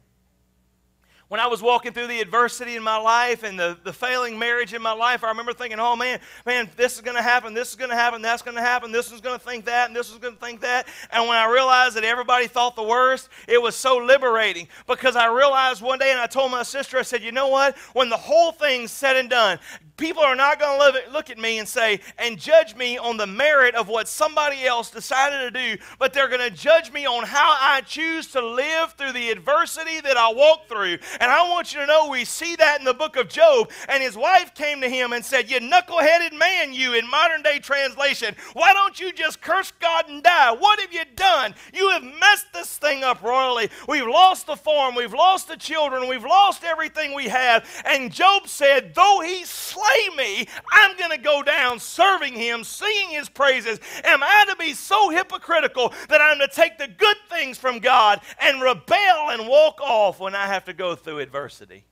when 1.29 1.41
I 1.41 1.47
was 1.47 1.63
walking 1.63 1.93
through 1.93 2.09
the 2.09 2.21
adversity 2.21 2.77
in 2.77 2.83
my 2.83 2.97
life 2.97 3.43
and 3.43 3.59
the, 3.59 3.79
the 3.83 3.93
failing 3.93 4.39
marriage 4.39 4.75
in 4.75 4.83
my 4.83 4.93
life, 4.93 5.25
I 5.25 5.29
remember 5.29 5.53
thinking, 5.53 5.81
oh 5.81 5.97
man, 5.97 6.21
man, 6.45 6.69
this 6.77 6.95
is 6.95 7.01
going 7.01 7.17
to 7.17 7.23
happen, 7.23 7.55
this 7.55 7.71
is 7.71 7.77
going 7.77 7.91
to 7.91 7.97
happen, 7.97 8.23
that's 8.23 8.43
going 8.43 8.57
to 8.57 8.63
happen, 8.63 8.93
this 8.93 9.11
is 9.11 9.21
going 9.21 9.39
to 9.39 9.45
think 9.45 9.65
that, 9.65 9.89
and 9.89 9.97
this 9.97 10.11
is 10.11 10.19
going 10.19 10.35
to 10.35 10.41
think 10.41 10.61
that. 10.61 10.87
And 11.11 11.27
when 11.27 11.37
I 11.37 11.51
realized 11.51 11.97
that 11.97 12.05
everybody 12.05 12.47
thought 12.47 12.77
the 12.77 12.83
worst, 12.83 13.29
it 13.49 13.61
was 13.61 13.75
so 13.75 13.97
liberating 13.97 14.69
because 14.87 15.17
I 15.17 15.27
realized 15.27 15.83
one 15.83 15.99
day, 15.99 16.11
and 16.11 16.21
I 16.21 16.27
told 16.27 16.51
my 16.51 16.63
sister, 16.63 16.99
I 16.99 17.03
said, 17.03 17.23
you 17.23 17.33
know 17.33 17.49
what? 17.49 17.77
When 17.95 18.11
the 18.11 18.17
whole 18.17 18.53
thing's 18.53 18.91
said 18.91 19.17
and 19.17 19.31
done, 19.31 19.59
people 19.97 20.23
are 20.23 20.35
not 20.35 20.59
going 20.59 20.93
to 20.93 21.13
look 21.13 21.31
at 21.31 21.39
me 21.39 21.59
and 21.59 21.69
say, 21.69 22.01
and 22.19 22.39
judge 22.39 22.75
me 22.75 22.99
on 22.99 23.17
the 23.17 23.27
merit 23.27 23.75
of 23.75 23.89
what 23.89 24.09
somebody 24.09 24.65
else 24.65 24.91
decided 24.91 25.39
to 25.39 25.51
do, 25.51 25.83
but 25.99 26.13
they're 26.13 26.29
going 26.29 26.41
to 26.41 26.51
judge 26.51 26.93
me 26.93 27.07
on 27.07 27.25
how 27.25 27.57
I 27.61 27.81
choose 27.83 28.27
to 28.29 28.45
live 28.45 28.93
through 28.95 29.13
the 29.13 29.31
adversity 29.31 30.01
that 30.01 30.17
I 30.17 30.33
walk 30.33 30.69
through. 30.69 30.99
And 31.21 31.31
I 31.31 31.49
want 31.49 31.73
you 31.73 31.81
to 31.81 31.87
know 31.87 32.09
we 32.09 32.25
see 32.25 32.57
that 32.57 32.81
in 32.81 32.85
the 32.85 32.95
book 32.95 33.17
of 33.17 33.29
Job. 33.29 33.71
And 33.89 34.03
his 34.03 34.17
wife 34.17 34.55
came 34.55 34.81
to 34.81 34.89
him 34.89 35.13
and 35.13 35.25
said, 35.25 35.51
You 35.51 35.61
knuckleheaded 35.61 36.37
man, 36.37 36.75
you, 36.75 36.95
in 36.95 37.09
modern 37.09 37.43
day 37.43 37.59
translation, 37.59 38.35
why 38.55 38.73
don't 38.73 38.99
you 38.99 39.13
just 39.13 39.41
curse 39.41 39.73
God 39.81 40.09
and 40.09 40.23
die? 40.23 40.53
What 40.53 40.81
have 40.81 40.93
you 40.93 41.05
done? 41.15 41.55
You 41.73 41.91
have 41.91 42.03
messed 42.03 42.53
this 42.53 42.77
thing 42.77 43.05
up 43.05 43.23
royally. 43.23 43.71
We've 43.89 44.07
lost 44.07 44.47
the 44.47 44.57
farm, 44.57 44.95
we've 44.95 45.15
lost 45.15 45.49
the 45.49 45.57
children, 45.57 46.09
we've 46.09 46.25
lost 46.25 46.65
everything 46.65 47.15
we 47.15 47.29
have. 47.29 47.69
And 47.85 48.13
Job 48.13 48.49
said, 48.49 48.95
Though 48.95 49.21
he 49.25 49.45
slay 49.45 49.84
me, 50.17 50.47
I'm 50.71 50.97
going 50.97 51.11
to 51.11 51.19
go 51.19 51.43
down 51.43 51.79
serving 51.79 52.35
him, 52.35 52.65
singing 52.65 53.11
his 53.11 53.29
praises. 53.29 53.79
Am 54.05 54.23
I 54.23 54.47
to 54.51 54.57
be 54.57 54.75
so 54.75 55.11
hypocritical 55.11 55.93
that 56.09 56.21
I'm 56.21 56.39
to 56.39 56.49
take 56.49 56.79
the 56.79 56.89
good 56.89 57.17
things 57.31 57.59
from 57.59 57.79
God 57.79 58.21
and 58.41 58.63
rebel 58.63 59.31
and 59.31 59.49
walk 59.49 59.81
off 59.81 60.21
when 60.21 60.35
I 60.35 60.47
have 60.47 60.65
to 60.67 60.73
go 60.73 60.95
through 60.95 61.19
adversity? 61.21 61.85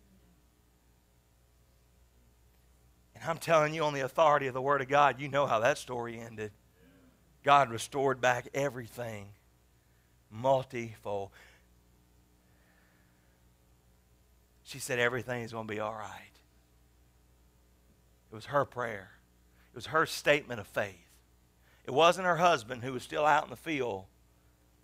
And 3.14 3.24
I'm 3.24 3.38
telling 3.38 3.74
you, 3.74 3.85
on 3.85 3.94
the 3.94 4.00
authority 4.00 4.46
of 4.48 4.55
the 4.55 4.62
Word 4.62 4.81
of 4.81 4.88
God, 4.88 5.20
you 5.20 5.28
know 5.28 5.46
how 5.46 5.61
that 5.61 5.78
story 5.78 6.18
ended. 6.18 6.52
God 7.44 7.70
restored 7.70 8.20
back 8.20 8.48
everything 8.55 9.28
multifold. 10.31 11.31
She 14.64 14.78
said, 14.78 14.98
Everything's 14.98 15.52
going 15.52 15.66
to 15.66 15.72
be 15.72 15.81
all 15.81 15.94
right. 15.94 16.32
It 18.33 18.35
was 18.35 18.47
her 18.47 18.64
prayer, 18.64 19.11
it 19.73 19.77
was 19.77 19.87
her 19.87 20.07
statement 20.07 20.59
of 20.59 20.66
faith. 20.66 20.97
It 21.85 21.90
wasn't 21.90 22.27
her 22.27 22.37
husband 22.37 22.83
who 22.83 22.95
was 22.95 23.03
still 23.03 23.27
out 23.27 23.45
in 23.45 23.51
the 23.51 23.57
field 23.57 24.07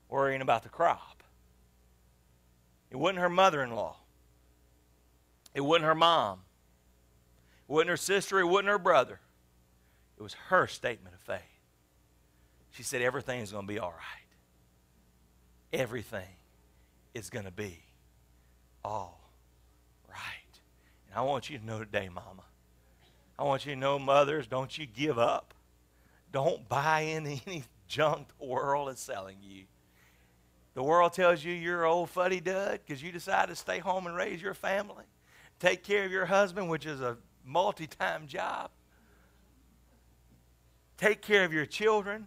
worrying 0.09 0.43
about 0.43 0.65
the 0.65 0.69
crop. 0.69 1.23
It 2.91 2.97
wasn't 2.97 3.21
her 3.21 3.31
mother 3.31 3.63
in 3.63 3.75
law. 3.75 3.97
It 5.55 5.61
wasn't 5.61 5.87
her 5.87 5.95
mom. 5.95 6.41
It 7.69 7.73
wasn't 7.73 7.91
her 7.91 7.97
sister. 7.97 8.41
It 8.41 8.47
wasn't 8.47 8.69
her 8.69 8.79
brother. 8.79 9.21
It 10.19 10.23
was 10.23 10.35
her 10.49 10.67
statement 10.67 11.15
of 11.15 11.21
faith. 11.21 11.41
She 12.73 12.83
said, 12.83 13.01
Everything 13.01 13.41
is 13.41 13.53
going 13.53 13.67
to 13.67 13.73
be 13.73 13.79
all 13.79 13.93
right. 13.93 14.29
Everything 15.73 16.37
is 17.15 17.31
going 17.31 17.45
to 17.45 17.53
be 17.53 17.79
all 18.85 19.31
right. 20.09 20.61
And 21.09 21.17
I 21.17 21.23
want 21.23 21.49
you 21.49 21.59
to 21.59 21.65
know 21.65 21.79
today, 21.79 22.09
Mama, 22.09 22.43
I 23.39 23.45
want 23.45 23.65
you 23.65 23.75
to 23.75 23.79
know, 23.79 23.99
mothers, 23.99 24.47
don't 24.47 24.77
you 24.77 24.87
give 24.87 25.19
up. 25.19 25.55
Don't 26.33 26.69
buy 26.69 27.01
into 27.01 27.31
any 27.47 27.65
junk 27.87 28.29
the 28.39 28.47
world 28.47 28.91
is 28.91 28.99
selling 28.99 29.39
you. 29.41 29.65
The 30.75 30.83
world 30.83 31.13
tells 31.13 31.43
you 31.43 31.53
you're 31.53 31.85
old 31.85 32.11
fuddy 32.11 32.41
dud 32.41 32.81
because 32.87 33.03
you 33.03 33.11
decided 33.11 33.49
to 33.49 33.57
stay 33.57 33.79
home 33.79 34.07
and 34.07 34.15
raise 34.15 34.41
your 34.41 34.55
family, 34.55 35.05
take 35.59 35.83
care 35.83 36.05
of 36.05 36.13
your 36.13 36.27
husband, 36.27 36.69
which 36.69 36.87
is 36.87 37.01
a 37.01 37.17
multi 37.45 37.87
time 37.87 38.29
job, 38.29 38.71
take 40.97 41.23
care 41.23 41.45
of 41.45 41.53
your 41.53 41.67
children. 41.67 42.27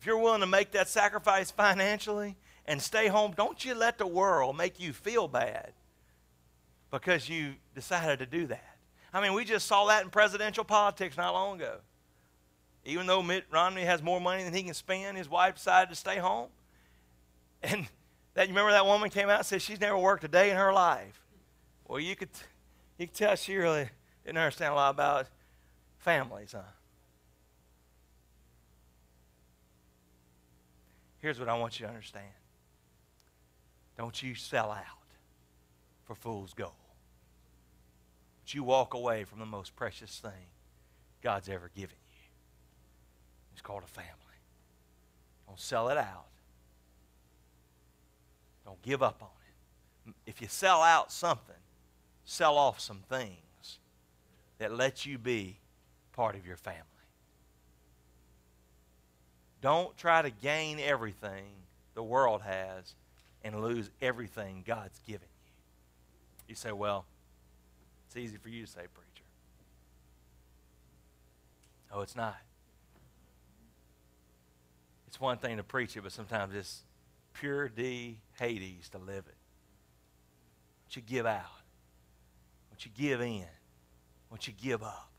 If 0.00 0.06
you're 0.06 0.18
willing 0.18 0.40
to 0.40 0.46
make 0.46 0.72
that 0.72 0.88
sacrifice 0.88 1.50
financially 1.50 2.36
and 2.66 2.82
stay 2.82 3.06
home, 3.08 3.32
don't 3.36 3.64
you 3.64 3.74
let 3.74 3.98
the 3.98 4.06
world 4.06 4.56
make 4.56 4.80
you 4.80 4.92
feel 4.92 5.28
bad 5.28 5.72
because 6.90 7.28
you 7.28 7.54
decided 7.74 8.18
to 8.18 8.26
do 8.26 8.46
that. 8.48 8.75
I 9.16 9.22
mean, 9.22 9.32
we 9.32 9.46
just 9.46 9.66
saw 9.66 9.86
that 9.86 10.04
in 10.04 10.10
presidential 10.10 10.62
politics 10.62 11.16
not 11.16 11.32
long 11.32 11.56
ago. 11.56 11.76
Even 12.84 13.06
though 13.06 13.22
Mitt 13.22 13.46
Romney 13.50 13.80
has 13.80 14.02
more 14.02 14.20
money 14.20 14.44
than 14.44 14.52
he 14.52 14.62
can 14.62 14.74
spend, 14.74 15.16
his 15.16 15.26
wife 15.26 15.54
decided 15.54 15.88
to 15.88 15.96
stay 15.96 16.18
home. 16.18 16.48
And 17.62 17.88
that 18.34 18.48
you 18.48 18.52
remember 18.52 18.72
that 18.72 18.84
woman 18.84 19.08
came 19.08 19.30
out 19.30 19.38
and 19.38 19.46
said 19.46 19.62
she's 19.62 19.80
never 19.80 19.96
worked 19.96 20.22
a 20.22 20.28
day 20.28 20.50
in 20.50 20.56
her 20.58 20.70
life. 20.70 21.24
Well, 21.88 21.98
you 21.98 22.14
could 22.14 22.28
you 22.98 23.06
could 23.06 23.16
tell 23.16 23.34
she 23.34 23.56
really 23.56 23.88
didn't 24.26 24.36
understand 24.36 24.72
a 24.72 24.76
lot 24.76 24.90
about 24.90 25.26
families, 25.96 26.52
huh? 26.52 26.60
Here's 31.16 31.40
what 31.40 31.48
I 31.48 31.58
want 31.58 31.80
you 31.80 31.86
to 31.86 31.90
understand. 31.90 32.26
Don't 33.96 34.22
you 34.22 34.34
sell 34.34 34.70
out 34.70 34.84
for 36.04 36.14
fool's 36.14 36.52
gold. 36.52 36.85
You 38.48 38.62
walk 38.62 38.94
away 38.94 39.24
from 39.24 39.38
the 39.38 39.46
most 39.46 39.74
precious 39.76 40.18
thing 40.18 40.46
God's 41.22 41.48
ever 41.48 41.70
given 41.74 41.96
you. 42.10 42.28
It's 43.52 43.60
called 43.60 43.82
a 43.82 43.88
family. 43.88 44.10
Don't 45.46 45.60
sell 45.60 45.88
it 45.88 45.98
out. 45.98 46.26
Don't 48.64 48.80
give 48.82 49.02
up 49.02 49.22
on 49.22 49.28
it. 49.28 50.14
If 50.26 50.40
you 50.40 50.48
sell 50.48 50.82
out 50.82 51.10
something, 51.10 51.56
sell 52.24 52.56
off 52.56 52.80
some 52.80 53.02
things 53.08 53.78
that 54.58 54.72
let 54.72 55.04
you 55.04 55.18
be 55.18 55.58
part 56.12 56.34
of 56.34 56.46
your 56.46 56.56
family. 56.56 56.80
Don't 59.60 59.96
try 59.96 60.22
to 60.22 60.30
gain 60.30 60.78
everything 60.78 61.46
the 61.94 62.02
world 62.02 62.42
has 62.42 62.94
and 63.42 63.60
lose 63.60 63.90
everything 64.00 64.62
God's 64.66 65.00
given 65.06 65.28
you. 65.44 65.52
You 66.48 66.54
say, 66.54 66.72
well, 66.72 67.04
it's 68.16 68.24
easy 68.24 68.38
for 68.38 68.48
you 68.48 68.64
to 68.64 68.70
say, 68.70 68.80
preacher. 68.94 69.24
Oh, 71.92 72.00
it's 72.00 72.16
not. 72.16 72.36
It's 75.06 75.20
one 75.20 75.38
thing 75.38 75.58
to 75.58 75.62
preach 75.62 75.96
it, 75.96 76.02
but 76.02 76.12
sometimes 76.12 76.54
it's 76.54 76.82
pure 77.34 77.68
D 77.68 78.18
Hades 78.38 78.88
to 78.90 78.98
live 78.98 79.24
it. 79.26 79.34
What 80.84 80.96
you 80.96 81.02
give 81.02 81.26
out, 81.26 81.44
what 82.70 82.84
you 82.84 82.90
give 82.96 83.20
in, 83.20 83.44
what 84.28 84.46
you 84.46 84.54
give 84.60 84.82
up. 84.82 85.10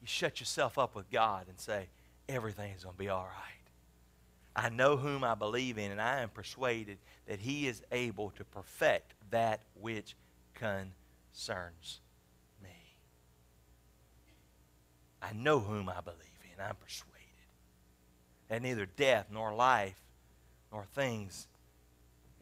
You 0.00 0.06
shut 0.06 0.40
yourself 0.40 0.78
up 0.78 0.94
with 0.94 1.10
God 1.10 1.46
and 1.48 1.58
say, 1.60 1.88
everything's 2.28 2.84
going 2.84 2.94
to 2.94 2.98
be 2.98 3.08
all 3.08 3.24
right. 3.24 4.64
I 4.64 4.68
know 4.70 4.96
whom 4.96 5.24
I 5.24 5.34
believe 5.34 5.78
in, 5.78 5.90
and 5.90 6.00
I 6.00 6.20
am 6.20 6.30
persuaded 6.30 6.98
that 7.26 7.40
he 7.40 7.68
is 7.68 7.82
able 7.92 8.30
to 8.30 8.44
perfect 8.44 9.12
that 9.30 9.60
which 9.80 10.16
concerns 10.54 12.00
I 15.22 15.32
know 15.32 15.60
whom 15.60 15.88
I 15.88 16.00
believe 16.00 16.18
in. 16.44 16.62
I'm 16.62 16.76
persuaded 16.76 17.10
that 18.48 18.62
neither 18.62 18.86
death 18.86 19.26
nor 19.32 19.54
life 19.54 19.96
nor 20.72 20.84
things 20.84 21.46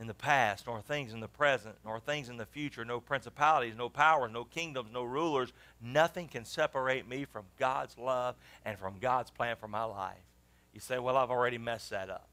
in 0.01 0.07
the 0.07 0.15
past, 0.15 0.67
nor 0.67 0.81
things 0.81 1.13
in 1.13 1.21
the 1.21 1.29
present, 1.29 1.75
nor 1.85 1.99
things 1.99 2.29
in 2.29 2.37
the 2.37 2.47
future, 2.47 2.85
no 2.85 3.01
principalities, 3.01 3.75
no 3.77 3.89
powers, 3.89 4.31
no 4.33 4.45
kingdoms, 4.45 4.91
no 4.93 5.03
rulers, 5.03 5.53
nothing 5.83 6.29
can 6.29 6.45
separate 6.45 7.09
me 7.09 7.25
from 7.25 7.45
God's 7.59 7.99
love 7.99 8.37
and 8.65 8.79
from 8.79 8.99
God's 9.01 9.31
plan 9.31 9.57
for 9.57 9.69
my 9.69 9.85
life. 9.85 10.17
You 10.73 10.81
say, 10.81 10.99
Well, 10.99 11.17
I've 11.17 11.31
already 11.31 11.59
messed 11.59 11.91
that 11.91 12.11
up. 12.11 12.29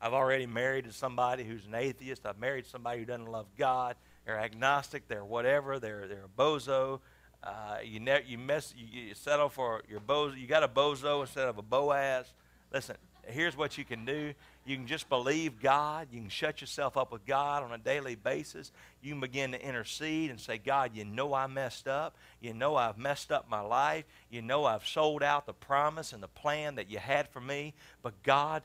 I've 0.00 0.14
already 0.14 0.46
married 0.46 0.84
to 0.84 0.92
somebody 0.92 1.44
who's 1.44 1.66
an 1.66 1.74
atheist. 1.74 2.26
I've 2.26 2.38
married 2.38 2.66
somebody 2.66 3.00
who 3.00 3.04
doesn't 3.04 3.30
love 3.30 3.46
God. 3.56 3.96
They're 4.24 4.38
agnostic. 4.38 5.08
They're 5.08 5.24
whatever. 5.24 5.78
They're, 5.78 6.06
they're 6.06 6.24
a 6.24 6.40
bozo. 6.40 7.00
Uh, 7.42 7.78
you 7.84 8.00
ne- 8.00 8.24
you 8.26 8.36
mess 8.36 8.74
you, 8.76 9.02
you, 9.02 9.14
settle 9.14 9.48
for 9.48 9.82
your 9.88 10.00
bozo. 10.00 10.38
You 10.38 10.46
got 10.46 10.62
a 10.62 10.68
bozo 10.68 11.20
instead 11.20 11.48
of 11.48 11.58
a 11.58 11.62
Boaz. 11.62 12.32
Listen, 12.72 12.96
here's 13.26 13.56
what 13.56 13.78
you 13.78 13.84
can 13.84 14.04
do. 14.04 14.34
You 14.66 14.76
can 14.76 14.86
just 14.86 15.08
believe 15.08 15.60
God. 15.60 16.08
You 16.12 16.20
can 16.20 16.28
shut 16.28 16.60
yourself 16.60 16.96
up 16.96 17.12
with 17.12 17.24
God 17.24 17.62
on 17.62 17.72
a 17.72 17.78
daily 17.78 18.16
basis. 18.16 18.70
You 19.00 19.12
can 19.12 19.20
begin 19.20 19.52
to 19.52 19.66
intercede 19.66 20.30
and 20.30 20.38
say, 20.38 20.58
God, 20.58 20.90
you 20.94 21.04
know 21.04 21.32
I 21.32 21.46
messed 21.46 21.88
up. 21.88 22.16
You 22.40 22.52
know 22.52 22.76
I've 22.76 22.98
messed 22.98 23.32
up 23.32 23.48
my 23.48 23.60
life. 23.60 24.04
You 24.30 24.42
know 24.42 24.64
I've 24.64 24.86
sold 24.86 25.22
out 25.22 25.46
the 25.46 25.54
promise 25.54 26.12
and 26.12 26.22
the 26.22 26.28
plan 26.28 26.74
that 26.74 26.90
you 26.90 26.98
had 26.98 27.28
for 27.28 27.40
me. 27.40 27.72
But 28.02 28.22
God, 28.22 28.62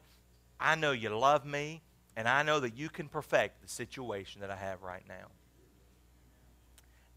I 0.59 0.75
know 0.75 0.91
you 0.91 1.09
love 1.09 1.45
me, 1.45 1.81
and 2.15 2.27
I 2.27 2.43
know 2.43 2.59
that 2.59 2.75
you 2.75 2.89
can 2.89 3.07
perfect 3.07 3.61
the 3.61 3.69
situation 3.69 4.41
that 4.41 4.51
I 4.51 4.55
have 4.55 4.81
right 4.81 5.03
now. 5.07 5.27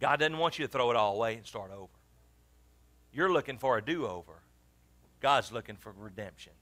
God 0.00 0.18
doesn't 0.18 0.38
want 0.38 0.58
you 0.58 0.66
to 0.66 0.70
throw 0.70 0.90
it 0.90 0.96
all 0.96 1.16
away 1.16 1.36
and 1.36 1.46
start 1.46 1.70
over. 1.72 1.88
You're 3.12 3.32
looking 3.32 3.58
for 3.58 3.78
a 3.78 3.84
do 3.84 4.06
over. 4.06 4.34
God's 5.20 5.50
looking 5.50 5.76
for 5.76 5.92
redemption. 5.96 6.52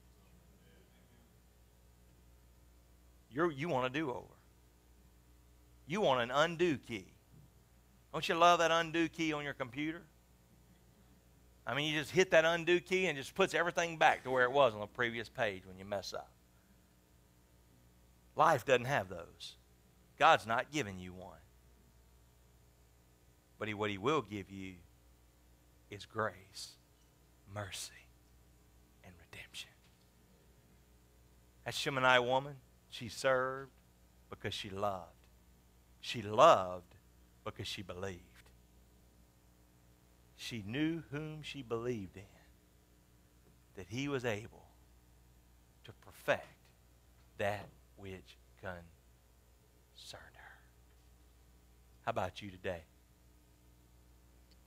You're, 3.29 3.51
you 3.51 3.67
want 3.67 3.85
a 3.85 3.89
do 3.89 4.09
over. 4.09 4.23
You 5.87 6.01
want 6.01 6.21
an 6.21 6.31
undo 6.31 6.77
key. 6.77 7.05
Don't 8.13 8.27
you 8.29 8.35
love 8.35 8.59
that 8.59 8.71
undo 8.71 9.09
key 9.09 9.33
on 9.33 9.43
your 9.43 9.53
computer? 9.53 10.01
I 11.67 11.73
mean, 11.73 11.91
you 11.91 11.99
just 11.99 12.11
hit 12.11 12.31
that 12.31 12.45
undo 12.45 12.79
key 12.79 13.07
and 13.07 13.17
it 13.17 13.21
just 13.21 13.35
puts 13.35 13.53
everything 13.53 13.97
back 13.97 14.23
to 14.23 14.31
where 14.31 14.45
it 14.45 14.51
was 14.51 14.73
on 14.73 14.79
the 14.79 14.87
previous 14.87 15.27
page 15.27 15.63
when 15.65 15.77
you 15.77 15.83
mess 15.83 16.13
up. 16.13 16.29
Life 18.35 18.65
doesn't 18.65 18.85
have 18.85 19.09
those. 19.09 19.55
God's 20.17 20.47
not 20.47 20.71
giving 20.71 20.99
you 20.99 21.13
one. 21.13 21.37
But 23.65 23.69
he, 23.69 23.73
what 23.73 23.89
he 23.89 23.97
will 23.97 24.21
give 24.21 24.51
you 24.51 24.75
is 25.89 26.05
grace, 26.05 26.75
mercy, 27.51 27.93
and 29.03 29.11
redemption. 29.31 29.71
That 31.65 31.73
Shunammite 31.73 32.23
woman, 32.23 32.57
she 32.91 33.09
served 33.09 33.71
because 34.29 34.53
she 34.53 34.69
loved. 34.69 35.09
She 35.99 36.21
loved 36.21 36.93
because 37.43 37.65
she 37.65 37.81
believed. 37.81 38.21
She 40.35 40.63
knew 40.63 41.01
whom 41.09 41.41
she 41.41 41.63
believed 41.63 42.17
in, 42.17 42.23
that 43.77 43.87
he 43.89 44.07
was 44.07 44.25
able 44.25 44.67
to 45.85 45.91
perfect 46.05 46.45
that 47.39 47.67
which 47.97 48.37
concerned 48.61 50.35
her. 50.35 50.59
How 52.03 52.11
about 52.11 52.43
you 52.43 52.51
today? 52.51 52.83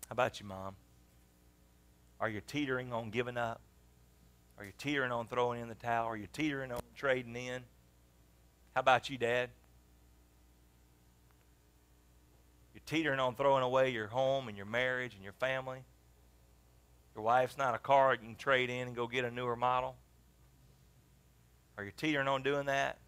How 0.09 0.15
about 0.15 0.41
you, 0.41 0.47
Mom? 0.47 0.75
Are 2.19 2.31
you 2.31 2.41
teetering 2.41 2.93
on 2.93 3.11
giving 3.11 3.37
up? 3.37 3.61
Are 4.59 4.65
you 4.65 4.73
teetering 4.79 5.13
on 5.13 5.29
throwing 5.29 5.61
in 5.61 5.69
the 5.69 5.75
towel? 5.75 6.07
Are 6.07 6.17
you 6.17 6.27
teetering 6.33 6.73
on 6.73 6.81
trading 6.97 7.37
in? 7.37 7.63
How 8.75 8.81
about 8.81 9.11
you, 9.11 9.19
Dad? 9.19 9.51
You're 12.75 12.83
teetering 12.87 13.21
on 13.21 13.35
throwing 13.35 13.63
away 13.63 13.91
your 13.91 14.07
home 14.07 14.49
and 14.49 14.57
your 14.57 14.67
marriage 14.67 15.15
and 15.15 15.23
your 15.23 15.35
family. 15.35 15.81
Your 17.15 17.23
wife's 17.23 17.59
not 17.59 17.75
a 17.75 17.79
car 17.79 18.15
you 18.15 18.21
can 18.21 18.35
trade 18.35 18.71
in 18.71 18.89
and 18.89 18.97
go 18.97 19.07
get 19.07 19.25
a 19.25 19.31
newer 19.31 19.57
model. 19.57 19.95
Are 21.77 21.85
you 21.85 21.93
teetering 21.97 22.29
on 22.29 22.43
doing 22.43 22.67
that? 22.67 22.99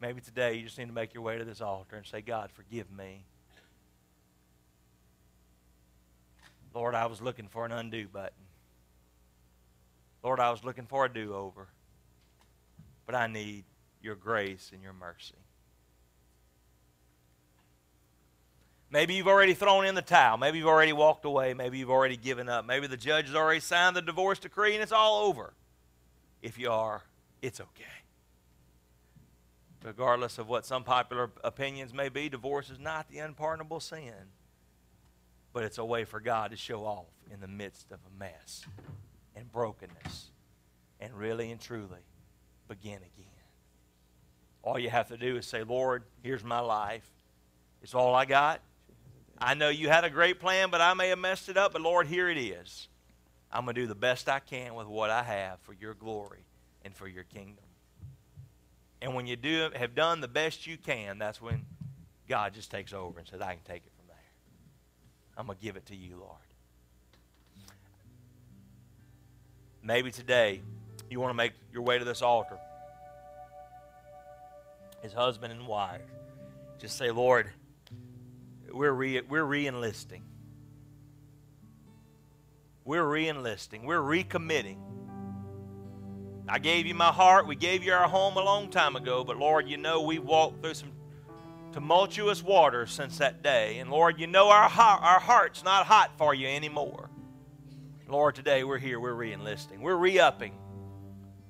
Maybe 0.00 0.22
today 0.22 0.54
you 0.54 0.64
just 0.64 0.78
need 0.78 0.86
to 0.86 0.94
make 0.94 1.12
your 1.12 1.22
way 1.22 1.36
to 1.36 1.44
this 1.44 1.60
altar 1.60 1.96
and 1.96 2.06
say, 2.06 2.22
God, 2.22 2.50
forgive 2.52 2.90
me. 2.90 3.24
Lord, 6.74 6.94
I 6.94 7.06
was 7.06 7.20
looking 7.20 7.48
for 7.48 7.66
an 7.66 7.72
undo 7.72 8.08
button. 8.08 8.46
Lord, 10.22 10.40
I 10.40 10.50
was 10.50 10.64
looking 10.64 10.86
for 10.86 11.04
a 11.04 11.12
do 11.12 11.34
over. 11.34 11.68
But 13.04 13.14
I 13.14 13.26
need 13.26 13.64
your 14.00 14.14
grace 14.14 14.70
and 14.72 14.82
your 14.82 14.92
mercy. 14.92 15.34
Maybe 18.90 19.14
you've 19.14 19.28
already 19.28 19.54
thrown 19.54 19.84
in 19.84 19.94
the 19.94 20.02
towel. 20.02 20.38
Maybe 20.38 20.58
you've 20.58 20.66
already 20.66 20.92
walked 20.92 21.24
away. 21.24 21.54
Maybe 21.54 21.78
you've 21.78 21.90
already 21.90 22.16
given 22.16 22.48
up. 22.48 22.64
Maybe 22.64 22.86
the 22.86 22.96
judge 22.96 23.26
has 23.26 23.34
already 23.34 23.60
signed 23.60 23.96
the 23.96 24.02
divorce 24.02 24.38
decree 24.38 24.74
and 24.74 24.82
it's 24.82 24.92
all 24.92 25.26
over. 25.26 25.52
If 26.40 26.58
you 26.58 26.70
are, 26.70 27.02
it's 27.42 27.60
okay 27.60 27.99
regardless 29.82 30.38
of 30.38 30.48
what 30.48 30.66
some 30.66 30.84
popular 30.84 31.30
opinions 31.42 31.94
may 31.94 32.08
be, 32.08 32.28
divorce 32.28 32.70
is 32.70 32.78
not 32.78 33.08
the 33.08 33.18
unpardonable 33.18 33.80
sin, 33.80 34.32
but 35.52 35.64
it's 35.64 35.78
a 35.78 35.84
way 35.84 36.04
for 36.04 36.20
God 36.20 36.50
to 36.50 36.56
show 36.56 36.84
off 36.84 37.06
in 37.32 37.40
the 37.40 37.48
midst 37.48 37.90
of 37.90 37.98
a 38.06 38.18
mess 38.18 38.64
and 39.34 39.50
brokenness 39.50 40.30
and 41.00 41.14
really 41.14 41.50
and 41.50 41.60
truly 41.60 42.04
begin 42.68 42.96
again. 42.98 43.26
All 44.62 44.78
you 44.78 44.90
have 44.90 45.08
to 45.08 45.16
do 45.16 45.36
is 45.36 45.46
say, 45.46 45.62
Lord, 45.62 46.04
here's 46.22 46.44
my 46.44 46.60
life. 46.60 47.08
It's 47.82 47.94
all 47.94 48.14
I 48.14 48.26
got. 48.26 48.60
I 49.38 49.54
know 49.54 49.70
you 49.70 49.88
had 49.88 50.04
a 50.04 50.10
great 50.10 50.38
plan, 50.38 50.68
but 50.70 50.82
I 50.82 50.92
may 50.92 51.08
have 51.08 51.18
messed 51.18 51.48
it 51.48 51.56
up, 51.56 51.72
but 51.72 51.80
Lord, 51.80 52.06
here 52.06 52.28
it 52.28 52.36
is. 52.36 52.88
I'm 53.50 53.64
going 53.64 53.74
to 53.74 53.80
do 53.80 53.86
the 53.86 53.94
best 53.94 54.28
I 54.28 54.38
can 54.38 54.74
with 54.74 54.86
what 54.86 55.10
I 55.10 55.22
have 55.22 55.58
for 55.60 55.72
your 55.72 55.94
glory 55.94 56.44
and 56.84 56.94
for 56.94 57.08
your 57.08 57.24
kingdom. 57.24 57.64
And 59.02 59.14
when 59.14 59.26
you 59.26 59.36
do 59.36 59.70
have 59.74 59.94
done 59.94 60.20
the 60.20 60.28
best 60.28 60.66
you 60.66 60.76
can, 60.76 61.18
that's 61.18 61.40
when 61.40 61.64
God 62.28 62.54
just 62.54 62.70
takes 62.70 62.92
over 62.92 63.18
and 63.18 63.26
says, 63.26 63.40
I 63.40 63.54
can 63.54 63.62
take 63.64 63.82
it 63.86 63.92
from 63.96 64.06
there. 64.08 64.16
I'm 65.36 65.46
going 65.46 65.58
to 65.58 65.64
give 65.64 65.76
it 65.76 65.86
to 65.86 65.96
you, 65.96 66.16
Lord. 66.16 66.36
Maybe 69.82 70.10
today 70.10 70.60
you 71.10 71.18
want 71.18 71.30
to 71.30 71.34
make 71.34 71.52
your 71.72 71.82
way 71.82 71.98
to 71.98 72.04
this 72.04 72.20
altar. 72.20 72.58
His 75.02 75.14
husband 75.14 75.52
and 75.52 75.66
wife. 75.66 76.02
Just 76.78 76.98
say, 76.98 77.10
Lord, 77.10 77.50
we're, 78.70 78.92
re- 78.92 79.22
we're 79.22 79.44
re-enlisting. 79.44 80.22
We're 82.84 83.06
re-enlisting. 83.06 83.84
We're 83.86 84.00
recommitting 84.00 84.76
I 86.52 86.58
gave 86.58 86.84
you 86.84 86.96
my 86.96 87.12
heart. 87.12 87.46
We 87.46 87.54
gave 87.54 87.84
you 87.84 87.92
our 87.92 88.08
home 88.08 88.36
a 88.36 88.42
long 88.42 88.70
time 88.70 88.96
ago. 88.96 89.22
But 89.22 89.36
Lord, 89.36 89.68
you 89.68 89.76
know 89.76 90.02
we've 90.02 90.24
walked 90.24 90.60
through 90.60 90.74
some 90.74 90.90
tumultuous 91.72 92.42
waters 92.42 92.90
since 92.90 93.18
that 93.18 93.40
day. 93.40 93.78
And 93.78 93.88
Lord, 93.88 94.18
you 94.18 94.26
know 94.26 94.48
our, 94.48 94.64
our 94.64 95.20
heart's 95.20 95.62
not 95.62 95.86
hot 95.86 96.10
for 96.18 96.34
you 96.34 96.48
anymore. 96.48 97.08
Lord, 98.08 98.34
today 98.34 98.64
we're 98.64 98.78
here. 98.78 98.98
We're 98.98 99.14
re 99.14 99.32
enlisting. 99.32 99.80
We're 99.80 99.94
re 99.94 100.18
upping 100.18 100.54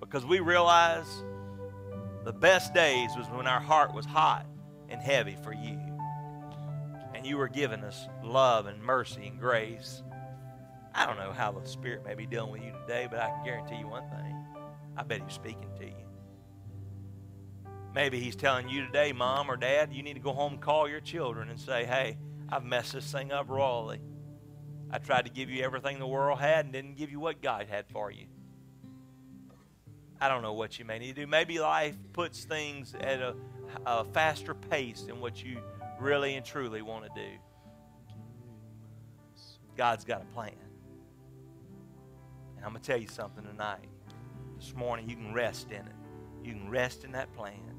because 0.01 0.27
we 0.27 0.41
realize 0.41 1.07
the 2.27 2.35
best 2.35 2.75
days 2.75 3.09
was 3.17 3.27
when 3.29 3.47
our 3.47 3.61
heart 3.61 3.95
was 3.95 4.05
hot 4.05 4.45
and 4.91 5.01
heavy 5.01 5.39
for 5.43 5.55
you. 5.55 5.81
And 7.15 7.27
you 7.27 7.39
were 7.39 7.49
giving 7.49 7.85
us 7.85 8.07
love 8.23 8.67
and 8.67 8.83
mercy 8.83 9.29
and 9.29 9.41
grace. 9.41 10.03
I 10.95 11.07
don't 11.07 11.17
know 11.17 11.33
how 11.33 11.53
the 11.53 11.67
Spirit 11.67 12.05
may 12.05 12.15
be 12.15 12.27
dealing 12.27 12.53
with 12.53 12.63
you 12.63 12.73
today, 12.87 13.09
but 13.11 13.19
I 13.19 13.31
can 13.31 13.45
guarantee 13.47 13.77
you 13.77 13.89
one 13.89 14.07
thing 14.11 14.40
I 15.01 15.03
bet 15.03 15.23
he's 15.25 15.33
speaking 15.33 15.71
to 15.79 15.87
you. 15.87 15.95
Maybe 17.95 18.21
he's 18.21 18.37
telling 18.37 18.69
you 18.69 18.85
today, 18.85 19.13
mom 19.13 19.51
or 19.51 19.57
dad, 19.57 19.95
you 19.95 20.03
need 20.03 20.13
to 20.13 20.21
go 20.21 20.33
home 20.33 20.53
and 20.53 20.61
call 20.61 20.91
your 20.91 21.01
children 21.01 21.49
and 21.49 21.59
say, 21.59 21.87
hey, 21.87 22.19
I've 22.51 22.65
messed 22.65 22.93
this 22.93 23.11
thing 23.11 23.33
up 23.33 23.49
royally. 23.49 23.99
I 24.91 24.99
tried 24.99 25.25
to 25.25 25.31
give 25.31 25.49
you 25.49 25.65
everything 25.65 25.99
the 25.99 26.07
world 26.07 26.39
had 26.39 26.67
and 26.67 26.75
didn't 26.75 26.99
give 26.99 27.11
you 27.11 27.19
what 27.19 27.41
God 27.41 27.67
had 27.67 27.87
for 27.89 28.11
you. 28.11 28.27
I 30.21 30.29
don't 30.29 30.43
know 30.43 30.53
what 30.53 30.79
you 30.79 30.85
may 30.85 30.99
need 30.99 31.15
to 31.15 31.23
do. 31.23 31.27
Maybe 31.27 31.59
life 31.59 31.97
puts 32.13 32.45
things 32.45 32.95
at 33.01 33.23
a, 33.23 33.35
a 33.87 34.05
faster 34.05 34.53
pace 34.53 35.05
than 35.05 35.19
what 35.19 35.43
you 35.43 35.63
really 35.99 36.35
and 36.35 36.45
truly 36.45 36.83
want 36.83 37.07
to 37.07 37.11
do. 37.15 37.31
God's 39.79 40.05
got 40.05 40.21
a 40.21 40.27
plan. 40.35 40.53
And 42.59 42.67
I'm 42.67 42.73
going 42.73 42.83
to 42.83 42.87
tell 42.87 43.01
you 43.01 43.09
something 43.09 43.45
tonight 43.45 43.89
this 44.61 44.75
morning, 44.75 45.09
you 45.09 45.17
can 45.17 45.33
rest 45.33 45.71
in 45.71 45.79
it. 45.79 45.95
You 46.45 46.53
can 46.53 46.69
rest 46.69 47.05
in 47.05 47.13
that 47.13 47.35
plan. 47.35 47.75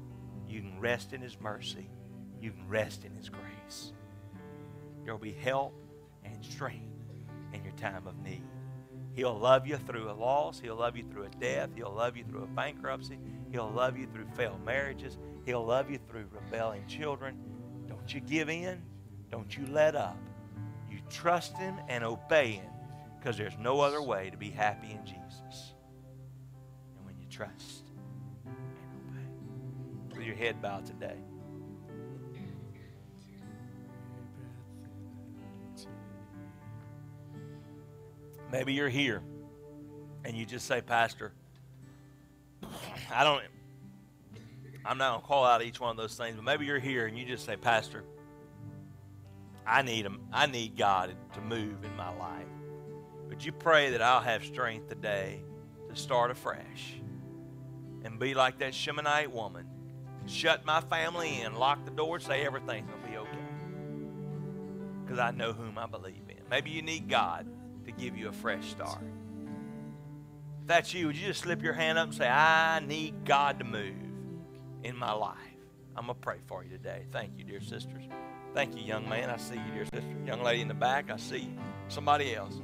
You 0.48 0.60
can 0.60 0.80
rest 0.80 1.12
in 1.12 1.20
His 1.20 1.40
mercy. 1.40 1.88
You 2.40 2.50
can 2.50 2.68
rest 2.68 3.04
in 3.04 3.14
His 3.14 3.28
grace. 3.28 3.92
There 5.04 5.14
will 5.14 5.20
be 5.20 5.32
help 5.32 5.74
and 6.24 6.44
strength 6.44 6.90
in 7.52 7.62
your 7.62 7.72
time 7.74 8.06
of 8.08 8.18
need. 8.18 8.42
He'll 9.14 9.38
love 9.38 9.66
you 9.66 9.76
through 9.76 10.10
a 10.10 10.12
loss. 10.12 10.58
He'll 10.58 10.76
love 10.76 10.96
you 10.96 11.04
through 11.04 11.24
a 11.24 11.28
death. 11.28 11.70
He'll 11.76 11.94
love 11.94 12.16
you 12.16 12.24
through 12.24 12.42
a 12.42 12.46
bankruptcy. 12.46 13.18
He'll 13.52 13.70
love 13.70 13.96
you 13.96 14.08
through 14.12 14.26
failed 14.34 14.64
marriages. 14.64 15.18
He'll 15.44 15.64
love 15.64 15.88
you 15.88 15.98
through 16.08 16.26
rebelling 16.32 16.86
children. 16.88 17.38
Don't 17.86 18.12
you 18.12 18.20
give 18.20 18.48
in. 18.48 18.82
Don't 19.30 19.56
you 19.56 19.66
let 19.66 19.94
up. 19.94 20.16
You 20.90 20.98
trust 21.10 21.56
Him 21.58 21.76
and 21.88 22.02
obey 22.02 22.52
Him 22.52 22.70
because 23.18 23.36
there's 23.36 23.56
no 23.58 23.80
other 23.80 24.02
way 24.02 24.30
to 24.30 24.36
be 24.36 24.50
happy 24.50 24.90
in 24.90 25.04
Jesus 25.04 25.21
trust 27.32 27.84
and 28.46 28.54
obey. 29.10 30.16
With 30.16 30.26
your 30.26 30.36
head 30.36 30.60
bowed 30.60 30.86
today. 30.86 31.16
Maybe 38.52 38.74
you're 38.74 38.90
here 38.90 39.22
and 40.26 40.36
you 40.36 40.44
just 40.44 40.66
say, 40.66 40.82
Pastor, 40.82 41.32
I 43.10 43.24
don't, 43.24 43.42
I'm 44.84 44.98
not 44.98 45.12
going 45.12 45.22
to 45.22 45.26
call 45.26 45.44
out 45.44 45.62
each 45.62 45.80
one 45.80 45.90
of 45.90 45.96
those 45.96 46.14
things, 46.16 46.36
but 46.36 46.44
maybe 46.44 46.66
you're 46.66 46.78
here 46.78 47.06
and 47.06 47.18
you 47.18 47.24
just 47.24 47.46
say, 47.46 47.56
Pastor, 47.56 48.04
I 49.66 49.80
need 49.80 50.04
him. 50.04 50.20
I 50.32 50.46
need 50.46 50.76
God 50.76 51.14
to 51.32 51.40
move 51.40 51.82
in 51.82 51.96
my 51.96 52.14
life. 52.18 52.44
Would 53.30 53.42
you 53.42 53.52
pray 53.52 53.90
that 53.90 54.02
I'll 54.02 54.20
have 54.20 54.44
strength 54.44 54.90
today 54.90 55.40
to 55.88 55.96
start 55.96 56.30
afresh 56.30 56.96
and 58.04 58.18
be 58.18 58.34
like 58.34 58.58
that 58.58 58.74
Shunammite 58.74 59.32
woman? 59.32 59.66
Shut 60.26 60.64
my 60.64 60.80
family 60.80 61.40
in, 61.40 61.54
lock 61.54 61.84
the 61.84 61.90
door, 61.90 62.20
say 62.20 62.44
everything's 62.44 62.88
going 62.88 63.02
to 63.02 63.08
be 63.08 63.16
okay. 63.16 63.38
Because 65.02 65.18
I 65.18 65.30
know 65.32 65.52
whom 65.52 65.78
I 65.78 65.86
believe 65.86 66.22
in. 66.28 66.36
Maybe 66.50 66.70
you 66.70 66.82
need 66.82 67.08
God 67.08 67.46
to 67.84 67.92
give 67.92 68.16
you 68.16 68.28
a 68.28 68.32
fresh 68.32 68.70
start. 68.70 69.02
If 70.60 70.68
that's 70.68 70.94
you, 70.94 71.08
would 71.08 71.16
you 71.16 71.26
just 71.26 71.40
slip 71.40 71.62
your 71.62 71.72
hand 71.72 71.98
up 71.98 72.08
and 72.08 72.14
say, 72.14 72.28
I 72.28 72.80
need 72.80 73.24
God 73.24 73.58
to 73.58 73.64
move 73.64 73.96
in 74.84 74.96
my 74.96 75.12
life? 75.12 75.36
I'm 75.96 76.06
going 76.06 76.14
to 76.14 76.20
pray 76.20 76.38
for 76.46 76.62
you 76.62 76.70
today. 76.70 77.04
Thank 77.10 77.32
you, 77.36 77.44
dear 77.44 77.60
sisters. 77.60 78.04
Thank 78.54 78.76
you, 78.76 78.82
young 78.82 79.08
man. 79.08 79.28
I 79.28 79.38
see 79.38 79.56
you, 79.56 79.72
dear 79.74 79.84
sister. 79.84 80.16
Young 80.24 80.42
lady 80.42 80.62
in 80.62 80.68
the 80.68 80.74
back, 80.74 81.10
I 81.10 81.16
see 81.16 81.38
you. 81.38 81.58
Somebody 81.88 82.34
else. 82.34 82.60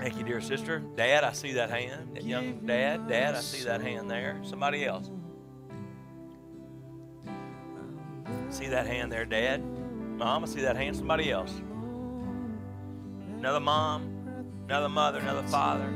Thank 0.00 0.16
you, 0.16 0.24
dear 0.24 0.40
sister. 0.40 0.78
Dad, 0.78 1.24
I 1.24 1.32
see 1.32 1.52
that 1.52 1.68
hand. 1.68 2.16
That 2.16 2.24
young 2.24 2.60
dad, 2.60 3.06
dad, 3.06 3.34
I 3.34 3.40
see 3.40 3.64
that 3.64 3.82
hand 3.82 4.10
there. 4.10 4.40
Somebody 4.42 4.86
else. 4.86 5.10
See 8.48 8.68
that 8.68 8.86
hand 8.86 9.12
there, 9.12 9.26
dad? 9.26 9.62
Mom, 9.62 10.44
I 10.44 10.46
see 10.46 10.62
that 10.62 10.76
hand. 10.76 10.96
Somebody 10.96 11.30
else. 11.30 11.52
Another 13.36 13.60
mom, 13.60 14.46
another 14.68 14.88
mother, 14.88 15.18
another 15.18 15.46
father. 15.48 15.92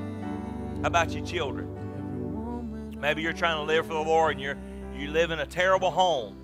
How 0.83 0.89
about 0.89 1.13
your 1.13 1.25
children? 1.25 1.71
Maybe 3.01 3.23
you're 3.23 3.33
trying 3.33 3.57
to 3.57 3.63
live 3.63 3.87
for 3.87 3.95
the 3.95 4.01
Lord 4.01 4.33
and 4.33 4.41
you're 4.41 4.59
you 4.95 5.09
live 5.09 5.31
in 5.31 5.41
a 5.41 5.47
terrible 5.47 5.91
home. 5.91 6.37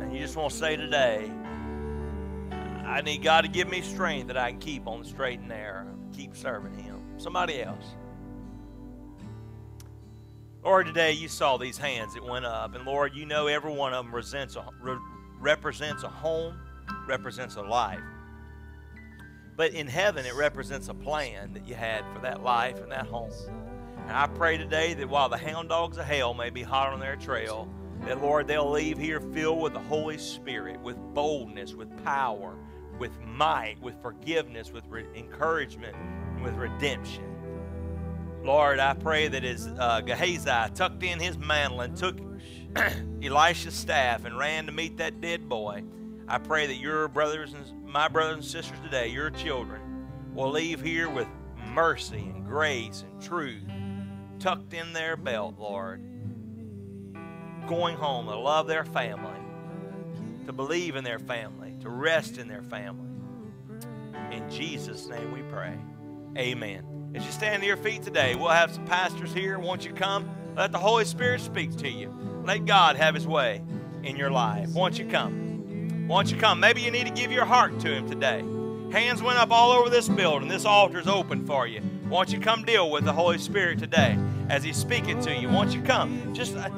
And 0.00 0.12
you 0.12 0.20
just 0.20 0.36
want 0.36 0.52
to 0.52 0.58
say 0.58 0.76
today, 0.76 1.30
I 2.84 3.00
need 3.00 3.22
God 3.22 3.42
to 3.42 3.48
give 3.48 3.68
me 3.68 3.80
strength 3.80 4.26
that 4.28 4.36
I 4.36 4.50
can 4.50 4.60
keep 4.60 4.86
on 4.86 5.02
the 5.02 5.08
straight 5.08 5.38
and 5.38 5.48
narrow, 5.48 5.86
keep 6.14 6.36
serving 6.36 6.74
Him. 6.74 7.00
Somebody 7.16 7.62
else. 7.62 7.84
Lord, 10.64 10.86
today 10.86 11.12
you 11.12 11.28
saw 11.28 11.56
these 11.56 11.78
hands 11.78 12.14
that 12.14 12.24
went 12.24 12.44
up, 12.44 12.74
and 12.74 12.84
Lord, 12.84 13.14
you 13.14 13.26
know 13.26 13.48
every 13.48 13.72
one 13.72 13.92
of 13.92 14.04
them 14.04 14.14
represents 14.14 14.56
a, 14.56 14.64
re- 14.80 14.98
represents 15.40 16.04
a 16.04 16.08
home, 16.08 16.56
represents 17.06 17.56
a 17.56 17.62
life. 17.62 18.00
But 19.56 19.72
in 19.72 19.86
heaven, 19.86 20.24
it 20.24 20.34
represents 20.34 20.88
a 20.88 20.94
plan 20.94 21.52
that 21.54 21.66
you 21.66 21.74
had 21.74 22.04
for 22.14 22.20
that 22.20 22.42
life 22.42 22.78
and 22.78 22.90
that 22.92 23.06
home. 23.06 23.32
And 24.06 24.16
I 24.16 24.26
pray 24.26 24.56
today 24.56 24.94
that 24.94 25.08
while 25.08 25.28
the 25.28 25.36
hound 25.36 25.68
dogs 25.68 25.98
of 25.98 26.04
hell 26.04 26.32
may 26.32 26.50
be 26.50 26.62
hot 26.62 26.92
on 26.92 27.00
their 27.00 27.16
trail, 27.16 27.68
that 28.06 28.20
Lord, 28.20 28.48
they'll 28.48 28.70
leave 28.70 28.98
here 28.98 29.20
filled 29.20 29.60
with 29.60 29.72
the 29.72 29.80
Holy 29.80 30.18
Spirit, 30.18 30.80
with 30.80 30.96
boldness, 31.14 31.74
with 31.74 32.04
power, 32.04 32.56
with 33.02 33.20
might, 33.22 33.74
with 33.82 34.00
forgiveness, 34.00 34.72
with 34.72 34.86
re- 34.86 35.04
encouragement, 35.16 35.96
with 36.40 36.54
redemption. 36.54 37.24
Lord, 38.44 38.78
I 38.78 38.94
pray 38.94 39.26
that 39.26 39.42
as 39.42 39.66
uh, 39.66 40.02
Gehazi 40.02 40.72
tucked 40.72 41.02
in 41.02 41.18
his 41.18 41.36
mantle 41.36 41.80
and 41.80 41.96
took 41.96 42.16
Elisha's 43.20 43.74
staff 43.74 44.24
and 44.24 44.38
ran 44.38 44.66
to 44.66 44.72
meet 44.72 44.98
that 44.98 45.20
dead 45.20 45.48
boy, 45.48 45.82
I 46.28 46.38
pray 46.38 46.68
that 46.68 46.76
your 46.76 47.08
brothers 47.08 47.54
and 47.54 47.84
my 47.84 48.06
brothers 48.06 48.36
and 48.36 48.44
sisters 48.44 48.78
today, 48.84 49.08
your 49.08 49.30
children, 49.30 50.06
will 50.32 50.52
leave 50.52 50.80
here 50.80 51.10
with 51.10 51.26
mercy 51.74 52.30
and 52.32 52.46
grace 52.46 53.02
and 53.02 53.20
truth 53.20 53.64
tucked 54.38 54.74
in 54.74 54.92
their 54.92 55.16
belt, 55.16 55.56
Lord. 55.58 56.00
Going 57.66 57.96
home 57.96 58.26
to 58.26 58.36
love 58.36 58.68
their 58.68 58.84
family, 58.84 59.40
to 60.46 60.52
believe 60.52 60.94
in 60.94 61.02
their 61.02 61.18
family, 61.18 61.71
to 61.82 61.90
rest 61.90 62.38
in 62.38 62.48
their 62.48 62.62
family. 62.62 63.08
In 64.30 64.48
Jesus' 64.50 65.08
name 65.08 65.32
we 65.32 65.42
pray. 65.42 65.76
Amen. 66.38 67.12
As 67.14 67.24
you 67.26 67.32
stand 67.32 67.62
to 67.62 67.66
your 67.66 67.76
feet 67.76 68.02
today, 68.02 68.34
we'll 68.34 68.48
have 68.48 68.72
some 68.72 68.86
pastors 68.86 69.32
here. 69.34 69.58
Won't 69.58 69.84
you 69.84 69.92
come? 69.92 70.30
Let 70.56 70.72
the 70.72 70.78
Holy 70.78 71.04
Spirit 71.04 71.40
speak 71.40 71.76
to 71.78 71.88
you. 71.88 72.42
Let 72.44 72.64
God 72.64 72.96
have 72.96 73.14
His 73.14 73.26
way 73.26 73.62
in 74.02 74.16
your 74.16 74.30
life. 74.30 74.70
Won't 74.70 74.98
you 74.98 75.06
come? 75.06 76.06
Won't 76.08 76.30
you 76.30 76.38
come? 76.38 76.60
Maybe 76.60 76.80
you 76.80 76.90
need 76.90 77.06
to 77.06 77.12
give 77.12 77.32
your 77.32 77.44
heart 77.44 77.78
to 77.80 77.92
Him 77.92 78.08
today. 78.08 78.42
Hands 78.92 79.22
went 79.22 79.38
up 79.38 79.50
all 79.50 79.72
over 79.72 79.90
this 79.90 80.08
building. 80.08 80.48
This 80.48 80.64
altar 80.64 80.98
is 80.98 81.08
open 81.08 81.46
for 81.46 81.66
you. 81.66 81.82
Won't 82.08 82.32
you 82.32 82.38
come 82.38 82.64
deal 82.64 82.90
with 82.90 83.04
the 83.04 83.12
Holy 83.12 83.38
Spirit 83.38 83.78
today 83.78 84.18
as 84.48 84.62
He's 84.62 84.76
speaking 84.76 85.20
to 85.22 85.34
you? 85.34 85.48
Won't 85.48 85.74
you 85.74 85.82
come? 85.82 86.34
Just, 86.34 86.54
uh, 86.56 86.68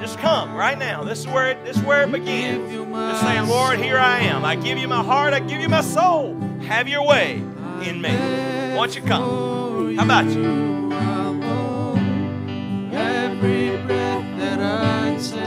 just 0.00 0.18
come 0.18 0.54
right 0.54 0.78
now. 0.78 1.02
This 1.04 1.20
is 1.20 1.26
where 1.26 1.50
it, 1.50 1.64
this 1.64 1.76
is 1.76 1.82
where 1.82 2.02
it 2.02 2.12
begins. 2.12 2.72
Just 2.72 3.20
saying, 3.22 3.48
Lord, 3.48 3.78
here 3.78 3.98
I 3.98 4.20
am. 4.20 4.44
I 4.44 4.56
give 4.56 4.78
you 4.78 4.88
my 4.88 5.02
heart. 5.02 5.32
I 5.32 5.40
give 5.40 5.60
you 5.60 5.68
my 5.68 5.80
soul. 5.80 6.38
Have 6.66 6.88
your 6.88 7.06
way 7.06 7.36
in 7.82 8.00
me. 8.00 8.14
Won't 8.76 8.94
you 8.96 9.02
come? 9.02 9.96
How 9.96 10.04
about 10.04 10.26
you? 10.26 10.64